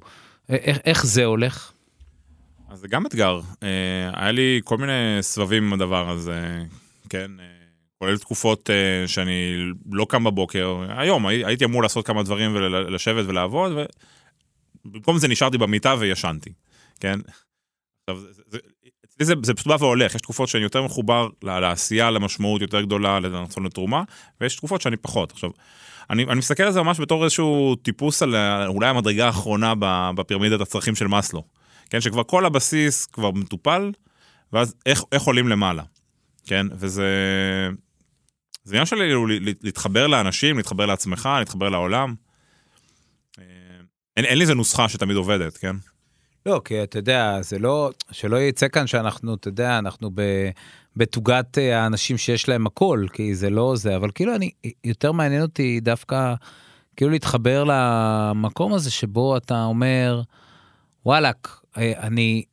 איך, 0.49 0.77
איך 0.85 1.05
זה 1.05 1.25
הולך? 1.25 1.71
אז 2.69 2.79
זה 2.79 2.87
גם 2.87 3.05
אתגר. 3.05 3.39
אה, 3.63 4.09
היה 4.13 4.31
לי 4.31 4.61
כל 4.63 4.77
מיני 4.77 5.17
סבבים 5.21 5.63
עם 5.63 5.73
הדבר 5.73 6.09
הזה, 6.09 6.63
כן, 7.09 7.31
אה, 7.39 7.45
כולל 7.99 8.17
תקופות 8.17 8.69
אה, 8.69 9.07
שאני 9.07 9.55
לא 9.91 10.05
קם 10.09 10.23
בבוקר. 10.23 10.77
היום 10.89 11.25
הייתי 11.25 11.65
אמור 11.65 11.83
לעשות 11.83 12.07
כמה 12.07 12.23
דברים 12.23 12.55
ולשבת 12.55 13.25
ולעבוד, 13.25 13.71
ובמקום 14.85 15.17
זה 15.17 15.27
נשארתי 15.27 15.57
במיטה 15.57 15.95
וישנתי, 15.99 16.53
כן? 16.99 17.19
עכשיו, 18.09 18.23
אצלי 19.05 19.25
זה, 19.25 19.33
זה 19.43 19.53
פשוט 19.53 19.67
בא 19.67 19.75
והולך, 19.79 20.15
יש 20.15 20.21
תקופות 20.21 20.49
שאני 20.49 20.63
יותר 20.63 20.83
מחובר 20.83 21.27
לעשייה, 21.43 22.11
למשמעות 22.11 22.61
יותר 22.61 22.81
גדולה, 22.81 23.19
לרצון 23.19 23.65
לתרומה, 23.65 24.03
ויש 24.41 24.55
תקופות 24.55 24.81
שאני 24.81 24.97
פחות. 24.97 25.31
עכשיו, 25.31 25.49
אני, 26.09 26.23
אני 26.23 26.35
מסתכל 26.35 26.63
על 26.63 26.71
זה 26.71 26.81
ממש 26.81 26.99
בתור 26.99 27.23
איזשהו 27.23 27.75
טיפוס 27.75 28.23
על 28.23 28.35
אולי 28.67 28.87
המדרגה 28.87 29.25
האחרונה 29.25 29.73
בפירמידת 30.15 30.61
הצרכים 30.61 30.95
של 30.95 31.07
מאסלו. 31.07 31.43
כן, 31.89 32.01
שכבר 32.01 32.23
כל 32.23 32.45
הבסיס 32.45 33.05
כבר 33.05 33.31
מטופל, 33.31 33.91
ואז 34.53 34.75
איך, 34.85 35.03
איך 35.11 35.23
עולים 35.23 35.47
למעלה, 35.47 35.83
כן? 36.45 36.67
וזה... 36.71 37.07
זה 38.63 38.75
עניין 38.75 38.85
שלי 38.85 39.13
להתחבר 39.61 40.07
לאנשים, 40.07 40.57
להתחבר 40.57 40.85
לעצמך, 40.85 41.29
להתחבר 41.39 41.69
לעולם. 41.69 42.15
אה, 43.39 43.43
אין, 44.17 44.25
אין 44.25 44.37
לי 44.37 44.41
איזה 44.41 44.55
נוסחה 44.55 44.89
שתמיד 44.89 45.17
עובדת, 45.17 45.57
כן? 45.57 45.75
לא, 46.45 46.61
כי 46.65 46.83
אתה 46.83 46.99
יודע, 46.99 47.41
זה 47.41 47.59
לא, 47.59 47.91
שלא 48.11 48.41
יצא 48.41 48.67
כאן 48.67 48.87
שאנחנו, 48.87 49.33
אתה 49.33 49.47
יודע, 49.47 49.79
אנחנו 49.79 50.09
בתוגת 50.95 51.57
אה, 51.57 51.79
האנשים 51.83 52.17
שיש 52.17 52.49
להם 52.49 52.67
הכל, 52.67 53.05
כי 53.13 53.35
זה 53.35 53.49
לא 53.49 53.75
זה, 53.75 53.95
אבל 53.95 54.11
כאילו 54.15 54.35
אני, 54.35 54.51
יותר 54.83 55.11
מעניין 55.11 55.41
אותי 55.41 55.79
דווקא, 55.79 56.33
כאילו 56.95 57.11
להתחבר 57.11 57.63
למקום 57.67 58.73
הזה 58.73 58.91
שבו 58.91 59.37
אתה 59.37 59.63
אומר, 59.63 60.21
וואלאק, 61.05 61.61
אה, 61.77 61.93
אני, 61.97 62.43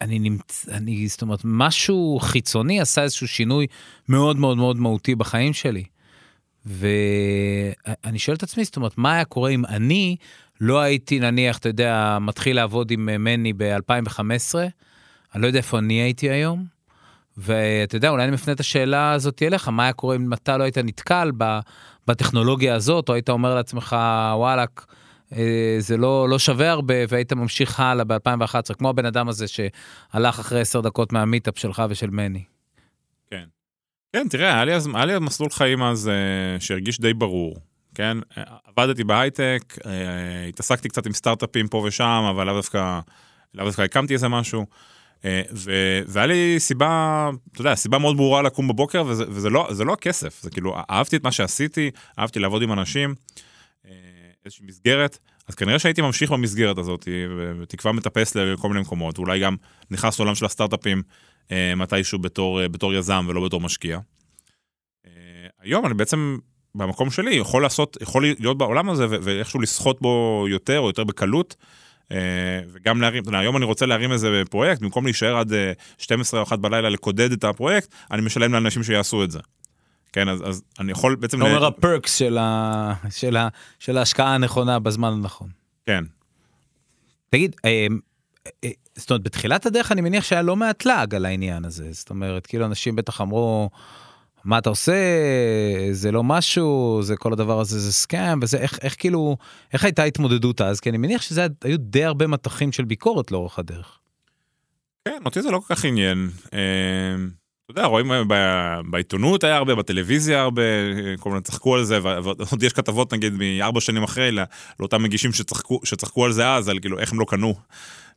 אני 0.00 0.18
נמצא, 0.18 0.72
אני, 0.72 1.08
זאת 1.08 1.22
אומרת, 1.22 1.40
משהו 1.44 2.18
חיצוני 2.22 2.80
עשה 2.80 3.02
איזשהו 3.02 3.28
שינוי 3.28 3.66
מאוד 4.08 4.36
מאוד 4.36 4.56
מאוד 4.56 4.76
מהותי 4.76 5.14
בחיים 5.14 5.52
שלי. 5.52 5.84
ואני 6.66 8.18
שואל 8.18 8.36
את 8.36 8.42
עצמי, 8.42 8.64
זאת 8.64 8.76
אומרת, 8.76 8.98
מה 8.98 9.14
היה 9.14 9.24
קורה 9.24 9.50
אם 9.50 9.64
אני 9.64 10.16
לא 10.60 10.80
הייתי, 10.80 11.20
נניח, 11.20 11.58
אתה 11.58 11.68
יודע, 11.68 12.18
מתחיל 12.20 12.56
לעבוד 12.56 12.90
עם 12.90 13.24
מני 13.24 13.52
ב-2015, 13.56 14.20
אני 15.34 15.42
לא 15.42 15.46
יודע 15.46 15.58
איפה 15.58 15.78
אני 15.78 15.94
הייתי 15.94 16.30
היום, 16.30 16.64
ואתה 17.36 17.96
יודע, 17.96 18.08
אולי 18.08 18.24
אני 18.24 18.32
מפנה 18.32 18.54
את 18.54 18.60
השאלה 18.60 19.12
הזאת 19.12 19.42
אליך, 19.42 19.68
מה 19.68 19.82
היה 19.82 19.92
קורה 19.92 20.16
אם 20.16 20.32
אתה 20.32 20.56
לא 20.56 20.64
היית 20.64 20.78
נתקל 20.78 21.32
בטכנולוגיה 22.06 22.74
הזאת, 22.74 23.08
או 23.08 23.14
היית 23.14 23.30
אומר 23.30 23.54
לעצמך, 23.54 23.96
וואלאק, 24.34 24.86
אה, 24.88 24.94
זה 25.78 25.96
לא, 25.96 26.28
לא 26.28 26.38
שווה 26.38 26.70
הרבה, 26.70 26.94
והיית 27.08 27.32
ממשיך 27.32 27.80
הלאה 27.80 28.04
ב-2011, 28.04 28.74
כמו 28.78 28.88
הבן 28.88 29.06
אדם 29.06 29.28
הזה 29.28 29.46
שהלך 29.48 30.38
אחרי 30.38 30.60
עשר 30.60 30.80
דקות 30.80 31.12
מהמיטאפ 31.12 31.58
שלך 31.58 31.82
ושל 31.88 32.10
מני. 32.10 32.44
כן. 33.30 33.44
כן, 34.12 34.28
תראה, 34.30 34.54
היה 34.54 34.64
לי, 34.64 34.72
היה 34.94 35.04
לי 35.04 35.18
מסלול 35.18 35.50
חיים 35.50 35.82
אז 35.82 36.10
uh, 36.10 36.62
שהרגיש 36.62 37.00
די 37.00 37.14
ברור, 37.14 37.56
כן? 37.94 38.18
עבדתי 38.64 39.04
בהייטק, 39.04 39.78
התעסקתי 40.48 40.88
קצת 40.88 41.06
עם 41.06 41.12
סטארט-אפים 41.12 41.68
פה 41.68 41.84
ושם, 41.86 42.26
אבל 42.30 42.46
לאו 42.46 42.54
דווקא, 42.54 43.00
לאו 43.54 43.64
דווקא 43.64 43.82
הקמתי 43.82 44.14
איזה 44.14 44.28
משהו. 44.28 44.66
ו- 45.52 46.00
והיה 46.06 46.26
לי 46.26 46.54
סיבה, 46.58 47.30
אתה 47.52 47.60
יודע, 47.60 47.74
סיבה 47.74 47.98
מאוד 47.98 48.16
ברורה 48.16 48.42
לקום 48.42 48.68
בבוקר, 48.68 49.04
וזה, 49.06 49.24
וזה 49.28 49.50
לא, 49.50 49.68
לא 49.86 49.92
הכסף, 49.92 50.42
זה 50.42 50.50
כאילו, 50.50 50.76
אהבתי 50.90 51.16
את 51.16 51.24
מה 51.24 51.32
שעשיתי, 51.32 51.90
אהבתי 52.18 52.38
לעבוד 52.38 52.62
עם 52.62 52.72
אנשים. 52.72 53.14
איזושהי 54.48 54.66
מסגרת, 54.66 55.18
אז 55.48 55.54
כנראה 55.54 55.78
שהייתי 55.78 56.02
ממשיך 56.02 56.32
במסגרת 56.32 56.78
הזאת, 56.78 57.08
ותקווה 57.60 57.92
מטפס 57.92 58.36
לכל 58.36 58.68
מיני 58.68 58.80
מקומות, 58.80 59.18
ואולי 59.18 59.40
גם 59.40 59.56
נכנס 59.90 60.18
לעולם 60.18 60.34
של 60.34 60.44
הסטארט-אפים 60.44 61.02
אה, 61.52 61.74
מתישהו 61.74 62.18
בתור, 62.18 62.62
אה, 62.62 62.68
בתור 62.68 62.94
יזם 62.94 63.26
ולא 63.28 63.44
בתור 63.44 63.60
משקיע. 63.60 63.98
אה, 65.06 65.12
היום 65.60 65.86
אני 65.86 65.94
בעצם 65.94 66.38
במקום 66.74 67.10
שלי 67.10 67.34
יכול 67.34 67.62
לעשות, 67.62 67.96
יכול 68.00 68.24
להיות 68.38 68.58
בעולם 68.58 68.90
הזה 68.90 69.06
ואיכשהו 69.10 69.60
לסחוט 69.60 70.00
בו 70.00 70.46
יותר 70.48 70.78
או 70.78 70.86
יותר 70.86 71.04
בקלות. 71.04 71.56
Uh, 72.08 72.10
וגם 72.72 73.00
להרים, 73.00 73.22
אתה 73.22 73.28
יודע, 73.28 73.38
היום 73.38 73.56
אני 73.56 73.64
רוצה 73.64 73.86
להרים 73.86 74.12
איזה 74.12 74.42
פרויקט, 74.50 74.82
במקום 74.82 75.04
להישאר 75.04 75.36
עד 75.36 75.52
uh, 75.52 75.54
12 75.98 76.40
או 76.40 76.44
1 76.44 76.58
בלילה 76.58 76.88
לקודד 76.88 77.32
את 77.32 77.44
הפרויקט, 77.44 77.94
אני 78.10 78.22
משלם 78.22 78.52
לאנשים 78.52 78.82
שיעשו 78.82 79.24
את 79.24 79.30
זה. 79.30 79.38
כן, 80.12 80.28
אז, 80.28 80.48
אז 80.48 80.62
אני 80.80 80.92
יכול 80.92 81.14
בעצם... 81.16 81.42
אתה 81.42 81.50
אומר 81.50 81.66
הפרקס 81.66 82.18
של, 82.18 82.38
ה... 82.38 82.94
של, 83.10 83.36
ה... 83.36 83.48
של 83.78 83.98
ההשקעה 83.98 84.34
הנכונה 84.34 84.78
בזמן 84.78 85.12
הנכון. 85.12 85.48
כן. 85.86 86.04
תגיד, 87.30 87.56
אה, 87.64 87.86
אה, 88.64 88.70
זאת 88.96 89.10
אומרת, 89.10 89.22
בתחילת 89.22 89.66
הדרך 89.66 89.92
אני 89.92 90.00
מניח 90.00 90.24
שהיה 90.24 90.42
לא 90.42 90.56
מעט 90.56 90.84
לעג 90.84 91.14
על 91.14 91.24
העניין 91.24 91.64
הזה. 91.64 91.92
זאת 91.92 92.10
אומרת, 92.10 92.46
כאילו 92.46 92.66
אנשים 92.66 92.96
בטח 92.96 93.20
אמרו, 93.20 93.70
מה 94.44 94.58
אתה 94.58 94.68
עושה, 94.68 94.92
זה 95.92 96.12
לא 96.12 96.24
משהו, 96.24 97.00
זה 97.02 97.16
כל 97.16 97.32
הדבר 97.32 97.60
הזה 97.60 97.78
זה 97.78 97.92
סקאם, 97.92 98.38
וזה 98.42 98.58
איך, 98.58 98.78
איך 98.82 98.94
כאילו, 98.98 99.36
איך 99.72 99.84
הייתה 99.84 100.02
התמודדות 100.02 100.60
אז? 100.60 100.80
כי 100.80 100.90
אני 100.90 100.98
מניח 100.98 101.22
שזה 101.22 101.46
היו 101.64 101.78
די 101.78 102.04
הרבה 102.04 102.26
מטחים 102.26 102.72
של 102.72 102.84
ביקורת 102.84 103.32
לאורך 103.32 103.58
הדרך. 103.58 103.98
כן, 105.04 105.22
אותי 105.24 105.42
זה 105.42 105.50
לא 105.50 105.58
כל 105.58 105.74
כך 105.74 105.84
עניין. 105.84 106.30
אה... 106.54 106.58
אתה 107.70 107.80
יודע, 107.80 107.88
רואים 107.88 108.12
בעיתונות 108.90 109.44
היה 109.44 109.56
הרבה, 109.56 109.74
בטלוויזיה 109.74 110.40
הרבה, 110.40 110.62
כל 111.20 111.30
מיני 111.30 111.42
צחקו 111.42 111.74
על 111.74 111.84
זה, 111.84 111.98
ועוד 112.02 112.62
יש 112.62 112.72
כתבות 112.72 113.12
נגיד 113.12 113.32
מארבע 113.32 113.80
שנים 113.80 114.02
אחרי, 114.02 114.30
לאותם 114.80 115.02
מגישים 115.02 115.32
שצחקו, 115.84 116.24
על 116.24 116.32
זה 116.32 116.50
אז, 116.50 116.68
על 116.68 116.78
כאילו 116.78 116.98
איך 116.98 117.12
הם 117.12 117.20
לא 117.20 117.24
קנו. 117.28 117.54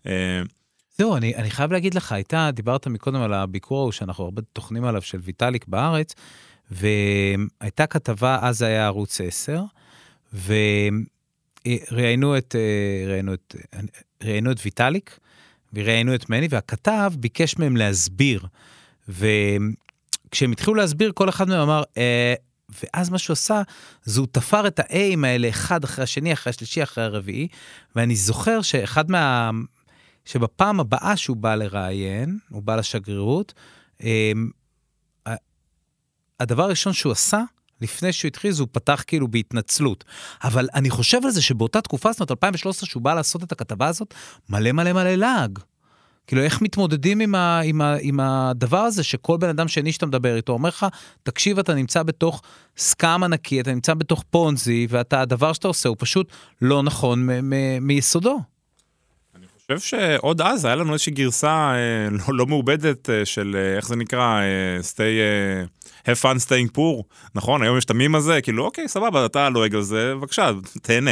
אה, 0.07 0.41
זהו, 0.97 1.15
אני, 1.15 1.49
חייב 1.49 1.71
להגיד 1.71 1.93
לך, 1.93 2.11
הייתה, 2.11 2.49
דיברת 2.53 2.87
מקודם 2.87 3.21
על 3.21 3.33
הביקור 3.33 3.79
ההוא 3.79 3.91
שאנחנו 3.91 4.23
הרבה 4.23 4.41
טוחנים 4.53 4.83
עליו 4.83 5.01
של 5.01 5.19
ויטאליק 5.23 5.65
בארץ, 5.67 6.15
והייתה 6.71 7.87
כתבה, 7.87 8.39
אז 8.41 8.61
היה 8.61 8.85
ערוץ 8.85 9.21
10, 9.21 9.61
וראיינו 10.33 12.37
את, 12.37 12.55
אה, 12.55 13.19
את, 13.33 13.55
את 14.51 14.57
ויטאליק, 14.65 15.19
וראיינו 15.73 16.15
את 16.15 16.29
מני, 16.29 16.47
והכתב 16.49 17.13
ביקש 17.17 17.57
מהם 17.57 17.77
להסביר. 17.77 18.45
וכשהם 19.11 20.51
התחילו 20.51 20.75
להסביר, 20.75 21.11
כל 21.15 21.29
אחד 21.29 21.49
מהם 21.49 21.59
אמר, 21.59 21.83
אה, 21.97 22.33
ואז 22.83 23.09
מה 23.09 23.17
שהוא 23.17 23.33
עשה, 23.33 23.61
זה 24.03 24.19
הוא 24.19 24.27
תפר 24.31 24.67
את 24.67 24.79
ה-Aים 24.79 25.25
האלה 25.25 25.49
אחד 25.49 25.83
אחרי 25.83 26.03
השני, 26.03 26.33
אחרי 26.33 26.49
השלישי, 26.49 26.83
אחרי 26.83 27.03
הרביעי, 27.03 27.47
ואני 27.95 28.15
זוכר 28.15 28.61
שאחד 28.61 29.11
מה... 29.11 29.49
שבפעם 30.25 30.79
הבאה 30.79 31.17
שהוא 31.17 31.37
בא 31.37 31.55
לראיין, 31.55 32.37
הוא 32.49 32.63
בא 32.63 32.75
לשגרירות, 32.75 33.53
אה, 34.03 34.31
הדבר 36.39 36.63
הראשון 36.63 36.93
שהוא 36.93 37.11
עשה, 37.11 37.41
לפני 37.81 38.13
שהוא 38.13 38.27
התחיל, 38.29 38.53
הוא 38.59 38.67
פתח 38.71 39.03
כאילו 39.07 39.27
בהתנצלות. 39.27 40.03
אבל 40.43 40.69
אני 40.73 40.89
חושב 40.89 41.19
על 41.23 41.31
זה 41.31 41.41
שבאותה 41.41 41.81
תקופה, 41.81 42.11
זאת 42.11 42.19
אומרת, 42.19 42.31
2013, 42.31 42.89
שהוא 42.89 43.03
בא 43.03 43.13
לעשות 43.13 43.43
את 43.43 43.51
הכתבה 43.51 43.87
הזאת, 43.87 44.13
מלא 44.49 44.71
מלא 44.71 44.93
מלא 44.93 45.15
לעג. 45.15 45.59
כאילו, 46.31 46.43
איך 46.43 46.61
מתמודדים 46.61 47.19
עם, 47.19 47.35
ה, 47.35 47.59
עם, 47.63 47.81
ה, 47.81 47.95
עם 48.01 48.19
הדבר 48.19 48.77
הזה 48.77 49.03
שכל 49.03 49.37
בן 49.37 49.49
אדם 49.49 49.67
שני 49.67 49.91
שאתה 49.91 50.05
מדבר 50.05 50.35
איתו 50.35 50.53
אומר 50.53 50.69
לך, 50.69 50.85
תקשיב, 51.23 51.59
אתה 51.59 51.73
נמצא 51.73 52.03
בתוך 52.03 52.41
סקאם 52.77 53.23
ענקי, 53.23 53.61
אתה 53.61 53.73
נמצא 53.73 53.93
בתוך 53.93 54.23
פונזי, 54.29 54.87
ואתה, 54.89 55.21
הדבר 55.21 55.53
שאתה 55.53 55.67
עושה 55.67 55.89
הוא 55.89 55.97
פשוט 55.99 56.31
לא 56.61 56.83
נכון 56.83 57.27
מיסודו. 57.81 58.39
חושב 59.77 59.97
שעוד 59.97 60.41
אז 60.41 60.65
היה 60.65 60.75
לנו 60.75 60.93
איזושהי 60.93 61.11
גרסה 61.11 61.73
אה, 61.73 62.09
לא, 62.11 62.37
לא 62.37 62.45
מעובדת 62.45 63.09
אה, 63.09 63.25
של, 63.25 63.55
אה, 63.59 63.75
איך 63.75 63.87
זה 63.87 63.95
נקרא, 63.95 64.41
stay, 64.93 65.17
have 66.05 66.21
fun 66.21 66.37
staying 66.47 66.77
poor, 66.77 67.03
נכון? 67.35 67.63
היום 67.63 67.77
יש 67.77 67.85
את 67.85 67.89
המים 67.89 68.15
הזה, 68.15 68.41
כאילו, 68.41 68.65
אוקיי, 68.65 68.87
סבבה, 68.87 69.25
אתה 69.25 69.49
לועג 69.49 69.75
על 69.75 69.81
זה, 69.81 70.15
בבקשה, 70.15 70.51
תהנה. 70.81 71.11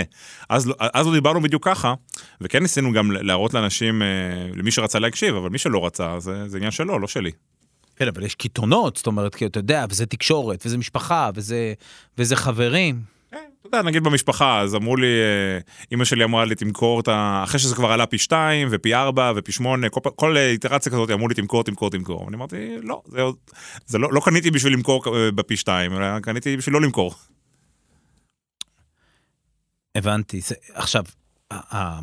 אז, 0.50 0.68
לא- 0.68 0.76
אז 0.94 1.08
לא 1.08 1.14
דיברנו 1.14 1.42
בדיוק 1.42 1.66
ככה, 1.66 1.94
וכן 2.42 2.62
ניסינו 2.62 2.94
גם 2.94 3.12
להראות 3.12 3.54
לאנשים, 3.54 4.02
למי 4.56 4.72
שרצה 4.72 5.00
להקשיב, 5.00 5.36
אבל 5.36 5.50
מי 5.50 5.58
שלא 5.58 5.86
רצה, 5.86 6.20
זה, 6.20 6.50
זה 6.50 6.58
עניין 6.58 6.72
שלו, 6.72 7.00
לא 7.00 7.08
שלי. 7.08 7.32
כן, 7.96 8.08
אבל 8.08 8.24
יש 8.24 8.36
קיתונות, 8.36 8.98
זאת 8.98 9.08
אומרת, 9.08 9.36
כי 9.36 9.46
אתה 9.46 9.60
יודע, 9.60 9.86
וזה 9.90 10.06
תקשורת, 10.06 10.66
וזה 10.66 10.78
משפחה, 10.78 11.30
וזה, 11.36 11.74
וזה 12.18 12.36
חברים. 12.36 13.19
אתה 13.60 13.68
יודע, 13.68 13.82
נגיד 13.82 14.04
במשפחה, 14.04 14.62
אז 14.62 14.76
אמרו 14.76 14.96
לי, 14.96 15.08
אה, 15.08 15.60
אימא 15.92 16.06
שלי 16.06 16.24
אמרה 16.24 16.46
לי, 16.46 16.56
תמכור 16.56 17.00
את 17.00 17.08
ה... 17.08 17.42
אחרי 17.44 17.60
שזה 17.60 17.76
כבר 17.76 17.92
עלה 17.92 18.06
פי 18.06 18.18
2 18.18 18.68
ופי 18.72 18.96
4 18.96 19.34
ופי 19.36 19.52
8, 19.52 19.90
כל, 19.90 20.00
כל 20.16 20.38
אה, 20.38 20.50
איטרציה 20.50 20.92
כזאת 20.92 21.10
אמרו 21.12 21.28
לי, 21.28 21.36
תמכור, 21.36 21.64
תמכור, 21.64 21.90
תמכור. 21.90 22.28
אני 22.28 22.36
אמרתי, 22.36 22.76
לא, 22.82 23.02
זה, 23.06 23.22
זה 23.86 23.98
לא, 23.98 24.14
לא 24.14 24.22
קניתי 24.26 24.52
בשביל 24.52 24.74
למכור 24.74 25.18
אה, 25.18 25.32
בפי 25.32 25.58
2, 25.58 25.94
אלא 25.94 26.20
קניתי 26.20 26.58
בשביל 26.58 26.74
לא 26.76 26.82
למכור. 26.82 27.14
הבנתי. 29.96 30.42
זה, 30.42 30.56
עכשיו, 30.74 31.04
ה- 31.52 32.00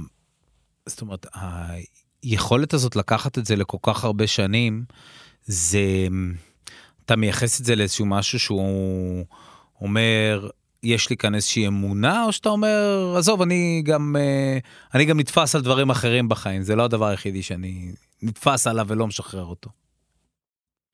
זאת 0.86 1.00
אומרת, 1.00 1.26
היכולת 2.22 2.74
הזאת 2.74 2.96
לקחת 2.96 3.38
את 3.38 3.46
זה 3.46 3.56
לכל 3.56 3.78
כך 3.82 4.04
הרבה 4.04 4.26
שנים, 4.26 4.84
זה... 5.44 5.80
אתה 7.04 7.16
מייחס 7.16 7.60
את 7.60 7.64
זה 7.64 7.76
לאיזשהו 7.76 8.06
משהו 8.06 8.38
שהוא 8.38 9.24
אומר, 9.80 10.48
יש 10.86 11.10
לי 11.10 11.16
כאן 11.16 11.34
איזושהי 11.34 11.66
אמונה, 11.66 12.24
או 12.24 12.32
שאתה 12.32 12.48
אומר, 12.48 13.14
עזוב, 13.18 13.42
אני 13.42 13.82
גם, 13.84 14.16
אה, 14.18 14.58
אני 14.94 15.04
גם 15.04 15.20
נתפס 15.20 15.54
על 15.54 15.62
דברים 15.62 15.90
אחרים 15.90 16.28
בחיים, 16.28 16.62
זה 16.62 16.76
לא 16.76 16.84
הדבר 16.84 17.06
היחידי 17.06 17.42
שאני 17.42 17.92
נתפס 18.22 18.66
עליו 18.66 18.86
ולא 18.88 19.06
משחרר 19.06 19.44
אותו. 19.44 19.70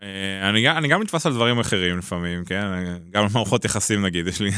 אה, 0.03 0.49
אני, 0.51 0.65
גם- 0.65 0.77
אני 0.77 0.89
גם 0.89 1.03
נתפס 1.03 1.27
על 1.27 1.33
דברים 1.33 1.59
אחרים 1.59 1.99
לפעמים, 1.99 2.45
כן? 2.45 2.65
גם 3.11 3.23
על 3.23 3.29
מערכות 3.35 3.65
יחסים 3.65 4.03
נגיד, 4.07 4.27
יש 4.27 4.41
לי... 4.41 4.51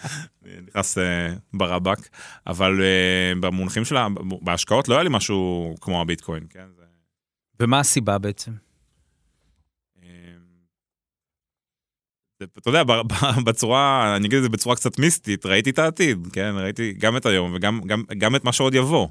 נכנס 0.68 0.98
אה, 0.98 1.34
ברבק, 1.54 2.08
אבל 2.46 2.82
אה, 2.82 3.32
במונחים 3.40 3.84
שלה, 3.84 4.06
בהשקעות 4.42 4.88
לא 4.88 4.94
היה 4.94 5.02
לי 5.02 5.08
משהו 5.12 5.74
כמו 5.80 6.00
הביטקוין, 6.00 6.46
כן? 6.50 6.66
ומה 7.60 7.80
הסיבה 7.80 8.18
בעצם? 8.18 8.52
אמ, 10.02 10.08
זה- 12.31 12.31
אתה 12.58 12.68
יודע, 12.70 12.82
בצורה, 13.46 14.12
אני 14.16 14.28
אגיד 14.28 14.36
את 14.36 14.42
זה 14.42 14.48
בצורה 14.48 14.76
קצת 14.76 14.98
מיסטית, 14.98 15.46
ראיתי 15.46 15.70
את 15.70 15.78
העתיד, 15.78 16.28
כן? 16.32 16.54
ראיתי 16.56 16.92
גם 16.98 17.16
את 17.16 17.26
היום 17.26 17.54
וגם 17.54 17.80
גם, 17.86 18.02
גם 18.18 18.36
את 18.36 18.44
מה 18.44 18.52
שעוד 18.52 18.74
יבוא. 18.74 19.08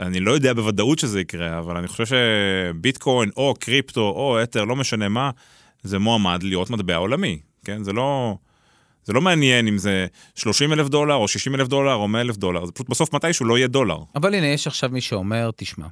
אני 0.00 0.20
לא 0.20 0.32
יודע 0.32 0.52
בוודאות 0.52 0.98
שזה 0.98 1.20
יקרה, 1.20 1.58
אבל 1.58 1.76
אני 1.76 1.88
חושב 1.88 2.04
שביטקוין 2.06 3.30
או 3.36 3.54
קריפטו 3.60 4.00
או 4.00 4.42
אתר, 4.42 4.64
לא 4.64 4.76
משנה 4.76 5.08
מה, 5.08 5.30
זה 5.82 5.98
מועמד 5.98 6.42
להיות 6.42 6.70
מטבע 6.70 6.96
עולמי, 6.96 7.38
כן? 7.64 7.82
זה 7.82 7.92
לא... 7.92 8.36
זה 9.04 9.12
לא 9.12 9.20
מעניין 9.20 9.68
אם 9.68 9.78
זה 9.78 10.06
30 10.34 10.72
אלף 10.72 10.88
דולר 10.88 11.14
או 11.14 11.28
60 11.28 11.54
אלף 11.54 11.68
דולר 11.68 11.94
או 11.94 12.08
100 12.08 12.20
אלף 12.20 12.36
דולר, 12.36 12.66
זה 12.66 12.72
פשוט 12.72 12.88
בסוף 12.88 13.14
מתישהו 13.14 13.46
לא 13.46 13.58
יהיה 13.58 13.68
דולר. 13.68 13.98
אבל 14.14 14.34
הנה, 14.34 14.46
יש 14.46 14.66
עכשיו 14.66 14.90
מי 14.90 15.00
שאומר, 15.00 15.50
תשמע, 15.56 15.86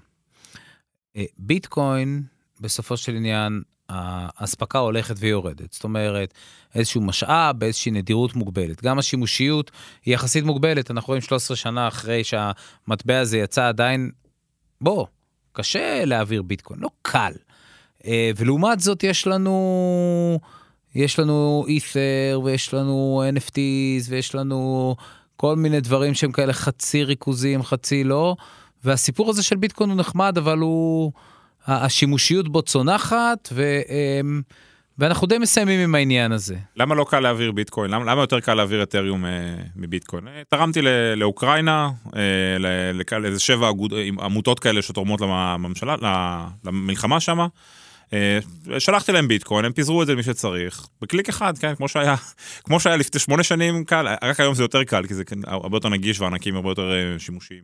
אה, 1.16 1.24
ביטקוין, 1.38 2.22
בסופו 2.62 2.96
של 2.96 3.16
עניין, 3.16 3.62
האספקה 3.88 4.78
הולכת 4.78 5.14
ויורדת. 5.18 5.72
זאת 5.72 5.84
אומרת, 5.84 6.34
איזשהו 6.74 7.00
משאב 7.00 7.58
באיזושהי 7.58 7.92
נדירות 7.92 8.36
מוגבלת. 8.36 8.82
גם 8.82 8.98
השימושיות 8.98 9.70
היא 10.04 10.14
יחסית 10.14 10.44
מוגבלת. 10.44 10.90
אנחנו 10.90 11.08
רואים 11.08 11.22
13 11.22 11.56
שנה 11.56 11.88
אחרי 11.88 12.24
שהמטבע 12.24 13.18
הזה 13.18 13.38
יצא 13.38 13.68
עדיין, 13.68 14.10
בוא, 14.80 15.06
קשה 15.52 16.04
להעביר 16.04 16.42
ביטקוין, 16.42 16.80
לא 16.80 16.88
קל. 17.02 17.32
אה, 18.06 18.30
ולעומת 18.36 18.80
זאת 18.80 19.04
יש 19.04 19.26
לנו, 19.26 20.38
יש 20.94 21.18
לנו 21.18 21.64
אית'ר 21.68 22.40
ויש 22.44 22.74
לנו 22.74 23.22
NFTs 23.36 24.08
ויש 24.08 24.34
לנו 24.34 24.96
כל 25.36 25.56
מיני 25.56 25.80
דברים 25.80 26.14
שהם 26.14 26.32
כאלה 26.32 26.52
חצי 26.52 27.04
ריכוזיים, 27.04 27.62
חצי 27.62 28.04
לא. 28.04 28.36
והסיפור 28.84 29.30
הזה 29.30 29.42
של 29.42 29.56
ביטקוין 29.56 29.90
הוא 29.90 29.98
נחמד, 29.98 30.38
אבל 30.38 30.58
הוא... 30.58 31.12
השימושיות 31.66 32.48
בו 32.48 32.62
צונחת, 32.62 33.48
ו, 33.52 33.80
אמ, 33.88 34.42
ואנחנו 34.98 35.26
די 35.26 35.38
מסיימים 35.38 35.80
עם 35.80 35.94
העניין 35.94 36.32
הזה. 36.32 36.56
למה 36.76 36.94
לא 36.94 37.06
קל 37.08 37.20
להעביר 37.20 37.52
ביטקוין? 37.52 37.90
למה, 37.90 38.04
למה 38.04 38.20
יותר 38.20 38.40
קל 38.40 38.54
להעביר 38.54 38.82
אתריום 38.82 39.24
אה, 39.24 39.30
מביטקוין? 39.76 40.28
אה, 40.28 40.42
תרמתי 40.48 40.82
ל, 40.82 40.88
לאוקראינה, 41.14 41.90
אה, 42.16 43.18
לאיזה 43.18 43.40
שבע 43.40 43.70
אגוד, 43.70 43.92
עמותות 44.20 44.60
כאלה 44.60 44.82
שתורמות 44.82 45.20
לממשלה, 45.20 45.96
למלחמה 46.64 47.20
שם. 47.20 47.46
אה, 48.12 48.38
שלחתי 48.78 49.12
להם 49.12 49.28
ביטקוין, 49.28 49.64
הם 49.64 49.72
פיזרו 49.72 50.02
את 50.02 50.06
זה 50.06 50.12
למי 50.12 50.22
שצריך, 50.22 50.86
בקליק 51.02 51.28
אחד, 51.28 51.58
כן, 51.58 51.74
כמו 51.74 51.88
שהיה, 51.88 52.14
כמו 52.64 52.80
שהיה 52.80 52.96
לפני 52.96 53.20
שמונה 53.20 53.42
שנים 53.42 53.84
קל, 53.84 54.06
רק 54.22 54.40
היום 54.40 54.54
זה 54.54 54.62
יותר 54.62 54.84
קל, 54.84 55.06
כי 55.06 55.14
זה 55.14 55.24
כן, 55.24 55.38
הרבה 55.46 55.76
יותר 55.76 55.88
נגיש 55.88 56.20
והענקים 56.20 56.56
הרבה 56.56 56.70
יותר 56.70 56.92
אה, 56.92 57.18
שימושיים. 57.18 57.62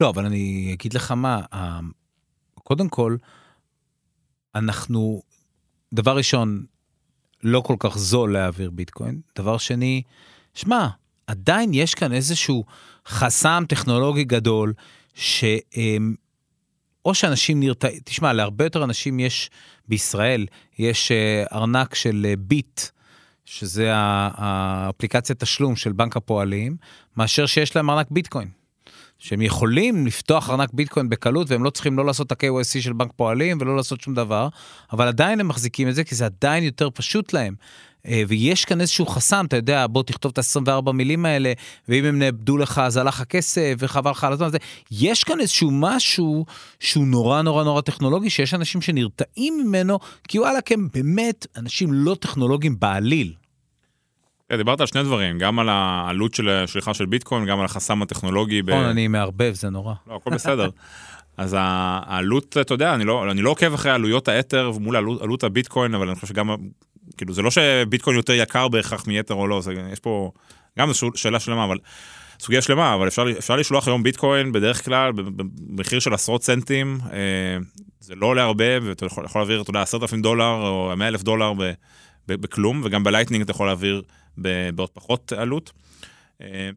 לא, 0.00 0.08
אבל 0.08 0.26
אני 0.26 0.70
אגיד 0.72 0.94
לך 0.94 1.10
מה, 1.10 1.40
קודם 2.66 2.88
כל, 2.88 3.16
אנחנו, 4.54 5.22
דבר 5.94 6.16
ראשון, 6.16 6.64
לא 7.42 7.60
כל 7.60 7.76
כך 7.78 7.98
זול 7.98 8.32
להעביר 8.32 8.70
ביטקוין. 8.70 9.20
דבר 9.38 9.58
שני, 9.58 10.02
שמע, 10.54 10.88
עדיין 11.26 11.74
יש 11.74 11.94
כאן 11.94 12.12
איזשהו 12.12 12.64
חסם 13.06 13.64
טכנולוגי 13.68 14.24
גדול, 14.24 14.72
שהם, 15.14 16.14
או 17.04 17.14
שאנשים 17.14 17.60
נרתעים, 17.60 18.00
תשמע, 18.04 18.32
להרבה 18.32 18.64
יותר 18.64 18.84
אנשים 18.84 19.20
יש, 19.20 19.50
בישראל, 19.88 20.46
יש 20.78 21.12
אה, 21.12 21.44
ארנק 21.52 21.94
של 21.94 22.26
אה, 22.28 22.36
ביט, 22.38 22.80
שזה 23.44 23.90
האפליקציית 23.94 25.40
תשלום 25.40 25.76
של 25.76 25.92
בנק 25.92 26.16
הפועלים, 26.16 26.76
מאשר 27.16 27.46
שיש 27.46 27.76
להם 27.76 27.90
ארנק 27.90 28.06
ביטקוין. 28.10 28.48
שהם 29.18 29.42
יכולים 29.42 30.06
לפתוח 30.06 30.50
ארנק 30.50 30.68
ביטקוין 30.72 31.08
בקלות 31.08 31.50
והם 31.50 31.64
לא 31.64 31.70
צריכים 31.70 31.98
לא 31.98 32.06
לעשות 32.06 32.26
את 32.26 32.32
ה-KYC 32.32 32.80
של 32.80 32.92
בנק 32.92 33.12
פועלים 33.16 33.58
ולא 33.60 33.76
לעשות 33.76 34.00
שום 34.00 34.14
דבר, 34.14 34.48
אבל 34.92 35.08
עדיין 35.08 35.40
הם 35.40 35.48
מחזיקים 35.48 35.88
את 35.88 35.94
זה 35.94 36.04
כי 36.04 36.14
זה 36.14 36.24
עדיין 36.24 36.64
יותר 36.64 36.88
פשוט 36.90 37.32
להם. 37.32 37.54
אה, 38.08 38.22
ויש 38.28 38.64
כאן 38.64 38.80
איזשהו 38.80 39.06
חסם, 39.06 39.44
אתה 39.48 39.56
יודע, 39.56 39.86
בוא 39.86 40.02
תכתוב 40.02 40.32
את 40.32 40.38
ה-24 40.38 40.92
מילים 40.92 41.26
האלה, 41.26 41.52
ואם 41.88 42.04
הם 42.04 42.18
נאבדו 42.18 42.56
לך 42.56 42.78
אז 42.78 42.96
הלך 42.96 43.20
הכסף 43.20 43.74
וחבל 43.78 44.10
לך 44.10 44.24
על 44.24 44.32
הזמן 44.32 44.46
הזה. 44.46 44.58
יש 44.90 45.24
כאן 45.24 45.40
איזשהו 45.40 45.70
משהו 45.72 46.46
שהוא 46.80 47.06
נורא 47.06 47.42
נורא 47.42 47.64
נורא 47.64 47.80
טכנולוגי, 47.80 48.30
שיש 48.30 48.54
אנשים 48.54 48.80
שנרתעים 48.80 49.58
ממנו, 49.64 49.98
כי 50.28 50.38
וואלכ 50.38 50.72
הם 50.72 50.88
באמת 50.94 51.46
אנשים 51.56 51.92
לא 51.92 52.16
טכנולוגיים 52.20 52.76
בעליל. 52.78 53.32
כן, 54.48 54.56
דיברת 54.56 54.80
על 54.80 54.86
שני 54.86 55.02
דברים, 55.02 55.38
גם 55.38 55.58
על 55.58 55.68
העלות 55.68 56.34
של 56.34 56.48
השליחה 56.48 56.94
של 56.94 57.06
ביטקוין, 57.06 57.46
גם 57.46 57.58
על 57.58 57.64
החסם 57.64 58.02
הטכנולוגי. 58.02 58.62
ב- 58.62 58.70
נכון, 58.70 58.84
אני 58.84 59.08
מערבב, 59.08 59.52
זה 59.54 59.70
נורא. 59.70 59.94
לא, 60.06 60.16
הכל 60.16 60.30
בסדר. 60.30 60.70
אז 61.36 61.56
העלות, 61.58 62.56
אתה 62.60 62.74
יודע, 62.74 62.94
אני 62.94 63.04
לא, 63.04 63.30
אני 63.30 63.42
לא 63.42 63.50
עוקב 63.50 63.74
אחרי 63.74 63.92
עלויות 63.92 64.28
האתר 64.28 64.70
מול 64.80 64.96
עלות, 64.96 65.22
עלות 65.22 65.44
הביטקוין, 65.44 65.94
אבל 65.94 66.06
אני 66.08 66.14
חושב 66.14 66.26
שגם, 66.26 66.50
כאילו, 67.16 67.34
זה 67.34 67.42
לא 67.42 67.50
שביטקוין 67.50 68.16
יותר 68.16 68.32
יקר 68.32 68.68
בהכרח 68.68 69.06
מיתר 69.06 69.34
או 69.34 69.46
לא, 69.46 69.60
זה, 69.60 69.74
יש 69.92 70.00
פה, 70.00 70.30
גם 70.78 70.92
זו 70.92 71.10
שאלה 71.14 71.40
שלמה, 71.40 71.64
אבל, 71.64 71.78
סוגיה 72.40 72.62
שלמה, 72.62 72.94
אבל 72.94 73.08
אפשר, 73.08 73.24
אפשר 73.38 73.56
לשלוח 73.56 73.88
היום 73.88 74.02
ביטקוין 74.02 74.52
בדרך 74.52 74.84
כלל 74.84 75.12
במחיר 75.14 75.98
של 75.98 76.14
עשרות 76.14 76.42
סנטים, 76.42 76.98
אה, 77.12 77.18
זה 78.00 78.14
לא 78.14 78.26
עולה 78.26 78.42
הרבה, 78.42 78.64
ואתה 78.82 79.06
יכול, 79.06 79.24
יכול 79.24 79.40
להעביר, 79.40 79.60
אתה 79.60 79.70
יודע, 79.70 79.82
עשרת 79.82 80.02
אלפים 80.02 80.22
דולר 80.22 80.52
או 80.52 80.92
מאה 80.96 81.08
אלף 81.08 81.22
דולר 81.22 81.52
ב, 81.52 81.62
ב, 81.62 81.72
בכלום, 82.28 82.80
וגם 82.84 83.04
בלייטנינג 83.04 83.42
אתה 83.42 83.50
יכול 83.50 83.66
להעביר 83.66 84.02
בעוד 84.74 84.90
פחות 84.90 85.32
עלות. 85.32 85.72
אה, 86.42 86.70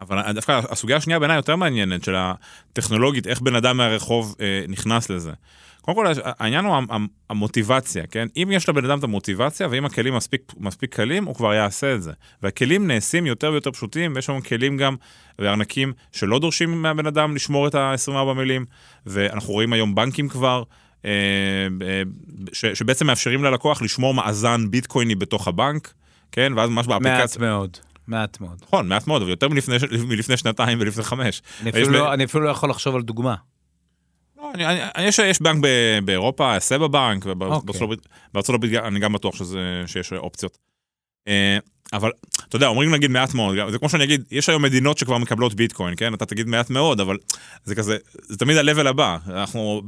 אבל 0.00 0.32
דווקא 0.32 0.60
הסוגיה 0.70 0.96
השנייה 0.96 1.18
בעיניי 1.18 1.36
יותר 1.36 1.56
מעניינת, 1.56 2.04
של 2.04 2.14
הטכנולוגית, 2.16 3.26
איך 3.26 3.40
בן 3.40 3.54
אדם 3.54 3.76
מהרחוב 3.76 4.36
אה, 4.40 4.64
נכנס 4.68 5.10
לזה. 5.10 5.32
קודם 5.80 5.96
כל, 5.96 6.06
העניין 6.24 6.64
הוא 6.64 6.76
המ- 6.76 7.06
המוטיבציה, 7.30 8.06
כן? 8.06 8.28
אם 8.36 8.48
יש 8.52 8.68
לבן 8.68 8.84
אדם 8.84 8.98
את 8.98 9.04
המוטיבציה, 9.04 9.68
ואם 9.70 9.84
הכלים 9.84 10.14
מספיק, 10.14 10.52
מספיק 10.58 10.94
קלים, 10.94 11.24
הוא 11.24 11.34
כבר 11.34 11.54
יעשה 11.54 11.94
את 11.94 12.02
זה. 12.02 12.12
והכלים 12.42 12.86
נעשים 12.86 13.26
יותר 13.26 13.50
ויותר 13.52 13.70
פשוטים, 13.70 14.12
ויש 14.14 14.30
לנו 14.30 14.42
כלים 14.42 14.76
גם, 14.76 14.96
וארנקים 15.38 15.92
שלא 16.12 16.38
דורשים 16.38 16.82
מהבן 16.82 17.06
אדם 17.06 17.34
לשמור 17.34 17.66
את 17.66 17.74
ה-24 17.74 18.32
מילים, 18.36 18.64
ואנחנו 19.06 19.52
רואים 19.52 19.72
היום 19.72 19.94
בנקים 19.94 20.28
כבר, 20.28 20.62
אה, 21.04 21.10
ש, 22.52 22.66
שבעצם 22.66 23.06
מאפשרים 23.06 23.44
ללקוח 23.44 23.82
לשמור 23.82 24.14
מאזן 24.14 24.70
ביטקויני 24.70 25.14
בתוך 25.14 25.48
הבנק, 25.48 25.92
כן? 26.32 26.52
ואז 26.56 26.70
ממש 26.70 26.86
באפליקציה... 26.86 27.18
מעט 27.20 27.36
מאוד, 27.36 27.76
מעט 28.06 28.40
מאוד. 28.40 28.58
נכון, 28.62 28.88
מעט 28.88 29.06
מאוד, 29.06 29.22
אבל 29.22 29.30
יותר 29.30 29.48
מלפני, 29.48 29.76
מלפני 30.08 30.36
שנתיים 30.36 30.78
ולפני 30.80 31.02
חמש. 31.02 31.42
אני 31.62 31.70
אפילו, 31.70 31.88
ב- 31.88 31.92
לא, 31.92 32.14
אני 32.14 32.24
אפילו 32.24 32.44
לא 32.44 32.50
יכול 32.50 32.70
לחשוב 32.70 32.96
על 32.96 33.02
דוגמה. 33.02 33.34
לא, 34.36 34.50
אני, 34.54 34.66
אני, 34.66 34.80
אני, 34.96 35.04
יש, 35.04 35.18
יש 35.18 35.42
בנק 35.42 35.58
ב, 35.62 35.98
באירופה, 36.04 36.60
סבא 36.60 36.86
בנק, 36.86 37.26
אוקיי. 37.26 37.32
ובארצות 37.32 37.82
הברית, 37.82 38.00
בארצות 38.34 38.54
הברית 38.54 38.74
אני 38.74 39.00
גם 39.00 39.12
בטוח 39.12 39.36
שזה, 39.36 39.82
שיש 39.86 40.12
אופציות. 40.12 40.58
אה, 41.28 41.58
אבל, 41.92 42.10
אתה 42.48 42.56
יודע, 42.56 42.66
אומרים 42.66 42.94
נגיד 42.94 43.10
מעט 43.10 43.34
מאוד, 43.34 43.56
זה 43.70 43.78
כמו 43.78 43.88
שאני 43.88 44.04
אגיד, 44.04 44.24
יש 44.30 44.48
היום 44.48 44.62
מדינות 44.62 44.98
שכבר 44.98 45.18
מקבלות 45.18 45.54
ביטקוין, 45.54 45.94
כן? 45.96 46.14
אתה 46.14 46.26
תגיד 46.26 46.46
מעט 46.46 46.70
מאוד, 46.70 47.00
אבל 47.00 47.16
זה 47.64 47.74
כזה, 47.74 47.96
זה 48.12 48.36
תמיד 48.36 48.56
ה-level 48.56 48.88
הבא. 48.88 49.18
אנחנו, 49.28 49.82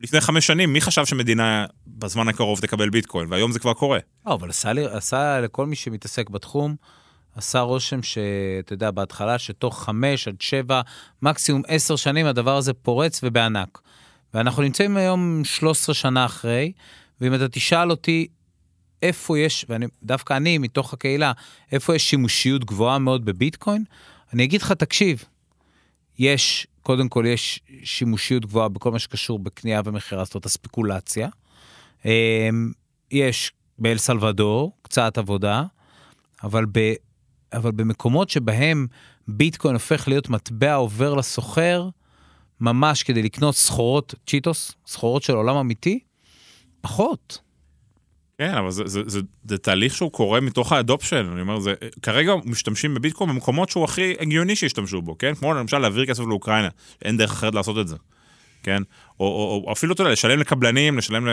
לפני 0.00 0.20
חמש 0.20 0.46
שנים, 0.46 0.72
מי 0.72 0.80
חשב 0.80 1.04
שמדינה 1.06 1.66
בזמן 1.86 2.28
הקרוב 2.28 2.60
תקבל 2.60 2.90
ביטקוין? 2.90 3.32
והיום 3.32 3.52
זה 3.52 3.58
כבר 3.58 3.74
קורה. 3.74 3.98
לא, 4.26 4.34
אבל 4.34 4.50
עשה, 4.50 4.72
לי, 4.72 4.84
עשה 4.84 5.40
לכל 5.40 5.66
מי 5.66 5.76
שמתעסק 5.76 6.30
בתחום, 6.30 6.76
עשה 7.36 7.60
רושם 7.60 8.02
שאתה 8.02 8.72
יודע, 8.72 8.90
בהתחלה, 8.90 9.38
שתוך 9.38 9.82
חמש 9.82 10.28
עד 10.28 10.40
שבע, 10.40 10.80
מקסימום 11.22 11.62
עשר 11.68 11.96
שנים, 11.96 12.26
הדבר 12.26 12.56
הזה 12.56 12.72
פורץ 12.72 13.20
ובענק. 13.22 13.78
ואנחנו 14.34 14.62
נמצאים 14.62 14.96
היום 14.96 15.44
13 15.44 15.94
שנה 15.94 16.24
אחרי, 16.24 16.72
ואם 17.20 17.34
אתה 17.34 17.48
תשאל 17.48 17.90
אותי 17.90 18.26
איפה 19.02 19.38
יש, 19.38 19.66
ודווקא 19.68 20.36
אני, 20.36 20.58
מתוך 20.58 20.92
הקהילה, 20.92 21.32
איפה 21.72 21.94
יש 21.94 22.10
שימושיות 22.10 22.64
גבוהה 22.64 22.98
מאוד 22.98 23.24
בביטקוין, 23.24 23.84
אני 24.32 24.44
אגיד 24.44 24.62
לך, 24.62 24.72
תקשיב, 24.72 25.24
יש, 26.18 26.66
קודם 26.82 27.08
כל 27.08 27.24
יש 27.28 27.60
שימושיות 27.84 28.44
גבוהה 28.44 28.68
בכל 28.68 28.90
מה 28.90 28.98
שקשור 28.98 29.38
בקנייה 29.38 29.80
ומכירה, 29.84 30.24
זאת 30.24 30.34
אומרת, 30.34 30.46
הספקולציה. 30.46 31.28
אמ, 32.04 32.72
יש 33.10 33.52
באל 33.78 33.98
סלבדור 33.98 34.72
קצת 34.82 35.18
עבודה, 35.18 35.64
אבל, 36.42 36.64
ב, 36.72 36.92
אבל 37.52 37.70
במקומות 37.70 38.30
שבהם 38.30 38.86
ביטקוין 39.28 39.74
הופך 39.74 40.08
להיות 40.08 40.28
מטבע 40.28 40.74
עובר 40.74 41.14
לסוחר, 41.14 41.88
ממש 42.60 43.02
כדי 43.02 43.22
לקנות 43.22 43.54
סחורות, 43.54 44.14
צ'יטוס, 44.26 44.72
סחורות 44.86 45.22
של 45.22 45.34
עולם 45.34 45.56
אמיתי, 45.56 45.98
פחות. 46.80 47.38
כן, 48.40 48.54
אבל 48.54 48.70
זה, 48.70 48.82
זה, 48.86 49.00
זה, 49.06 49.20
זה 49.44 49.58
תהליך 49.58 49.94
שהוא 49.94 50.12
קורה 50.12 50.40
מתוך 50.40 50.72
האדופשן, 50.72 51.28
אני 51.32 51.40
אומר, 51.40 51.60
זה, 51.60 51.74
כרגע 52.02 52.32
משתמשים 52.44 52.94
בביטקוין 52.94 53.30
במקומות 53.30 53.68
שהוא 53.68 53.84
הכי 53.84 54.14
הגיוני 54.20 54.56
שישתמשו 54.56 55.02
בו, 55.02 55.18
כן? 55.18 55.34
כמו 55.34 55.54
למשל 55.54 55.78
להעביר 55.78 56.06
כסף 56.06 56.22
לאוקראינה, 56.28 56.68
אין 57.04 57.16
דרך 57.16 57.30
אחרת 57.30 57.54
לעשות 57.54 57.78
את 57.78 57.88
זה, 57.88 57.96
כן? 58.62 58.82
או, 59.20 59.26
או, 59.26 59.64
או 59.66 59.72
אפילו, 59.72 59.94
אתה 59.94 60.02
יודע, 60.02 60.12
לשלם 60.12 60.38
לקבלנים, 60.38 60.98
לשלם, 60.98 61.28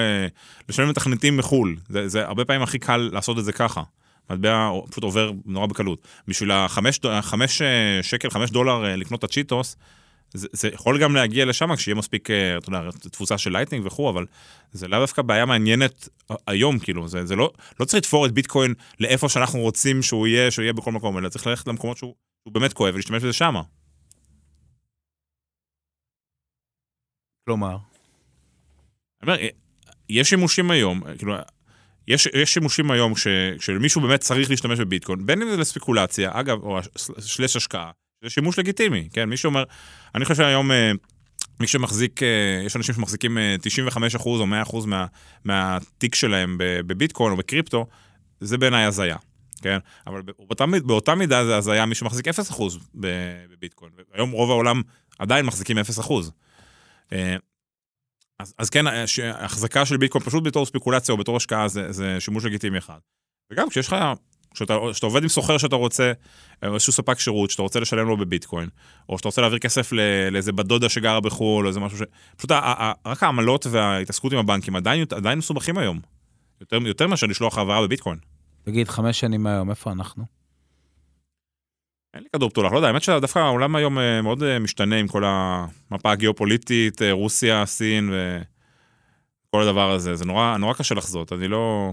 לשלם 0.70 0.89
לתכנתים 0.89 1.38
מחו"ל, 1.38 1.76
זה, 1.89 2.08
זה 2.08 2.26
הרבה 2.26 2.46
פעמים 2.46 2.62
הכי 2.62 2.80
קל 2.80 3.10
לעשות 3.13 3.39
את 3.39 3.46
זה 3.46 3.52
ככה. 3.52 3.82
מטבע 4.30 4.72
פשוט 4.89 5.04
עובר 5.04 5.32
נורא 5.46 5.67
בקלות. 5.67 6.08
בשביל 6.28 6.52
החמש 6.52 7.62
אה, 7.62 8.00
שקל, 8.02 8.30
חמש 8.30 8.50
דולר 8.50 8.86
אה, 8.86 8.96
לקנות 8.96 9.20
את 9.20 9.24
הצ'יטוס, 9.24 9.76
זה, 10.34 10.48
זה 10.52 10.68
יכול 10.68 11.02
גם 11.02 11.16
להגיע 11.16 11.46
לשם 11.46 11.76
כשיהיה 11.76 11.96
מספיק, 11.96 12.32
אה, 12.32 12.58
אתה 12.58 12.70
יודע, 12.70 12.90
תפוצה 13.12 13.38
של 13.38 13.52
לייטנינג 13.52 13.86
וכו', 13.86 14.10
אבל 14.10 14.26
זה 14.72 14.88
לאו 14.88 15.00
דווקא 15.00 15.22
בעיה 15.22 15.46
מעניינת 15.46 16.10
היום, 16.48 16.80
כאילו, 16.80 17.08
זה, 17.08 17.26
זה 17.26 17.36
לא, 17.36 17.52
לא 17.80 17.86
צריך 17.86 18.04
לתפור 18.04 18.26
את 18.26 18.32
ביטקוין 18.32 18.74
לאיפה 19.00 19.30
שאנחנו 19.30 19.60
רוצים 19.60 20.02
שהוא 20.02 20.28
יהיה, 20.28 20.52
שהוא 20.52 20.63
יהיה 20.63 20.74
בכל 20.74 20.92
מקום, 20.92 21.18
אלא 21.18 21.30
צריך 21.30 21.48
ללכת 21.48 21.68
למקומות 21.68 21.98
שהוא, 21.98 22.16
שהוא 22.44 22.54
באמת 22.54 22.74
כואב 22.74 22.94
ולהשתמש 22.94 23.24
בזה 23.24 23.34
שמה. 23.34 23.62
כלומר? 27.46 27.78
אני 29.24 29.32
אומר, 29.32 29.38
יש 30.10 30.30
שימושים 30.30 30.72
היום, 30.72 31.02
כאילו, 31.18 31.36
יש, 32.08 32.28
יש 32.34 32.54
שימושים 32.54 32.92
היום 32.92 33.13
כשמישהו 33.60 34.02
באמת 34.02 34.20
צריך 34.20 34.50
להשתמש 34.50 34.80
בביטקוין, 34.80 35.26
בין 35.26 35.42
אם 35.42 35.50
זה 35.50 35.58
לספקולציה, 35.58 36.32
אגב, 36.34 36.63
או 36.63 36.80
שלש 37.20 37.56
השקעה, 37.56 37.92
זה 38.24 38.30
שימוש 38.30 38.60
לגיטימי, 38.60 39.10
כן? 39.14 39.30
מישהו 39.30 39.50
אומר, 39.50 39.64
אני 40.16 40.26
חושב 40.26 40.36
שהיום 40.36 40.72
אה, 40.72 40.92
מי 41.60 41.68
שמחזיק, 41.68 42.24
אה, 42.24 42.62
יש 42.66 42.76
אנשים 42.76 42.96
שמחזיקים 42.96 43.38
95% 43.38 44.28
אה, 44.28 44.40
או 44.40 44.46
100% 44.84 44.86
מה, 44.86 45.06
מהתיק 45.46 46.16
שלהם 46.16 46.56
בביטקוין 46.60 47.32
או 47.32 47.38
בקריפטו, 47.38 47.86
זה 48.40 48.58
בעיניי 48.58 48.84
הזיה, 48.84 49.18
כן? 49.62 49.78
אבל 50.08 50.22
באותה, 50.22 50.66
באותה 50.86 51.16
מידה 51.16 51.46
זה 51.46 51.58
הזיה 51.58 51.86
מי 51.86 51.96
שמחזיק 51.96 52.28
0% 52.28 52.32
בביטקוין. 52.96 53.92
היום 54.14 54.32
רוב 54.32 54.52
העולם 54.52 54.82
עדיין 55.20 55.46
מחזיקים 55.46 55.78
0%. 55.78 55.82
אז, 58.40 58.54
אז 58.58 58.70
כן, 58.70 58.86
החזקה 59.34 59.86
של 59.86 59.98
ביטקוין 59.98 60.24
פשוט 60.24 60.44
בתור 60.44 60.66
ספקולציה 60.66 61.14
או 61.14 61.18
בתור 61.18 61.38
השקעה 61.38 61.68
זה, 61.68 61.92
זה 61.92 62.20
שימוש 62.20 62.46
לגיטימי 62.46 62.78
אחד. 62.78 63.00
וגם 63.52 63.70
כשיש 63.70 63.88
לך 63.88 63.96
כשאתה, 64.54 64.78
כשאתה 64.92 65.06
עובד 65.06 65.24
עם 65.24 65.30
סוחר 65.30 65.58
שאתה 65.58 65.76
רוצה, 65.76 66.12
או 66.66 66.74
איזשהו 66.74 66.94
ספק 66.94 67.20
שירות 67.20 67.50
שאתה 67.50 67.62
רוצה 67.62 67.80
לשלם 67.80 68.08
לו 68.08 68.18
בביטקוין, 68.18 68.70
או 69.10 69.18
שאתה 69.18 69.28
רוצה 69.28 69.42
להעביר 69.42 69.60
כסף 69.60 69.92
לאיזה 70.32 70.52
בת 70.52 70.66
דודה 70.66 70.90
שגרה 70.90 71.20
בחו"ל, 71.20 71.66
או 71.66 71.70
איזה 71.70 71.80
משהו 71.80 71.98
ש... 71.98 72.02
פשוט 72.38 72.52
רק 73.06 73.24
העמלות 73.24 73.68
וההתעסקות 73.72 74.34
עם 74.34 74.40
הבנקים 74.40 74.76
עדיין, 74.76 75.06
עדיין 75.12 75.38
מסובכים 75.38 75.78
היום. 75.78 76.00
יותר, 76.62 76.78
יותר 76.86 77.08
מאשר 77.08 77.28
לשלוח 77.28 77.58
העברה 77.58 77.82
בביטקוין. 77.82 78.18
תגיד, 78.64 78.88
חמש 78.88 79.20
שנים 79.20 79.44
מהיום, 79.44 79.70
איפה 79.70 79.92
אנחנו? 79.92 80.38
אין 82.14 82.24
לי 82.24 82.30
כדור 82.34 82.50
פתולח, 82.50 82.72
לא 82.72 82.78
יודע, 82.78 82.88
האמת 82.88 83.04
שדווקא 83.04 83.40
העולם 83.40 83.76
היום 83.76 84.00
אה, 84.00 84.22
מאוד 84.22 84.44
אה, 84.44 84.60
משתנה 84.60 84.96
עם 84.96 85.08
כל 85.08 85.24
המפה 85.26 86.12
הגיאופוליטית, 86.12 87.02
אה, 87.02 87.12
רוסיה, 87.12 87.66
סין 87.66 88.10
וכל 88.10 89.62
הדבר 89.62 89.92
הזה, 89.92 90.16
זה 90.16 90.26
נורא, 90.26 90.58
נורא 90.58 90.74
קשה 90.74 90.96
לחזות, 90.96 91.34
אני 91.34 91.48
לא... 91.48 91.92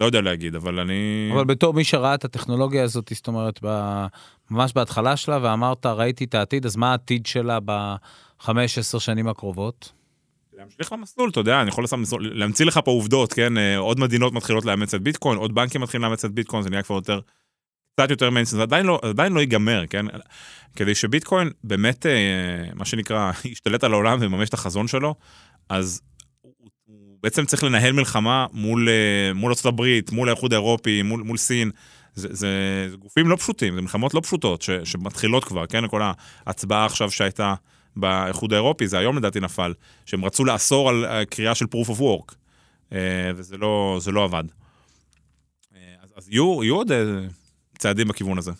לא 0.00 0.06
יודע 0.06 0.20
להגיד, 0.20 0.54
אבל 0.54 0.78
אני... 0.80 1.30
אבל 1.34 1.44
בתור 1.44 1.74
מי 1.74 1.84
שראה 1.84 2.14
את 2.14 2.24
הטכנולוגיה 2.24 2.84
הזאת, 2.84 3.12
זאת 3.14 3.28
אומרת, 3.28 3.58
ב... 3.62 4.06
ממש 4.50 4.72
בהתחלה 4.72 5.16
שלה, 5.16 5.38
ואמרת, 5.42 5.86
ראיתי 5.86 6.24
את 6.24 6.34
העתיד, 6.34 6.66
אז 6.66 6.76
מה 6.76 6.90
העתיד 6.90 7.26
שלה 7.26 7.58
בחמש, 7.64 8.78
עשר 8.78 8.98
שנים 8.98 9.28
הקרובות? 9.28 9.92
להמשיך 10.52 10.92
למסלול, 10.92 11.30
אתה 11.30 11.40
יודע, 11.40 11.60
אני 11.60 11.68
יכול 11.68 11.84
להמציא 12.20 12.66
לך 12.66 12.80
פה 12.84 12.90
עובדות, 12.90 13.32
כן? 13.32 13.58
אה, 13.58 13.78
עוד 13.78 14.00
מדינות 14.00 14.32
מתחילות 14.32 14.64
לאמץ 14.64 14.94
את 14.94 15.02
ביטקוין, 15.02 15.38
עוד 15.38 15.54
בנקים 15.54 15.80
מתחילים 15.80 16.04
לאמץ 16.04 16.24
את 16.24 16.32
ביטקוין, 16.32 16.62
זה 16.62 16.70
נהיה 16.70 16.82
כבר 16.82 16.96
יותר, 16.96 17.20
קצת 17.96 18.10
יותר 18.10 18.30
מיינסטר, 18.30 18.56
זה 18.56 18.62
עדיין 18.62 18.86
לא, 18.86 19.00
עדיין 19.02 19.32
לא 19.32 19.40
ייגמר, 19.40 19.86
כן? 19.86 20.06
כדי 20.76 20.94
שביטקוין 20.94 21.50
באמת, 21.64 22.06
אה, 22.06 22.74
מה 22.74 22.84
שנקרא, 22.84 23.32
ישתלט 23.44 23.84
על 23.84 23.92
העולם 23.92 24.20
ויממש 24.20 24.48
את 24.48 24.54
החזון 24.54 24.88
שלו, 24.88 25.14
אז 25.68 26.02
בעצם 27.22 27.44
צריך 27.44 27.64
לנהל 27.64 27.92
מלחמה 27.92 28.46
מול, 28.52 28.88
אה, 28.88 29.32
מול 29.34 29.52
הברית, 29.64 30.12
מול 30.12 30.28
האיחוד 30.28 30.52
האירופי, 30.52 31.02
מול, 31.02 31.22
מול 31.22 31.36
סין. 31.36 31.70
זה, 32.14 32.28
זה, 32.30 32.86
זה 32.90 32.96
גופים 32.96 33.28
לא 33.28 33.36
פשוטים, 33.36 33.74
זה 33.74 33.80
מלחמות 33.80 34.14
לא 34.14 34.20
פשוטות 34.20 34.62
ש, 34.62 34.70
שמתחילות 34.70 35.44
כבר, 35.44 35.66
כן? 35.66 35.88
כל 35.88 36.02
ההצבעה 36.46 36.86
עכשיו 36.86 37.10
שהייתה 37.10 37.54
באיחוד 37.96 38.52
האירופי, 38.52 38.88
זה 38.88 38.98
היום 38.98 39.16
לדעתי 39.16 39.40
נפל, 39.40 39.74
שהם 40.06 40.24
רצו 40.24 40.44
לאסור 40.44 40.88
על 40.88 41.24
קריאה 41.30 41.54
של 41.54 41.64
proof 41.64 41.88
of 41.88 42.00
work, 42.00 42.34
אה, 42.92 43.30
וזה 43.36 43.56
לא, 43.56 43.98
לא 44.12 44.24
עבד. 44.24 44.44
אה, 45.74 45.80
אז, 46.02 46.12
אז 46.16 46.28
יהיו, 46.28 46.64
יהיו 46.64 46.76
עוד 46.76 46.92
צעדים 47.78 48.08
בכיוון 48.08 48.38
הזה. 48.38 48.52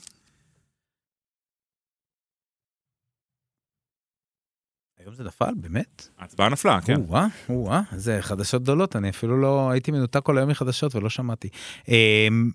היום 5.05 5.15
זה 5.15 5.25
נפל, 5.25 5.55
באמת? 5.57 6.09
ההצבעה 6.19 6.49
נפלה, 6.49 6.81
כן. 6.81 6.95
או-אה, 7.09 7.27
או-אה, 7.49 7.81
זה 7.97 8.19
חדשות 8.21 8.62
גדולות, 8.62 8.97
אני 8.97 9.11
אפילו 9.11 9.41
לא 9.41 9.71
הייתי 9.71 9.91
מנותק 9.91 10.21
כל 10.23 10.38
היום 10.38 10.51
מחדשות 10.51 10.95
ולא 10.95 11.11
שמעתי. 11.11 11.49
אמ, 11.88 12.51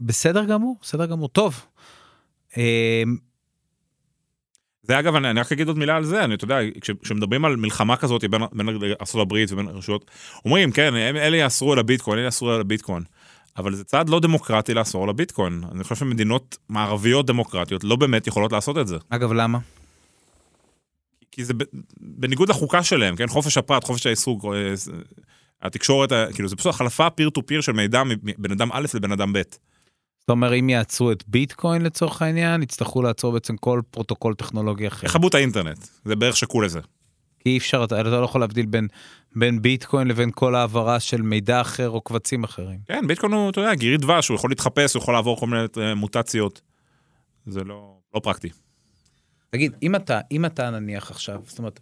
בסדר 0.00 0.44
גמור, 0.44 0.76
בסדר 0.82 1.06
גמור, 1.06 1.28
טוב. 1.28 1.66
אמ, 2.56 3.16
זה 4.82 4.98
אגב, 4.98 5.14
אני, 5.14 5.30
אני 5.30 5.40
רק 5.40 5.52
אגיד 5.52 5.68
עוד 5.68 5.78
מילה 5.78 5.96
על 5.96 6.04
זה, 6.04 6.24
אני, 6.24 6.34
אתה 6.34 6.44
יודע, 6.44 6.58
כשמדברים 7.02 7.44
על 7.44 7.56
מלחמה 7.56 7.96
כזאת 7.96 8.24
בין, 8.24 8.42
בין 8.52 8.68
הברית 9.14 9.52
ובין 9.52 9.68
רשויות, 9.68 10.10
אומרים, 10.44 10.72
כן, 10.72 10.94
אלה 10.96 11.36
יאסרו 11.36 11.72
על 11.72 11.78
הביטקוין, 11.78 12.18
אלה 12.18 12.26
יאסרו 12.26 12.50
על 12.50 12.60
הביטקוין. 12.60 13.02
אבל 13.56 13.74
זה 13.74 13.84
צעד 13.84 14.08
לא 14.08 14.20
דמוקרטי 14.20 14.74
לאסור 14.74 15.04
על 15.04 15.10
הביטקוין. 15.10 15.62
אני 15.72 15.82
חושב 15.82 15.96
שמדינות 15.96 16.56
מערביות 16.68 17.26
דמוקרטיות 17.26 17.84
לא 17.84 17.96
באמת 17.96 18.26
יכולות 18.26 18.52
לעשות 18.52 18.78
את 18.78 18.86
זה. 18.86 18.96
אגב, 19.08 19.32
למה? 19.32 19.58
כי 21.40 21.44
זה 21.44 21.54
בניגוד 22.00 22.48
לחוקה 22.48 22.82
שלהם, 22.82 23.16
כן? 23.16 23.28
חופש 23.28 23.56
הפרט, 23.56 23.84
חופש 23.84 24.06
העיסוק, 24.06 24.44
אה, 24.44 24.74
התקשורת, 25.62 26.12
כאילו 26.34 26.48
זה 26.48 26.56
פשוט 26.56 26.74
החלפה 26.74 27.10
peer 27.10 27.30
to 27.30 27.46
peer 27.46 27.60
של 27.60 27.72
מידע 27.72 28.02
מבן 28.04 28.52
אדם 28.52 28.68
א' 28.72 28.86
לבן 28.94 29.12
אדם 29.12 29.32
ב'. 29.32 29.42
זאת 30.20 30.30
אומרת, 30.30 30.52
אם 30.60 30.68
יעצרו 30.68 31.12
את 31.12 31.24
ביטקוין 31.26 31.82
לצורך 31.82 32.22
העניין, 32.22 32.62
יצטרכו 32.62 33.02
לעצור 33.02 33.32
בעצם 33.32 33.56
כל 33.56 33.80
פרוטוקול 33.90 34.34
טכנולוגי 34.34 34.88
אחר. 34.88 35.06
יכבו 35.06 35.28
את 35.28 35.34
האינטרנט, 35.34 35.86
זה 36.04 36.16
בערך 36.16 36.36
שקול 36.36 36.64
לזה. 36.64 36.80
כי 37.38 37.48
אי 37.48 37.58
אפשר, 37.58 37.84
אתה, 37.84 38.00
אתה 38.00 38.20
לא 38.20 38.24
יכול 38.24 38.40
להבדיל 38.40 38.66
בין, 38.66 38.88
בין 39.36 39.62
ביטקוין 39.62 40.08
לבין 40.08 40.30
כל 40.34 40.54
העברה 40.54 41.00
של 41.00 41.22
מידע 41.22 41.60
אחר 41.60 41.90
או 41.90 42.00
קבצים 42.00 42.44
אחרים. 42.44 42.78
כן, 42.88 43.06
ביטקוין 43.06 43.32
הוא, 43.32 43.50
אתה 43.50 43.60
יודע, 43.60 43.74
גירית 43.74 43.96
דבש, 43.96 44.28
הוא 44.28 44.34
יכול 44.34 44.50
להתחפש, 44.50 44.94
הוא 44.94 45.02
יכול 45.02 45.14
לעבור 45.14 45.40
כל 45.40 45.46
מיני 45.46 45.62
אה, 45.78 45.94
מוטציות. 45.94 46.60
זה 47.46 47.64
לא, 47.64 47.94
לא 48.14 48.20
פרקטי. 48.20 48.48
תגיד, 49.50 49.72
אם 49.82 49.96
אתה, 49.96 50.20
אם 50.30 50.44
אתה 50.44 50.70
נניח 50.70 51.10
עכשיו, 51.10 51.42
זאת 51.46 51.58
אומרת, 51.58 51.80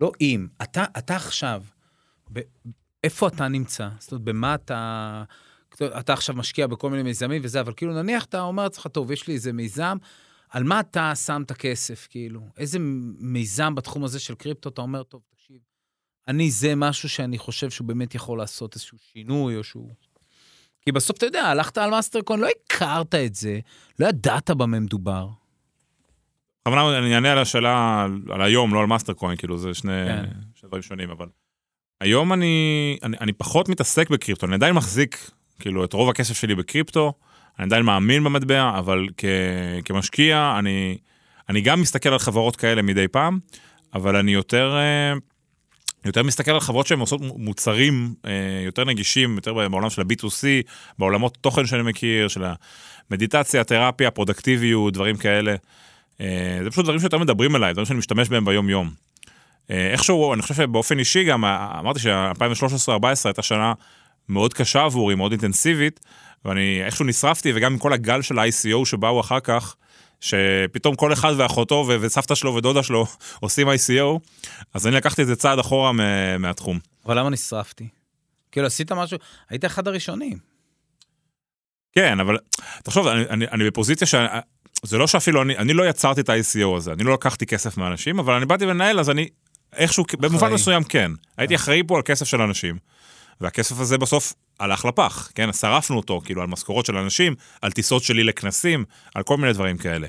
לא 0.00 0.12
אם, 0.20 0.46
אתה, 0.62 0.84
אתה 0.98 1.16
עכשיו, 1.16 1.62
ב, 2.32 2.40
איפה 3.04 3.28
אתה 3.28 3.48
נמצא? 3.48 3.88
זאת 3.98 4.12
אומרת, 4.12 4.24
במה 4.24 4.54
אתה... 4.54 5.24
אתה 5.82 6.12
עכשיו 6.12 6.34
משקיע 6.36 6.66
בכל 6.66 6.90
מיני 6.90 7.02
מיזמים 7.02 7.42
וזה, 7.44 7.60
אבל 7.60 7.72
כאילו 7.76 8.02
נניח 8.02 8.24
אתה 8.24 8.40
אומר 8.40 8.62
לעצמך, 8.62 8.86
טוב, 8.86 9.10
יש 9.10 9.28
לי 9.28 9.34
איזה 9.34 9.52
מיזם, 9.52 9.96
על 10.48 10.64
מה 10.64 10.80
אתה 10.80 11.12
שם 11.14 11.42
את 11.46 11.50
הכסף, 11.50 12.06
כאילו? 12.10 12.40
איזה 12.56 12.78
מיזם 13.18 13.74
בתחום 13.74 14.04
הזה 14.04 14.20
של 14.20 14.34
קריפטו 14.34 14.68
אתה 14.68 14.80
אומר, 14.80 15.02
טוב, 15.02 15.22
תקשיב, 15.30 15.56
אני 16.28 16.50
זה 16.50 16.74
משהו 16.74 17.08
שאני 17.08 17.38
חושב 17.38 17.70
שהוא 17.70 17.88
באמת 17.88 18.14
יכול 18.14 18.38
לעשות 18.38 18.74
איזשהו 18.74 18.98
שינוי 18.98 19.56
או 19.56 19.64
שהוא... 19.64 19.90
כי 20.80 20.92
בסוף, 20.92 21.16
אתה 21.16 21.26
יודע, 21.26 21.44
הלכת 21.44 21.78
על 21.78 21.90
Mastercoin, 21.90 22.40
לא 22.40 22.48
הכרת 22.66 23.14
את 23.14 23.34
זה, 23.34 23.60
לא 23.98 24.06
ידעת 24.06 24.50
במה 24.50 24.80
מדובר. 24.80 25.28
בכוונה 26.68 26.98
אני 26.98 27.14
אענה 27.14 27.32
על 27.32 27.38
השאלה 27.38 28.06
על, 28.30 28.42
היום, 28.42 28.74
לא 28.74 28.80
על 28.80 28.86
Mastercoin, 28.86 29.36
כאילו 29.36 29.58
זה 29.58 29.74
שני, 29.74 29.92
כן. 30.06 30.24
שני 30.54 30.68
דברים 30.68 30.82
שונים, 30.82 31.10
אבל 31.10 31.26
היום 32.00 32.32
אני, 32.32 32.96
אני, 33.02 33.16
אני 33.20 33.32
פחות 33.32 33.68
מתעסק 33.68 34.10
בקריפטו, 34.10 34.46
אני 34.46 34.54
עדיין 34.54 34.74
מחזיק 34.74 35.30
כאילו 35.60 35.84
את 35.84 35.92
רוב 35.92 36.10
הכסף 36.10 36.36
שלי 36.36 36.54
בקריפטו, 36.54 37.12
אני 37.58 37.66
עדיין 37.66 37.82
מאמין 37.82 38.24
במטבע, 38.24 38.78
אבל 38.78 39.08
כ, 39.16 39.24
כמשקיע 39.84 40.56
אני, 40.58 40.98
אני 41.48 41.60
גם 41.60 41.80
מסתכל 41.80 42.08
על 42.08 42.18
חברות 42.18 42.56
כאלה 42.56 42.82
מדי 42.82 43.08
פעם, 43.08 43.38
אבל 43.94 44.16
אני 44.16 44.32
יותר, 44.32 44.76
אה, 44.76 45.12
יותר 46.04 46.22
מסתכל 46.22 46.50
על 46.50 46.60
חברות 46.60 46.86
שהן 46.86 47.00
עושות 47.00 47.20
מוצרים 47.20 48.14
אה, 48.26 48.62
יותר 48.64 48.84
נגישים, 48.84 49.34
יותר 49.34 49.54
בעולם 49.68 49.90
של 49.90 50.00
ה-B2C, 50.00 50.68
בעולמות 50.98 51.38
תוכן 51.40 51.66
שאני 51.66 51.82
מכיר, 51.82 52.28
של 52.28 52.44
המדיטציה, 53.10 53.64
תרפיה, 53.64 54.10
פרודקטיביות, 54.10 54.94
דברים 54.94 55.16
כאלה. 55.16 55.54
אה, 56.22 56.58
זה 56.64 56.70
פשוט 56.70 56.84
דברים 56.84 57.00
שיותר 57.00 57.18
מדברים 57.18 57.56
אליי, 57.56 57.72
דברים 57.72 57.86
שאני 57.86 57.98
משתמש 57.98 58.28
בהם 58.28 58.44
ביום-יום. 58.44 58.90
אה, 59.70 59.90
איכשהו, 59.92 60.34
אני 60.34 60.42
חושב 60.42 60.54
שבאופן 60.54 60.98
אישי 60.98 61.24
גם, 61.24 61.44
אה, 61.44 61.78
אמרתי 61.78 62.00
ש-2013-2014 62.00 63.04
הייתה 63.24 63.42
שנה 63.42 63.72
מאוד 64.28 64.54
קשה 64.54 64.82
עבורי, 64.82 65.14
מאוד 65.14 65.32
אינטנסיבית, 65.32 66.00
ואני 66.44 66.82
איכשהו 66.84 67.04
נשרפתי, 67.04 67.52
וגם 67.54 67.72
עם 67.72 67.78
כל 67.78 67.92
הגל 67.92 68.22
של 68.22 68.38
ה-ICO 68.38 68.84
שבאו 68.84 69.20
אחר 69.20 69.40
כך, 69.40 69.76
שפתאום 70.20 70.94
כל 70.94 71.12
אחד 71.12 71.32
ואחותו 71.36 71.86
וסבתא 72.00 72.34
שלו 72.34 72.54
ודודה 72.54 72.82
שלו 72.82 73.06
עושים 73.40 73.68
ICO, 73.68 74.18
אז 74.74 74.86
אני 74.86 74.96
לקחתי 74.96 75.22
את 75.22 75.26
זה 75.26 75.36
צעד 75.36 75.58
אחורה 75.58 75.92
מ- 75.92 76.42
מהתחום. 76.42 76.78
אבל 77.06 77.18
למה 77.18 77.30
נשרפתי? 77.30 77.88
כאילו, 78.52 78.66
עשית 78.66 78.92
משהו, 78.92 79.18
היית 79.50 79.64
אחד 79.64 79.88
הראשונים. 79.88 80.38
כן, 81.92 82.20
אבל 82.20 82.38
תחשוב, 82.82 83.06
אני, 83.06 83.24
אני, 83.30 83.46
אני 83.52 83.64
בפוזיציה 83.64 84.06
ש... 84.06 84.14
זה 84.82 84.98
לא 84.98 85.06
שאפילו 85.06 85.42
אני, 85.42 85.56
אני 85.56 85.72
לא 85.72 85.88
יצרתי 85.88 86.20
את 86.20 86.28
ה-ICO 86.28 86.76
הזה, 86.76 86.92
אני 86.92 87.04
לא 87.04 87.12
לקחתי 87.12 87.46
כסף 87.46 87.76
מאנשים, 87.76 88.18
אבל 88.18 88.34
אני 88.34 88.46
באתי 88.46 88.66
לנהל, 88.66 89.00
אז 89.00 89.10
אני 89.10 89.28
איכשהו, 89.76 90.04
אחראי. 90.04 90.28
במובן 90.28 90.52
מסוים 90.52 90.84
כן. 90.84 91.10
הייתי 91.36 91.54
אחראי 91.54 91.82
פה 91.86 91.96
על 91.96 92.02
כסף 92.02 92.26
של 92.26 92.40
אנשים, 92.40 92.78
והכסף 93.40 93.80
הזה 93.80 93.98
בסוף 93.98 94.32
הלך 94.60 94.84
לפח, 94.84 95.30
כן? 95.34 95.52
שרפנו 95.52 95.96
אותו, 95.96 96.20
כאילו, 96.24 96.42
על 96.42 96.48
משכורות 96.48 96.86
של 96.86 96.96
אנשים, 96.96 97.34
על 97.62 97.72
טיסות 97.72 98.02
שלי 98.02 98.24
לכנסים, 98.24 98.84
על 99.14 99.22
כל 99.22 99.36
מיני 99.36 99.52
דברים 99.52 99.78
כאלה. 99.78 100.08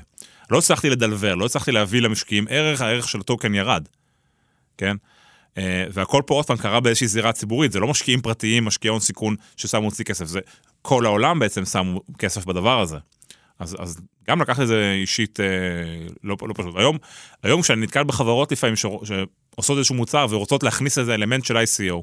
לא 0.50 0.58
הצלחתי 0.58 0.90
לדלבר, 0.90 1.34
לא 1.34 1.44
הצלחתי 1.46 1.72
להביא 1.72 2.00
למשקיעים 2.00 2.46
ערך, 2.50 2.80
הערך 2.80 3.08
של 3.08 3.20
הטוקן 3.20 3.54
ירד, 3.54 3.88
כן? 4.78 4.96
Uh, 5.54 5.56
והכל 5.92 6.22
פה 6.26 6.34
עוד 6.34 6.46
פעם 6.46 6.56
קרה 6.56 6.80
באיזושהי 6.80 7.08
זירה 7.08 7.32
ציבורית, 7.32 7.72
זה 7.72 7.80
לא 7.80 7.88
משקיעים 7.88 8.20
פרטיים, 8.20 8.64
משקיעי 8.64 8.90
הון 8.90 9.00
סיכון 9.00 9.36
ששמו 9.56 9.88
אצלי 9.88 10.04
כסף, 10.04 10.24
זה 10.24 10.40
כל 10.82 11.06
העולם 11.06 11.38
בעצם 11.38 11.64
שמו 11.64 12.00
כסף 12.18 12.44
בדבר 12.44 12.80
הזה. 12.80 12.96
אז, 13.64 13.76
אז 13.78 14.00
גם 14.28 14.42
לקחת 14.42 14.62
את 14.62 14.66
זה 14.66 14.92
אישית 15.00 15.40
אה, 15.40 15.46
לא, 16.24 16.36
לא 16.42 16.54
פשוט. 16.56 16.76
היום, 16.76 16.98
היום 17.42 17.62
כשאני 17.62 17.82
נתקל 17.82 18.04
בחברות 18.04 18.52
לפעמים 18.52 18.76
ש, 18.76 18.86
שעושות 19.04 19.78
איזשהו 19.78 19.94
מוצר 19.94 20.26
ורוצות 20.30 20.62
להכניס 20.62 20.98
איזה 20.98 21.14
אלמנט 21.14 21.44
של 21.44 21.56
ICO, 21.56 22.02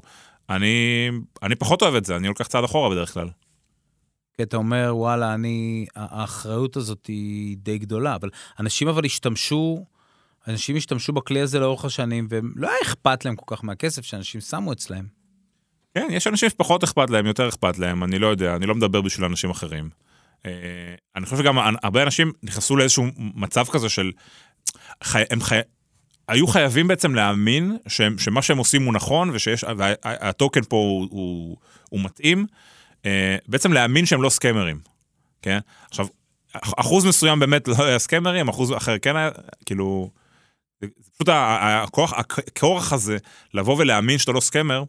אני, 0.50 1.10
אני 1.44 1.56
פחות 1.56 1.82
אוהב 1.82 1.96
את 1.96 2.06
זה, 2.06 2.16
אני 2.16 2.28
לוקח 2.28 2.48
צעד 2.48 2.64
אחורה 2.64 2.90
בדרך 2.90 3.14
כלל. 3.14 3.30
כי 4.38 4.44
אתה 4.44 4.58
אומר, 4.58 4.92
וואלה, 4.94 5.34
אני, 5.34 5.86
האחריות 5.96 6.78
הזאת 6.78 7.06
היא 7.06 7.58
די 7.58 7.78
גדולה, 7.78 8.16
אבל 8.16 8.30
אנשים 8.60 8.88
אבל 8.88 9.06
השתמשו, 9.06 9.86
אנשים 10.48 10.76
השתמשו 10.76 11.14
בכלי 11.14 11.42
הזה 11.42 11.60
לאורך 11.60 11.86
השנים, 11.86 12.28
ולא 12.30 12.68
היה 12.68 12.78
אכפת 12.84 13.26
להם 13.26 13.36
כל 13.36 13.56
כך 13.56 13.64
מהכסף 13.64 14.06
שאנשים 14.06 14.42
שמו 14.42 14.74
אצלהם. 14.74 15.06
כן, 15.94 16.08
יש 16.12 16.28
אנשים 16.28 16.50
שפחות 16.50 16.84
אכפת 16.84 17.10
להם, 17.10 17.26
יותר 17.26 17.50
אכפת 17.50 17.78
להם, 17.78 18.04
אני 18.04 18.20
לא 18.20 18.28
יודע, 18.28 18.56
אני 18.56 18.66
לא 18.66 18.76
מדבר 18.76 19.02
בשביל 19.02 19.26
אנשים 19.26 19.50
אחרים. 19.50 19.90
אה, 20.46 20.52
אני 21.16 21.26
חושב 21.26 21.38
שגם 21.38 21.58
הרבה 21.84 22.04
אנשים 22.04 22.32
נכנסו 22.44 22.76
לאיזשהו 22.76 23.06
מצב 23.18 23.66
כזה 23.72 23.90
של, 23.90 24.12
חי, 25.04 25.24
הם 25.30 25.42
חי, 25.42 25.60
היו 26.28 26.48
חייבים 26.48 26.88
בעצם 26.88 27.16
להאמין 27.16 27.78
שהם, 27.88 28.18
שמה 28.18 28.42
שהם 28.42 28.58
עושים 28.58 28.84
הוא 28.86 28.94
נכון 28.94 29.30
ושיש, 29.34 29.66
והטוקן 29.78 30.62
פה 30.64 30.76
הוא, 30.76 31.08
הוא, 31.12 31.58
הוא 31.90 32.00
מתאים, 32.04 32.46
אה, 33.06 33.38
בעצם 33.48 33.74
להאמין 33.74 34.06
שהם 34.06 34.22
לא 34.22 34.30
סקמרים, 34.30 34.80
כן? 35.42 35.60
עכשיו, 35.90 36.08
אחוז 36.54 37.06
מסוים 37.06 37.40
באמת 37.40 37.68
לא 37.68 37.76
היה 37.86 38.00
סקמרים, 38.00 38.48
אחוז 38.48 38.74
אחר 38.74 38.98
כן 38.98 39.16
היה, 39.16 39.30
כאילו, 39.66 40.10
פשוט 41.14 41.30
הכוח, 41.30 42.14
הכורח 42.14 42.94
הזה 42.94 43.18
לבוא 43.54 43.76
ולהאמין 43.80 44.18
שאתה 44.18 44.32
לא 44.32 44.40
scammer, 44.40 44.84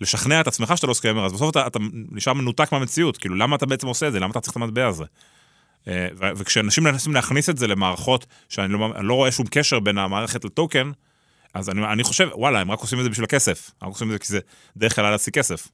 לשכנע 0.00 0.40
את 0.40 0.46
עצמך 0.46 0.72
שאתה 0.76 0.86
לא 0.86 0.94
scammer, 0.94 1.26
אז 1.26 1.32
בסוף 1.32 1.50
אתה, 1.50 1.66
אתה 1.66 1.78
נשאר 1.92 2.32
מנותק 2.32 2.72
מהמציאות, 2.72 3.16
כאילו 3.16 3.34
למה 3.34 3.56
אתה 3.56 3.66
בעצם 3.66 3.86
עושה 3.86 4.08
את 4.08 4.12
זה, 4.12 4.20
למה 4.20 4.30
אתה 4.30 4.40
צריך 4.40 4.56
את 4.56 4.56
המטבע 4.56 4.86
הזה? 4.86 5.04
אה, 5.88 6.08
וכשאנשים 6.20 6.84
מנסים 6.84 7.14
להכניס 7.14 7.50
את 7.50 7.58
זה 7.58 7.66
למערכות 7.66 8.26
שאני 8.48 8.72
לא, 8.72 8.92
לא 9.02 9.14
רואה 9.14 9.32
שום 9.32 9.46
קשר 9.50 9.80
בין 9.80 9.98
המערכת 9.98 10.44
לטוקן, 10.44 10.90
אז 11.54 11.70
אני, 11.70 11.86
אני 11.92 12.02
חושב, 12.04 12.28
וואלה, 12.34 12.60
הם 12.60 12.70
רק 12.70 12.78
עושים 12.78 12.98
את 12.98 13.04
זה 13.04 13.10
בשביל 13.10 13.24
הכסף, 13.24 13.70
הם 13.80 13.88
רק 13.88 13.94
עושים 13.94 14.06
את 14.08 14.12
זה 14.12 14.18
כי 14.18 14.26
זה 14.26 14.40
דרך 14.76 14.96
כלל 14.96 15.10
להשיג 15.10 15.34
כסף. 15.34 15.68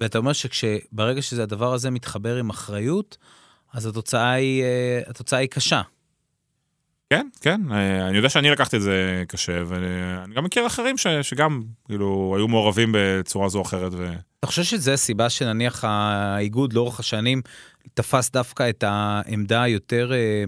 ואתה 0.00 0.18
אומר 0.18 0.32
שברגע 0.32 1.22
שהדבר 1.22 1.72
הזה 1.72 1.90
מתחבר 1.90 2.36
עם 2.36 2.50
אחריות, 2.50 3.16
אז 3.72 3.86
התוצאה 3.86 4.30
היא, 4.30 4.62
אה, 4.62 5.00
התוצאה 5.06 5.38
היא 5.38 5.48
קשה. 5.48 5.82
כן, 7.10 7.26
כן, 7.40 7.60
אה, 7.72 8.08
אני 8.08 8.16
יודע 8.16 8.28
שאני 8.28 8.50
לקחתי 8.50 8.76
את 8.76 8.82
זה 8.82 9.24
קשה, 9.28 9.62
ואני 9.66 10.34
גם 10.34 10.44
מכיר 10.44 10.66
אחרים 10.66 10.98
ש, 10.98 11.06
שגם, 11.06 11.62
כאילו, 11.84 12.34
היו 12.36 12.48
מעורבים 12.48 12.92
בצורה 12.94 13.48
זו 13.48 13.58
או 13.58 13.62
אחרת. 13.62 13.92
ו... 13.94 14.12
אתה 14.38 14.46
חושב 14.46 14.62
שזה 14.62 14.92
הסיבה 14.92 15.30
שנניח 15.30 15.84
האיגוד 15.84 16.72
לאורך 16.72 17.00
השנים 17.00 17.42
תפס 17.94 18.30
דווקא 18.30 18.68
את 18.68 18.84
העמדה 18.86 19.62
היותר, 19.62 20.12
אה, 20.12 20.44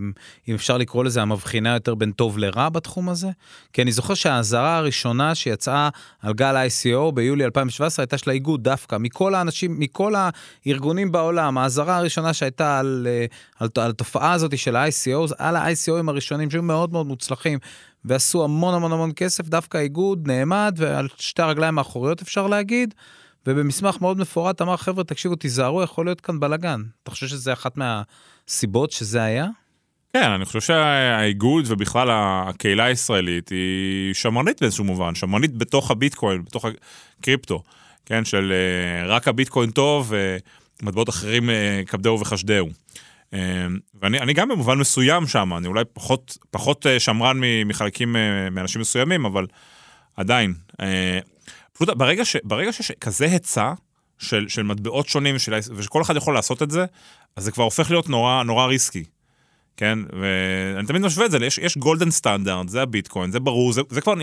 אם 0.49 0.55
אפשר 0.55 0.78
לקרוא 0.78 1.05
לזה, 1.05 1.22
המבחינה 1.22 1.74
יותר 1.74 1.95
בין 1.95 2.12
טוב 2.12 2.39
לרע 2.39 2.68
בתחום 2.68 3.09
הזה? 3.09 3.28
כי 3.72 3.82
אני 3.82 3.93
זוכר 3.93 4.14
שהאזהרה 4.14 4.76
הראשונה 4.76 5.34
שיצאה 5.34 5.89
על 6.22 6.32
גל 6.32 6.57
ה-ICO 6.57 7.12
ביולי 7.14 7.45
2017 7.45 8.03
הייתה 8.03 8.18
של 8.18 8.30
האיגוד 8.30 8.64
דווקא, 8.64 8.97
מכל 8.97 9.34
האנשים, 9.34 9.80
מכל 9.80 10.14
הארגונים 10.66 11.12
בעולם, 11.12 11.59
האזהרה 11.59 11.97
הראשונה 11.97 12.32
שהייתה 12.32 12.78
על, 12.78 13.07
אה, 13.11 13.26
על, 13.59 13.68
על 13.76 13.91
התופעה 13.91 14.32
הזאת 14.32 14.59
של 14.59 14.76
ה-ICO, 14.76 15.34
על 15.39 15.57
ה-ICOים 15.57 16.09
הראשונים 16.09 16.51
שהיו 16.51 16.62
מאוד 16.62 16.93
מאוד 16.93 17.07
מוצלחים. 17.07 17.59
ועשו 18.05 18.45
המון 18.45 18.74
המון 18.74 18.93
המון 18.93 19.12
כסף, 19.16 19.49
דווקא 19.49 19.78
האיגוד 19.78 20.28
נעמד 20.28 20.74
ועל 20.76 21.09
שתי 21.16 21.43
הרגליים 21.43 21.78
האחוריות 21.78 22.22
אפשר 22.22 22.47
להגיד, 22.47 22.95
ובמסמך 23.49 23.96
מאוד 24.01 24.18
מפורט 24.18 24.62
אמר, 24.62 24.76
חבר'ה, 24.76 25.05
תקשיבו, 25.05 25.34
תיזהרו, 25.34 25.82
יכול 25.82 26.07
להיות 26.07 26.20
כאן 26.20 26.40
בלאגן. 26.40 26.82
אתה 27.03 27.11
חושב 27.11 27.26
שזה 27.26 27.53
אחת 27.53 27.74
מהסיבות 27.76 28.90
שזה 28.90 29.22
היה? 29.22 29.46
כן, 30.12 30.30
אני 30.30 30.44
חושב 30.44 30.61
שהאיגוד 30.61 31.64
ובכלל 31.68 32.09
הקהילה 32.12 32.84
הישראלית 32.84 33.49
היא 33.49 34.14
שמרנית 34.14 34.61
באיזשהו 34.61 34.84
מובן, 34.84 35.14
שמרנית 35.14 35.57
בתוך 35.57 35.90
הביטקוין, 35.90 36.44
בתוך 36.44 36.64
הקריפטו, 37.20 37.62
כן, 38.07 38.24
של 38.24 38.53
אה, 38.53 39.07
רק 39.07 39.28
הביטקוין 39.28 39.70
טוב 39.70 40.12
ומטבעות 40.82 41.09
אחרים 41.09 41.51
אה, 41.51 41.82
כבדהו 41.86 42.20
וחשדהו. 42.20 42.68
אה, 43.34 43.66
ואני 44.01 44.32
גם 44.32 44.49
במובן 44.49 44.78
מסוים 44.78 45.26
שם, 45.26 45.55
אני 45.57 45.66
אולי 45.66 45.84
פחות, 45.92 46.38
פחות 46.51 46.86
שמרן 46.99 47.40
מחלקים 47.66 48.16
מאנשים 48.51 48.80
מסוימים, 48.80 49.24
אבל 49.24 49.46
עדיין. 50.16 50.55
פשוט 51.78 51.96
ברגע, 51.96 52.24
ש, 52.24 52.36
ברגע 52.44 52.72
שיש 52.72 52.92
כזה 52.92 53.24
היצע 53.24 53.72
של, 54.18 54.48
של 54.48 54.62
מטבעות 54.62 55.08
שונים 55.08 55.38
של, 55.38 55.54
ושכל 55.76 56.02
אחד 56.02 56.16
יכול 56.16 56.34
לעשות 56.34 56.62
את 56.62 56.70
זה, 56.70 56.84
אז 57.36 57.44
זה 57.44 57.52
כבר 57.52 57.64
הופך 57.64 57.90
להיות 57.90 58.08
נורא, 58.08 58.42
נורא 58.42 58.66
ריסקי. 58.66 59.04
כן, 59.76 59.98
ואני 60.20 60.86
תמיד 60.86 61.02
משווה 61.02 61.26
את 61.26 61.30
זה, 61.30 61.38
יש, 61.46 61.58
יש 61.58 61.78
גולדן 61.78 62.10
סטנדרט, 62.10 62.68
זה 62.68 62.82
הביטקוין, 62.82 63.30
זה 63.30 63.40
ברור, 63.40 63.72
זה, 63.72 63.80
זה 63.88 64.00
כבר, 64.00 64.14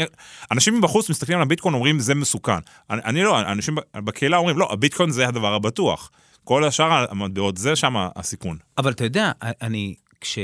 אנשים 0.51 0.77
מבחוץ 0.77 1.09
מסתכלים 1.09 1.37
על 1.37 1.41
הביטקוין, 1.41 1.73
אומרים 1.73 1.99
זה 1.99 2.15
מסוכן. 2.15 2.59
אני, 2.89 3.01
אני 3.05 3.23
לא, 3.23 3.41
אנשים 3.41 3.77
בקהילה 3.95 4.37
אומרים, 4.37 4.57
לא, 4.57 4.71
הביטקוין 4.71 5.11
זה 5.11 5.27
הדבר 5.27 5.53
הבטוח. 5.53 6.11
כל 6.43 6.63
השאר 6.63 7.05
המטבעות, 7.09 7.57
זה 7.57 7.75
שם 7.75 7.95
הסיכון. 8.15 8.57
אבל 8.77 8.91
אתה 8.91 9.03
יודע, 9.03 9.31
אני, 9.41 9.95
כש, 10.21 10.39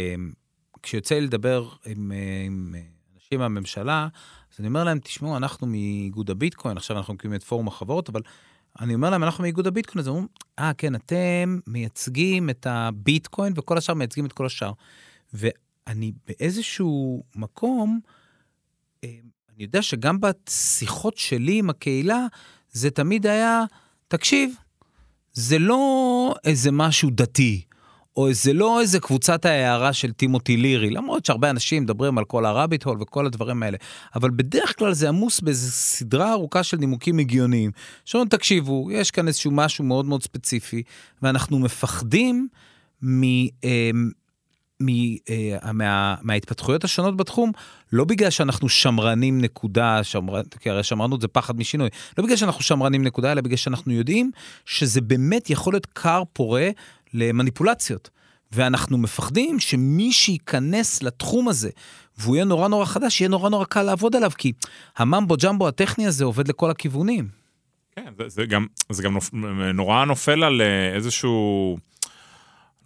כשיוצא 0.83 1.15
לי 1.15 1.21
לדבר 1.21 1.69
עם, 1.85 2.11
עם 2.45 2.75
אנשים 3.15 3.39
מהממשלה, 3.39 4.07
אז 4.53 4.59
אני 4.59 4.67
אומר 4.67 4.83
להם, 4.83 4.99
תשמעו, 4.99 5.37
אנחנו 5.37 5.67
מאיגוד 5.67 6.29
הביטקוין, 6.29 6.77
עכשיו 6.77 6.97
אנחנו 6.97 7.13
מקימים 7.13 7.35
את 7.35 7.43
פורום 7.43 7.67
החברות, 7.67 8.09
אבל 8.09 8.21
אני 8.79 8.93
אומר 8.93 9.09
להם, 9.09 9.23
אנחנו 9.23 9.41
מאיגוד 9.41 9.67
הביטקוין, 9.67 9.99
אז 9.99 10.07
אומרים, 10.07 10.27
אה, 10.59 10.71
כן, 10.77 10.95
אתם 10.95 11.59
מייצגים 11.67 12.49
את 12.49 12.67
הביטקוין 12.69 13.53
וכל 13.55 13.77
השאר 13.77 13.95
מייצגים 13.95 14.25
את 14.25 14.33
כל 14.33 14.45
השאר. 14.45 14.71
ואני 15.33 16.11
באיזשהו 16.27 17.23
מקום, 17.35 17.99
אה, 19.03 19.09
אני 19.55 19.63
יודע 19.63 19.81
שגם 19.81 20.17
בשיחות 20.21 21.17
שלי 21.17 21.59
עם 21.59 21.69
הקהילה, 21.69 22.27
זה 22.71 22.91
תמיד 22.91 23.27
היה, 23.27 23.63
תקשיב, 24.07 24.53
זה 25.33 25.59
לא 25.59 26.35
איזה 26.43 26.71
משהו 26.71 27.09
דתי, 27.09 27.65
או 28.17 28.33
זה 28.33 28.53
לא 28.53 28.81
איזה 28.81 28.99
קבוצת 28.99 29.45
ההערה 29.45 29.93
של 29.93 30.11
טימותי 30.11 30.57
לירי, 30.57 30.89
למרות 30.89 31.25
שהרבה 31.25 31.49
אנשים 31.49 31.83
מדברים 31.83 32.17
על 32.17 32.25
כל 32.25 32.45
הרביט 32.45 32.83
הול 32.83 33.01
וכל 33.01 33.25
הדברים 33.25 33.63
האלה, 33.63 33.77
אבל 34.15 34.29
בדרך 34.29 34.79
כלל 34.79 34.93
זה 34.93 35.09
עמוס 35.09 35.39
באיזו 35.39 35.71
סדרה 35.71 36.31
ארוכה 36.31 36.63
של 36.63 36.77
נימוקים 36.77 37.19
הגיוניים. 37.19 37.71
שאומרים, 38.05 38.29
תקשיבו, 38.29 38.91
יש 38.91 39.11
כאן 39.11 39.27
איזשהו 39.27 39.51
משהו 39.51 39.83
מאוד 39.83 40.05
מאוד 40.05 40.23
ספציפי, 40.23 40.83
ואנחנו 41.21 41.59
מפחדים 41.59 42.47
מ... 43.03 43.23
אה, 45.29 45.71
מה, 45.73 46.15
מההתפתחויות 46.21 46.83
השונות 46.83 47.17
בתחום, 47.17 47.51
לא 47.93 48.03
בגלל 48.03 48.29
שאנחנו 48.29 48.69
שמרנים 48.69 49.41
נקודה, 49.41 50.03
שמר, 50.03 50.41
כי 50.59 50.69
הרי 50.69 50.83
שמרנות 50.83 51.21
זה 51.21 51.27
פחד 51.27 51.57
משינוי, 51.57 51.89
לא 52.17 52.23
בגלל 52.23 52.35
שאנחנו 52.35 52.63
שמרנים 52.63 53.03
נקודה, 53.03 53.31
אלא 53.31 53.41
בגלל 53.41 53.57
שאנחנו 53.57 53.93
יודעים 53.93 54.31
שזה 54.65 55.01
באמת 55.01 55.49
יכול 55.49 55.73
להיות 55.73 55.85
כר 55.85 56.23
פורה 56.33 56.69
למניפולציות. 57.13 58.09
ואנחנו 58.51 58.97
מפחדים 58.97 59.59
שמי 59.59 60.11
שייכנס 60.11 61.03
לתחום 61.03 61.47
הזה, 61.47 61.69
והוא 62.17 62.35
יהיה 62.35 62.45
נורא 62.45 62.67
נורא 62.67 62.85
חדש, 62.85 63.21
יהיה 63.21 63.29
נורא 63.29 63.49
נורא 63.49 63.65
קל 63.65 63.83
לעבוד 63.83 64.15
עליו, 64.15 64.31
כי 64.37 64.51
הממבו 64.97 65.35
ג'מבו 65.43 65.67
הטכני 65.67 66.07
הזה 66.07 66.23
עובד 66.25 66.47
לכל 66.47 66.71
הכיוונים. 66.71 67.27
כן, 67.95 68.11
זה, 68.17 68.23
זה 68.27 68.45
גם, 68.45 68.65
זה 68.89 69.03
גם 69.03 69.13
נופ, 69.13 69.29
נורא 69.73 70.05
נופל 70.05 70.43
על 70.43 70.61
אה, 70.61 70.95
איזשהו... 70.95 71.77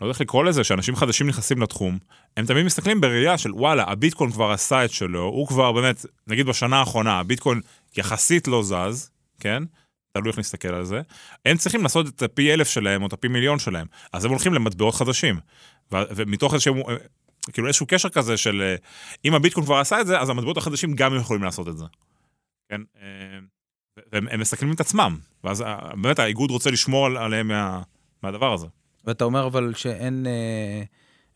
לא 0.02 0.06
יודע 0.06 0.12
איך 0.12 0.22
לקרוא 0.22 0.44
לזה, 0.44 0.64
שאנשים 0.64 0.96
חדשים 0.96 1.28
נכנסים 1.28 1.62
לתחום, 1.62 1.98
הם 2.38 2.46
תמיד 2.46 2.66
מסתכלים 2.66 3.02
בראייה 3.02 3.38
של 3.38 3.54
וואלה, 3.54 3.84
הביטקוין 3.88 4.32
כבר 4.32 4.52
עשה 4.52 4.86
את 4.86 4.92
שלו, 4.92 5.24
הוא 5.24 5.48
כבר 5.48 5.72
באמת, 5.72 6.06
נגיד 6.28 6.46
בשנה 6.46 6.80
האחרונה, 6.80 7.20
הביטקוין 7.20 7.62
יחסית 7.98 8.48
לא 8.48 8.64
זז, 8.64 9.12
כן? 9.40 9.64
תלוי 10.12 10.30
איך 10.30 10.40
נסתכל 10.40 10.68
על 10.68 10.86
זה. 10.86 11.02
הם 11.46 11.58
צריכים 11.58 11.84
לעשות 11.84 12.08
את 12.08 12.22
הפי 12.22 12.54
אלף 12.54 12.68
שלהם 12.68 13.02
או 13.02 13.08
את 13.08 13.14
הפי 13.14 13.28
מיליון 13.28 13.60
שלהם, 13.60 13.88
אז 14.14 14.26
הם 14.26 14.32
הולכים 14.32 14.54
למטבעות 14.54 14.96
חדשים. 14.96 15.40
ו- 15.94 15.98
ומתוך 16.16 16.54
איזשהו, 16.54 16.76
כאילו 17.54 17.68
איזשהו 17.68 17.86
קשר 17.90 18.10
כזה 18.10 18.38
של 18.38 18.76
אם 19.26 19.34
הביטקוין 19.34 19.66
כבר 19.66 19.76
עשה 19.76 20.02
את 20.02 20.08
זה, 20.08 20.20
אז 20.20 20.30
המטבעות 20.30 20.58
החדשים 20.58 20.94
גם 20.94 21.16
יכולים 21.16 21.44
לעשות 21.44 21.68
את 21.68 21.78
זה. 21.78 21.86
כן? 22.70 22.82
והם 24.12 24.40
מסכנים 24.40 24.74
את 24.74 24.80
עצמם, 24.80 25.18
ואז 25.44 25.64
באמת 26.02 26.20
האיגוד 26.20 26.52
רוצה 26.52 26.72
לשמור 26.72 27.08
עליהם 27.08 27.48
מה, 27.48 27.82
מהדבר 28.24 28.54
הזה. 28.54 28.68
ואתה 29.08 29.24
אומר 29.24 29.48
אבל 29.48 29.74
שאין 29.76 30.28
אה, 30.28 30.84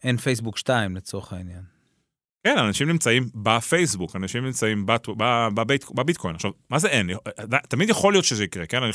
אין 0.03 0.17
פייסבוק 0.17 0.57
2 0.57 0.95
לצורך 0.95 1.33
העניין. 1.33 1.61
כן, 2.43 2.57
אנשים 2.57 2.87
נמצאים 2.87 3.29
בפייסבוק, 3.35 4.15
אנשים 4.15 4.45
נמצאים 4.45 4.85
בט, 4.85 5.07
בבית, 5.53 5.85
בביטקוין. 5.91 6.35
עכשיו, 6.35 6.51
מה 6.69 6.79
זה 6.79 6.87
אין? 6.87 7.09
תמיד 7.69 7.89
יכול 7.89 8.13
להיות 8.13 8.25
שזה 8.25 8.43
יקרה, 8.43 8.65
כן? 8.65 8.83
אני, 8.83 8.91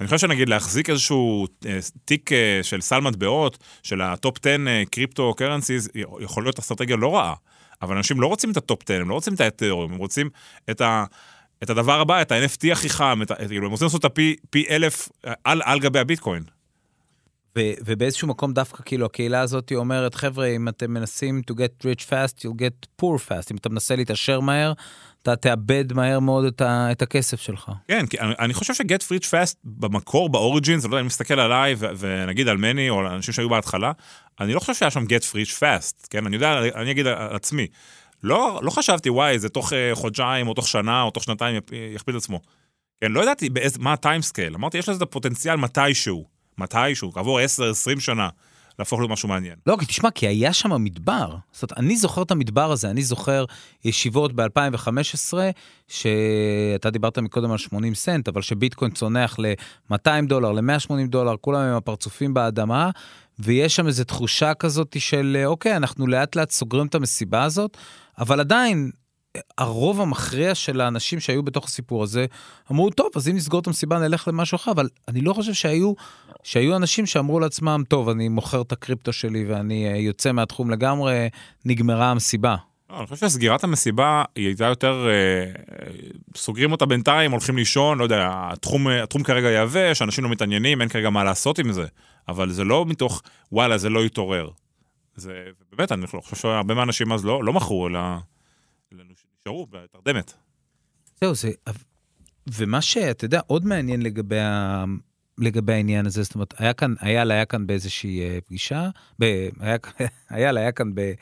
אני 0.00 0.06
חושב 0.06 0.18
שנגיד 0.18 0.48
להחזיק 0.48 0.90
איזשהו 0.90 1.46
אה, 1.66 1.78
תיק 2.04 2.32
אה, 2.32 2.60
של 2.62 2.80
סל 2.80 3.00
מטבעות, 3.00 3.58
של 3.82 4.00
ה 4.00 4.10
top 4.10 4.38
10 4.46 4.56
cryptocurrencies, 4.90 5.88
יכול 6.20 6.44
להיות 6.44 6.58
אסטרטגיה 6.58 6.96
לא 6.96 7.16
רעה. 7.16 7.34
אבל 7.82 7.96
אנשים 7.96 8.20
לא 8.20 8.26
רוצים 8.26 8.50
את 8.50 8.56
ה 8.56 8.62
top 8.62 8.82
10, 8.82 9.00
הם 9.00 9.08
לא 9.08 9.14
רוצים 9.14 9.34
את 9.34 9.40
האתרים, 9.40 9.92
הם 9.92 9.96
רוצים 9.96 10.30
את 10.70 10.80
ה... 10.80 11.04
את 11.62 11.70
הדבר 11.70 12.00
הבא, 12.00 12.22
את 12.22 12.32
ה-NFT 12.32 12.72
הכי 12.72 12.88
חם, 12.88 13.20
את, 13.22 13.32
כאילו, 13.48 13.66
הם 13.66 13.70
רוצים 13.70 13.84
לעשות 13.84 14.00
את 14.00 14.04
הפי 14.04 14.36
פי 14.50 14.66
אלף 14.70 15.08
על, 15.44 15.62
על 15.64 15.80
גבי 15.80 15.98
הביטקוין. 15.98 16.42
ו- 17.58 17.72
ובאיזשהו 17.84 18.28
מקום 18.28 18.52
דווקא 18.52 18.82
כאילו 18.84 19.06
הקהילה 19.06 19.40
הזאת 19.40 19.72
אומרת, 19.76 20.14
חבר'ה, 20.14 20.46
אם 20.46 20.68
אתם 20.68 20.90
מנסים 20.90 21.42
to 21.50 21.54
get 21.54 21.86
rich 21.86 22.02
fast, 22.02 22.38
you'll 22.40 22.60
get 22.60 23.02
poor 23.02 23.28
fast. 23.28 23.48
אם 23.50 23.56
אתה 23.56 23.68
מנסה 23.68 23.96
להתעשר 23.96 24.40
מהר, 24.40 24.72
אתה 25.22 25.36
תאבד 25.36 25.92
מהר 25.92 26.20
מאוד 26.20 26.44
את, 26.44 26.60
ה- 26.60 26.88
את 26.92 27.02
הכסף 27.02 27.40
שלך. 27.40 27.70
כן, 27.88 28.06
כי 28.06 28.20
אני, 28.20 28.34
אני 28.38 28.54
חושב 28.54 28.74
ש-get 28.74 29.02
rich 29.02 29.24
fast 29.24 29.54
במקור, 29.64 30.28
ב 30.28 30.34
origins, 30.34 30.84
לא 30.84 30.88
יודע, 30.88 30.98
אני 30.98 31.06
מסתכל 31.06 31.40
עליי 31.40 31.74
ו- 31.78 31.86
ונגיד 31.98 32.48
על 32.48 32.56
מני 32.56 32.90
או 32.90 33.00
על 33.00 33.06
אנשים 33.06 33.34
שהיו 33.34 33.48
בהתחלה, 33.48 33.92
אני 34.40 34.52
לא 34.52 34.60
חושב 34.60 34.74
שהיה 34.74 34.90
שם 34.90 35.04
get 35.04 35.22
rich 35.34 35.58
fast, 35.60 36.06
כן? 36.10 36.26
אני 36.26 36.36
יודע, 36.36 36.60
אני 36.74 36.90
אגיד 36.90 37.06
על 37.06 37.36
עצמי. 37.36 37.66
לא, 38.22 38.60
לא 38.62 38.70
חשבתי, 38.70 39.10
וואי, 39.10 39.38
זה 39.38 39.48
תוך 39.48 39.72
אה, 39.72 39.76
חודשיים 39.94 40.48
או 40.48 40.54
תוך 40.54 40.68
שנה 40.68 41.02
או 41.02 41.10
תוך 41.10 41.24
שנתיים 41.24 41.60
יכפיל 41.94 42.16
את 42.16 42.22
עצמו. 42.22 42.40
כן, 43.00 43.12
לא 43.12 43.22
ידעתי 43.22 43.50
באיז, 43.50 43.78
מה 43.78 43.92
ה 43.92 43.98
time 43.98 44.20
scale. 44.20 44.54
אמרתי, 44.54 44.78
יש 44.78 44.88
לזה 44.88 45.06
פוטנציאל 45.06 45.56
מתישהו. 45.56 46.33
מתישהו, 46.58 47.12
כעבור 47.12 47.40
10-20 47.96 48.00
שנה, 48.00 48.28
להפוך 48.78 49.00
להיות 49.00 49.10
משהו 49.10 49.28
מעניין. 49.28 49.54
לא, 49.66 49.76
כי 49.80 49.86
תשמע, 49.86 50.10
כי 50.10 50.26
היה 50.26 50.52
שם 50.52 50.84
מדבר. 50.84 51.36
זאת 51.52 51.62
אומרת, 51.62 51.78
אני 51.78 51.96
זוכר 51.96 52.22
את 52.22 52.30
המדבר 52.30 52.72
הזה, 52.72 52.90
אני 52.90 53.02
זוכר 53.02 53.44
ישיבות 53.84 54.32
ב-2015, 54.32 55.34
שאתה 55.88 56.90
דיברת 56.90 57.18
מקודם 57.18 57.50
על 57.50 57.58
80 57.58 57.94
סנט, 57.94 58.28
אבל 58.28 58.42
שביטקוין 58.42 58.90
צונח 58.90 59.38
ל-200 59.38 60.26
דולר, 60.28 60.52
ל-180 60.52 61.06
דולר, 61.06 61.34
כולם 61.40 61.60
עם 61.60 61.76
הפרצופים 61.76 62.34
באדמה, 62.34 62.90
ויש 63.38 63.76
שם 63.76 63.86
איזו 63.86 64.04
תחושה 64.04 64.54
כזאת 64.54 64.96
של, 64.98 65.42
אוקיי, 65.46 65.76
אנחנו 65.76 66.06
לאט 66.06 66.36
לאט 66.36 66.50
סוגרים 66.50 66.86
את 66.86 66.94
המסיבה 66.94 67.42
הזאת, 67.42 67.76
אבל 68.18 68.40
עדיין, 68.40 68.90
הרוב 69.58 70.00
המכריע 70.00 70.54
של 70.54 70.80
האנשים 70.80 71.20
שהיו 71.20 71.42
בתוך 71.42 71.64
הסיפור 71.64 72.02
הזה 72.02 72.26
אמרו, 72.72 72.90
טוב, 72.90 73.08
אז 73.16 73.28
אם 73.28 73.36
נסגור 73.36 73.60
את 73.60 73.66
המסיבה 73.66 73.98
נלך 73.98 74.28
למשהו 74.28 74.56
אחר, 74.56 74.70
אבל 74.70 74.88
אני 75.08 75.20
לא 75.20 75.32
חושב 75.32 75.52
שהיו, 75.52 75.92
שהיו 76.42 76.76
אנשים 76.76 77.06
שאמרו 77.06 77.40
לעצמם, 77.40 77.82
טוב, 77.88 78.08
אני 78.08 78.28
מוכר 78.28 78.62
את 78.62 78.72
הקריפטו 78.72 79.12
שלי 79.12 79.44
ואני 79.44 79.88
אה, 79.88 79.96
יוצא 79.96 80.32
מהתחום 80.32 80.70
לגמרי, 80.70 81.28
נגמרה 81.64 82.10
המסיבה. 82.10 82.56
לא, 82.90 82.98
אני 82.98 83.06
חושב 83.06 83.28
שסגירת 83.28 83.64
המסיבה 83.64 84.24
היא 84.36 84.46
הייתה 84.46 84.64
יותר, 84.64 85.06
אה, 85.08 85.52
סוגרים 86.36 86.72
אותה 86.72 86.86
בינתיים, 86.86 87.30
הולכים 87.30 87.56
לישון, 87.56 87.98
לא 87.98 88.04
יודע, 88.04 88.28
התחום, 88.32 88.88
התחום 88.88 89.22
כרגע 89.22 89.50
יבש, 89.50 90.02
אנשים 90.02 90.24
לא 90.24 90.30
מתעניינים, 90.30 90.80
אין 90.80 90.88
כרגע 90.88 91.10
מה 91.10 91.24
לעשות 91.24 91.58
עם 91.58 91.72
זה, 91.72 91.86
אבל 92.28 92.50
זה 92.50 92.64
לא 92.64 92.86
מתוך, 92.86 93.22
וואלה, 93.52 93.78
זה 93.78 93.88
לא 93.88 94.04
יתעורר. 94.04 94.48
זה 95.16 95.32
באמת, 95.72 95.92
אני 95.92 96.06
חושב 96.06 96.36
שהרבה 96.36 96.74
מהאנשים 96.74 97.12
אז 97.12 97.24
לא, 97.24 97.44
לא 97.44 97.52
מכרו, 97.52 97.88
אלא 97.88 98.00
נשארו 99.02 99.66
בתרדמת. 99.66 100.32
זהו, 101.20 101.34
זה... 101.34 101.50
ומה 102.52 102.82
שאתה 102.82 103.24
יודע, 103.24 103.40
עוד 103.46 103.64
מעניין 103.64 104.02
לגבי, 104.02 104.40
ה... 104.40 104.84
לגבי 105.38 105.72
העניין 105.72 106.06
הזה, 106.06 106.22
זאת 106.22 106.34
אומרת, 106.34 106.54
היה 106.58 106.72
כאן, 106.72 106.94
אייל 107.02 107.30
היה 107.30 107.44
כאן 107.44 107.66
באיזושהי 107.66 108.20
אה, 108.20 108.38
פגישה, 108.46 108.88
ב... 109.20 109.48
היה... 109.60 109.76
אייל 110.34 110.58
היה 110.58 110.72
כאן 110.72 110.94
ב... 110.94 111.12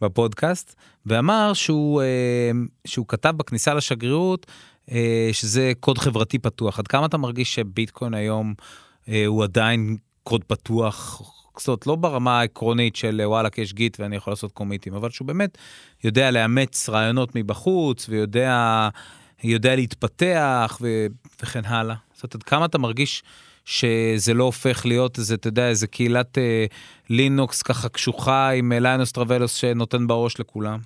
בפודקאסט, 0.00 0.74
ואמר 1.06 1.52
שהוא, 1.52 2.02
אה, 2.02 2.50
שהוא 2.86 3.06
כתב 3.08 3.34
בכניסה 3.36 3.74
לשגרירות 3.74 4.46
אה, 4.90 5.28
שזה 5.32 5.72
קוד 5.80 5.98
חברתי 5.98 6.38
פתוח. 6.38 6.78
עד 6.78 6.88
כמה 6.88 7.06
אתה 7.06 7.16
מרגיש 7.16 7.54
שביטקוין 7.54 8.14
היום 8.14 8.54
הוא 9.26 9.44
עדיין 9.44 9.96
קוד 10.22 10.44
פתוח 10.44 11.22
אומרת, 11.68 11.86
לא 11.86 11.96
ברמה 11.96 12.40
העקרונית 12.40 12.96
של 12.96 13.20
וואלה, 13.24 13.48
יש 13.58 13.74
גיט 13.74 14.00
ואני 14.00 14.16
יכול 14.16 14.32
לעשות 14.32 14.52
קומיטים, 14.52 14.94
אבל 14.94 15.10
שהוא 15.10 15.28
באמת 15.28 15.58
יודע 16.04 16.30
לאמץ 16.30 16.88
רעיונות 16.88 17.34
מבחוץ, 17.34 18.08
ויודע 18.08 18.88
יודע 19.44 19.76
להתפתח 19.76 20.78
ו, 20.80 21.06
וכן 21.42 21.64
הלאה. 21.64 21.96
זאת 22.14 22.22
אומרת, 22.22 22.34
עד 22.34 22.42
כמה 22.42 22.64
אתה 22.64 22.78
מרגיש 22.78 23.22
שזה 23.64 24.34
לא 24.34 24.44
הופך 24.44 24.86
להיות 24.86 25.18
איזה, 25.18 25.34
אתה 25.34 25.48
יודע, 25.48 25.68
איזה 25.68 25.86
קהילת 25.86 26.38
אה, 26.38 26.66
לינוקס 27.10 27.62
ככה 27.62 27.88
קשוחה 27.88 28.50
עם 28.50 28.72
לינוס 28.72 29.12
טורבלדס 29.12 29.54
שנותן 29.54 30.06
בראש 30.06 30.40
לכולם? 30.40 30.78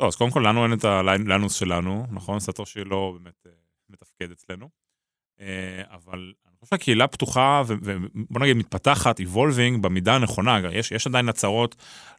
לא, 0.00 0.06
אז 0.06 0.16
קודם 0.16 0.30
כל 0.30 0.42
לנו 0.46 0.64
אין 0.64 0.72
את 0.72 0.84
הלינוס 0.84 1.54
שלנו, 1.54 2.06
נכון? 2.10 2.40
סטושי 2.40 2.66
לא 2.66 3.18
באמת 3.18 3.46
אה, 3.46 3.52
מתפקד 3.90 4.30
אצלנו. 4.30 4.68
אה, 5.40 5.82
אבל 5.90 6.32
חושב 6.64 6.76
שהקהילה 6.76 7.06
פתוחה 7.06 7.62
ובוא 7.66 8.40
נגיד 8.40 8.56
מתפתחת, 8.56 9.20
evolving 9.20 9.78
במידה 9.80 10.14
הנכונה, 10.14 10.60
יש, 10.72 10.92
יש 10.92 11.06
עדיין 11.06 11.28
הצעות, 11.28 11.76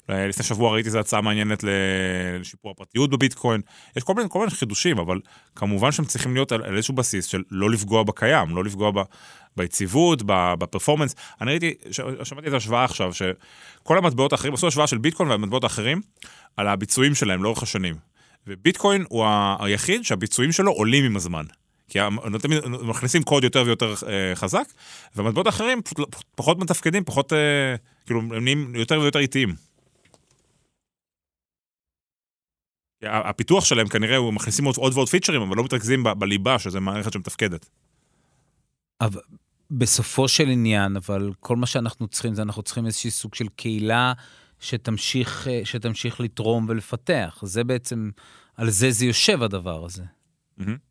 לפני 0.09 0.45
שבוע 0.45 0.71
ראיתי 0.71 0.87
איזו 0.87 0.99
הצעה 0.99 1.21
מעניינת 1.21 1.63
לשיפור 1.63 2.71
הפרטיות 2.71 3.09
בביטקוין, 3.09 3.61
יש 3.95 4.03
כל 4.03 4.13
מיני, 4.13 4.29
כל 4.29 4.39
מיני 4.39 4.51
חידושים, 4.51 4.97
אבל 4.97 5.19
כמובן 5.55 5.91
שהם 5.91 6.05
צריכים 6.05 6.33
להיות 6.33 6.51
על, 6.51 6.63
על 6.63 6.75
איזשהו 6.75 6.93
בסיס 6.93 7.25
של 7.25 7.43
לא 7.51 7.69
לפגוע 7.69 8.03
בקיים, 8.03 8.55
לא 8.55 8.63
לפגוע 8.63 8.91
ב, 8.91 8.99
ביציבות, 9.57 10.21
בפרפורמנס. 10.25 11.15
אני 11.41 11.51
ראיתי, 11.51 11.73
שמעתי 12.23 12.47
את 12.47 12.53
ההשוואה 12.53 12.83
עכשיו, 12.83 13.11
שכל 13.13 13.97
המטבעות 13.97 14.31
האחרים, 14.31 14.53
עשו 14.53 14.67
השוואה 14.67 14.87
של 14.87 14.97
ביטקוין 14.97 15.29
והמטבעות 15.29 15.63
האחרים, 15.63 16.01
על 16.57 16.67
הביצועים 16.67 17.15
שלהם 17.15 17.43
לאורך 17.43 17.63
השנים. 17.63 17.95
וביטקוין 18.47 19.05
הוא 19.09 19.25
היחיד 19.59 20.03
שהביצועים 20.03 20.51
שלו 20.51 20.71
עולים 20.71 21.05
עם 21.05 21.15
הזמן. 21.15 21.45
כי 21.91 21.99
תמיד 22.41 22.59
מכניסים 22.65 23.23
קוד 23.23 23.43
יותר 23.43 23.63
ויותר 23.65 23.93
אה, 24.07 24.35
חזק, 24.35 24.63
ומטבעות 25.15 25.47
אחרים 25.47 25.81
פשוט, 25.81 25.99
לא, 25.99 26.05
פחות 26.35 26.57
מתפקדים, 26.59 27.03
פחות, 27.03 27.33
אה, 27.33 27.75
כאילו, 28.05 28.19
הם 28.19 28.43
נהיים 28.43 28.75
יותר 28.75 28.99
ויותר 28.99 29.19
איטיים. 29.19 29.55
הפיתוח 33.03 33.65
שלהם 33.65 33.87
כנראה, 33.87 34.17
הוא 34.17 34.33
מכניסים 34.33 34.65
עוד, 34.65 34.75
עוד 34.77 34.93
ועוד 34.93 35.09
פיצ'רים, 35.09 35.41
אבל 35.41 35.57
לא 35.57 35.63
מתרכזים 35.63 36.03
ב, 36.03 36.09
בליבה, 36.09 36.59
שזה 36.59 36.79
מערכת 36.79 37.13
שמתפקדת. 37.13 37.69
אבל 39.01 39.21
בסופו 39.71 40.27
של 40.27 40.47
עניין, 40.47 40.95
אבל 40.95 41.31
כל 41.39 41.55
מה 41.55 41.65
שאנחנו 41.65 42.07
צריכים 42.07 42.35
זה 42.35 42.41
אנחנו 42.41 42.63
צריכים 42.63 42.85
איזשהו 42.85 43.11
סוג 43.11 43.35
של 43.35 43.47
קהילה 43.55 44.13
שתמשיך, 44.59 45.47
אה, 45.47 45.61
שתמשיך 45.63 46.19
לתרום 46.19 46.65
ולפתח. 46.69 47.39
זה 47.43 47.63
בעצם, 47.63 48.09
על 48.55 48.69
זה 48.69 48.91
זה 48.91 49.05
יושב 49.05 49.43
הדבר 49.43 49.85
הזה. 49.85 50.03
Mm-hmm. 50.59 50.90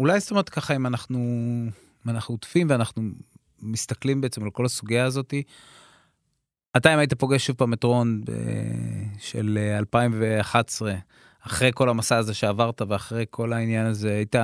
אולי 0.00 0.20
זאת 0.20 0.30
אומרת 0.30 0.48
ככה, 0.48 0.76
אם 0.76 0.86
אנחנו, 0.86 1.18
אם 2.06 2.10
אנחנו 2.10 2.34
עוטפים 2.34 2.66
ואנחנו 2.70 3.02
מסתכלים 3.62 4.20
בעצם 4.20 4.42
על 4.44 4.50
כל 4.50 4.64
הסוגיה 4.64 5.04
הזאתי, 5.04 5.42
אתה 6.76 6.94
אם 6.94 6.98
היית 6.98 7.14
פוגש 7.14 7.46
שוב 7.46 7.56
פעם 7.56 7.72
את 7.72 7.84
רון 7.84 8.22
של 9.18 9.58
2011, 9.78 10.94
אחרי 11.40 11.70
כל 11.74 11.88
המסע 11.88 12.16
הזה 12.16 12.34
שעברת 12.34 12.82
ואחרי 12.82 13.24
כל 13.30 13.52
העניין 13.52 13.86
הזה, 13.86 14.14
היית, 14.14 14.34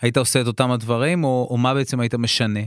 היית 0.00 0.16
עושה 0.16 0.40
את 0.40 0.46
אותם 0.46 0.70
הדברים, 0.70 1.24
או, 1.24 1.46
או 1.50 1.56
מה 1.56 1.74
בעצם 1.74 2.00
היית 2.00 2.14
משנה? 2.14 2.60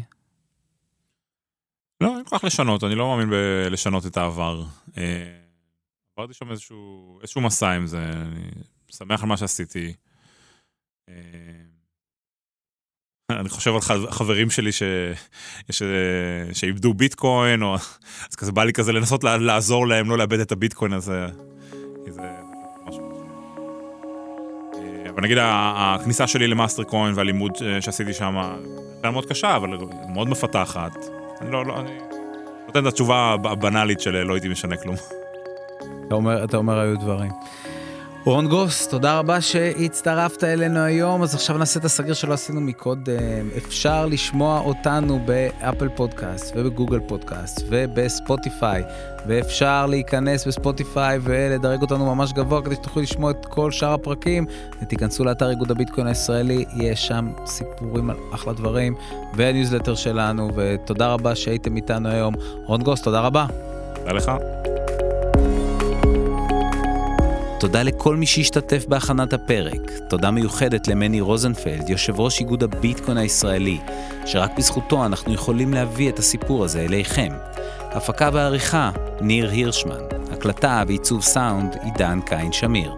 לא, 2.01 2.17
אין 2.17 2.25
כל 2.25 2.37
כך 2.37 2.43
לשנות, 2.43 2.83
אני 2.83 2.95
לא 2.95 3.07
מאמין 3.07 3.29
בלשנות 3.29 4.05
את 4.05 4.17
העבר. 4.17 4.63
עברתי 6.17 6.33
שם 6.33 6.51
איזשהו, 6.51 7.17
איזשהו 7.21 7.41
מסע 7.41 7.69
עם 7.69 7.87
זה, 7.87 8.09
אני 8.11 8.51
שמח 8.89 9.23
על 9.23 9.29
מה 9.29 9.37
שעשיתי. 9.37 9.93
אני 13.31 13.49
חושב 13.49 13.71
על 13.89 14.07
חברים 14.09 14.49
שלי 14.49 14.71
ש... 14.71 14.83
ש... 15.69 15.83
שאיבדו 16.53 16.93
ביטקוין, 16.93 17.63
או... 17.63 17.75
אז 18.29 18.35
כזה 18.37 18.51
בא 18.51 18.63
לי 18.63 18.73
כזה 18.73 18.93
לנסות 18.93 19.23
לעזור 19.23 19.87
להם 19.87 20.09
לא 20.09 20.17
לאבד 20.17 20.39
את 20.39 20.51
הביטקוין 20.51 20.93
הזה. 20.93 21.25
זה... 22.07 22.21
אבל 25.09 25.23
נגיד 25.23 25.37
הכניסה 25.41 26.27
שלי 26.27 26.47
ל 26.47 26.83
Mastercoin 26.83 27.13
והלימוד 27.15 27.51
שעשיתי 27.79 28.13
שם 28.13 28.37
הייתה 28.93 29.11
מאוד 29.11 29.25
קשה, 29.25 29.55
אבל 29.55 29.69
מאוד 30.09 30.29
מפתחת. 30.29 30.91
אני 31.41 31.51
לא, 31.51 31.65
לא, 31.65 31.79
אני 31.79 31.91
נותן 32.67 32.79
את 32.81 32.85
התשובה 32.85 33.35
הבנאלית 33.43 33.99
של 33.99 34.23
לא 34.23 34.33
הייתי 34.33 34.47
משנה 34.47 34.77
כלום. 34.77 34.95
אתה 36.07 36.15
אומר, 36.15 36.43
אתה 36.43 36.57
אומר 36.57 36.79
היו 36.79 36.97
דברים. 36.97 37.31
רון 38.27 38.47
גרוס, 38.47 38.87
תודה 38.87 39.19
רבה 39.19 39.41
שהצטרפת 39.41 40.43
אלינו 40.43 40.79
היום. 40.79 41.23
אז 41.23 41.35
עכשיו 41.35 41.57
נעשה 41.57 41.79
את 41.79 41.85
הסגיר 41.85 42.13
שלא 42.13 42.33
עשינו 42.33 42.61
מקודם. 42.61 43.49
אפשר 43.57 44.05
לשמוע 44.05 44.59
אותנו 44.59 45.19
באפל 45.25 45.89
פודקאסט 45.89 46.53
ובגוגל 46.55 46.99
פודקאסט 46.99 47.61
ובספוטיפיי, 47.69 48.83
ואפשר 49.27 49.85
להיכנס 49.85 50.47
בספוטיפיי 50.47 51.19
ולדרג 51.21 51.81
אותנו 51.81 52.15
ממש 52.15 52.33
גבוה 52.33 52.61
כדי 52.61 52.75
שתוכלו 52.75 53.01
לשמוע 53.01 53.31
את 53.31 53.45
כל 53.45 53.71
שאר 53.71 53.93
הפרקים. 53.93 54.45
ותיכנסו 54.81 55.23
לאתר 55.23 55.49
איגוד 55.49 55.71
הביטקוין 55.71 56.07
הישראלי, 56.07 56.65
יש 56.75 57.07
שם 57.07 57.31
סיפורים 57.45 58.09
על 58.09 58.17
אחלה 58.33 58.53
דברים, 58.53 58.95
והניוזלטר 59.33 59.95
שלנו, 59.95 60.49
ותודה 60.55 61.07
רבה 61.07 61.35
שהייתם 61.35 61.75
איתנו 61.75 62.09
היום. 62.09 62.33
רון 62.65 62.83
גרוס, 62.83 63.01
תודה 63.01 63.19
רבה. 63.19 63.45
תודה 63.95 64.11
לך. 64.11 64.31
תודה 67.59 67.83
לכל 67.83 68.15
מי 68.15 68.25
שהשתתף 68.25 68.85
בהכנת 68.87 69.33
הפרק. 69.33 69.91
תודה 70.09 70.31
מיוחדת 70.31 70.87
למני 70.87 71.21
רוזנפלד, 71.21 71.89
יושב 71.89 72.19
ראש 72.19 72.39
איגוד 72.39 72.63
הביטקוין 72.63 73.17
הישראלי, 73.17 73.77
שרק 74.25 74.51
בזכותו 74.57 75.05
אנחנו 75.05 75.33
יכולים 75.33 75.73
להביא 75.73 76.09
את 76.09 76.19
הסיפור 76.19 76.63
הזה 76.63 76.81
אליכם. 76.81 77.29
הפקה 77.81 78.29
ועריכה, 78.33 78.91
ניר 79.21 79.49
הירשמן. 79.49 79.99
הקלטה 80.31 80.83
ועיצוב 80.87 81.21
סאונד, 81.21 81.77
עידן 81.83 82.19
קין 82.25 82.51
שמיר. 82.51 82.95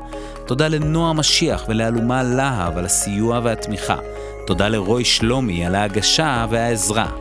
תודה 0.48 0.68
לנועה 0.68 1.14
משיח 1.14 1.66
ולאלומה 1.68 2.24
להב 2.24 2.78
על 2.78 2.86
הסיוע 2.86 3.40
והתמיכה. 3.44 3.98
תודה 4.48 4.68
לרוי 4.68 5.06
שלומי 5.06 5.66
על 5.66 5.76
ההגשה 5.76 6.46
והעזרה. 6.50 7.12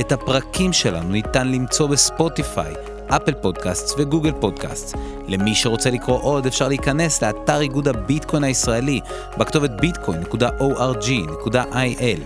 את 0.00 0.12
הפרקים 0.12 0.72
שלנו 0.72 1.08
ניתן 1.08 1.48
למצוא 1.48 1.86
בספוטיפיי, 1.86 2.74
אפל 3.08 3.34
פודקאסט 3.34 3.94
וגוגל 3.98 4.32
פודקאסט. 4.40 4.96
למי 5.28 5.54
שרוצה 5.54 5.90
לקרוא 5.90 6.18
עוד 6.22 6.46
אפשר 6.46 6.68
להיכנס 6.68 7.22
לאתר 7.22 7.60
איגוד 7.60 7.88
הביטקוין 7.88 8.44
הישראלי 8.44 9.00
בכתובת 9.38 9.70
bitcoin.org.il. 9.70 12.20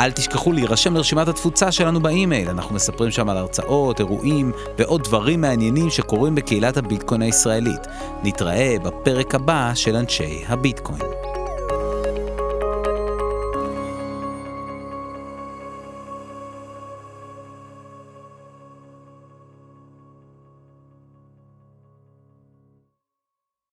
אל 0.00 0.10
תשכחו 0.10 0.52
להירשם 0.52 0.94
לרשימת 0.94 1.28
התפוצה 1.28 1.72
שלנו 1.72 2.00
באימייל, 2.00 2.48
אנחנו 2.48 2.74
מספרים 2.74 3.10
שם 3.10 3.28
על 3.28 3.36
הרצאות, 3.36 4.00
אירועים 4.00 4.52
ועוד 4.78 5.04
דברים 5.04 5.40
מעניינים 5.40 5.90
שקורים 5.90 6.34
בקהילת 6.34 6.76
הביטקוין 6.76 7.22
הישראלית. 7.22 7.86
נתראה 8.24 8.76
בפרק 8.82 9.34
הבא 9.34 9.72
של 9.74 9.96
אנשי 9.96 10.44
הביטקוין. 10.48 11.27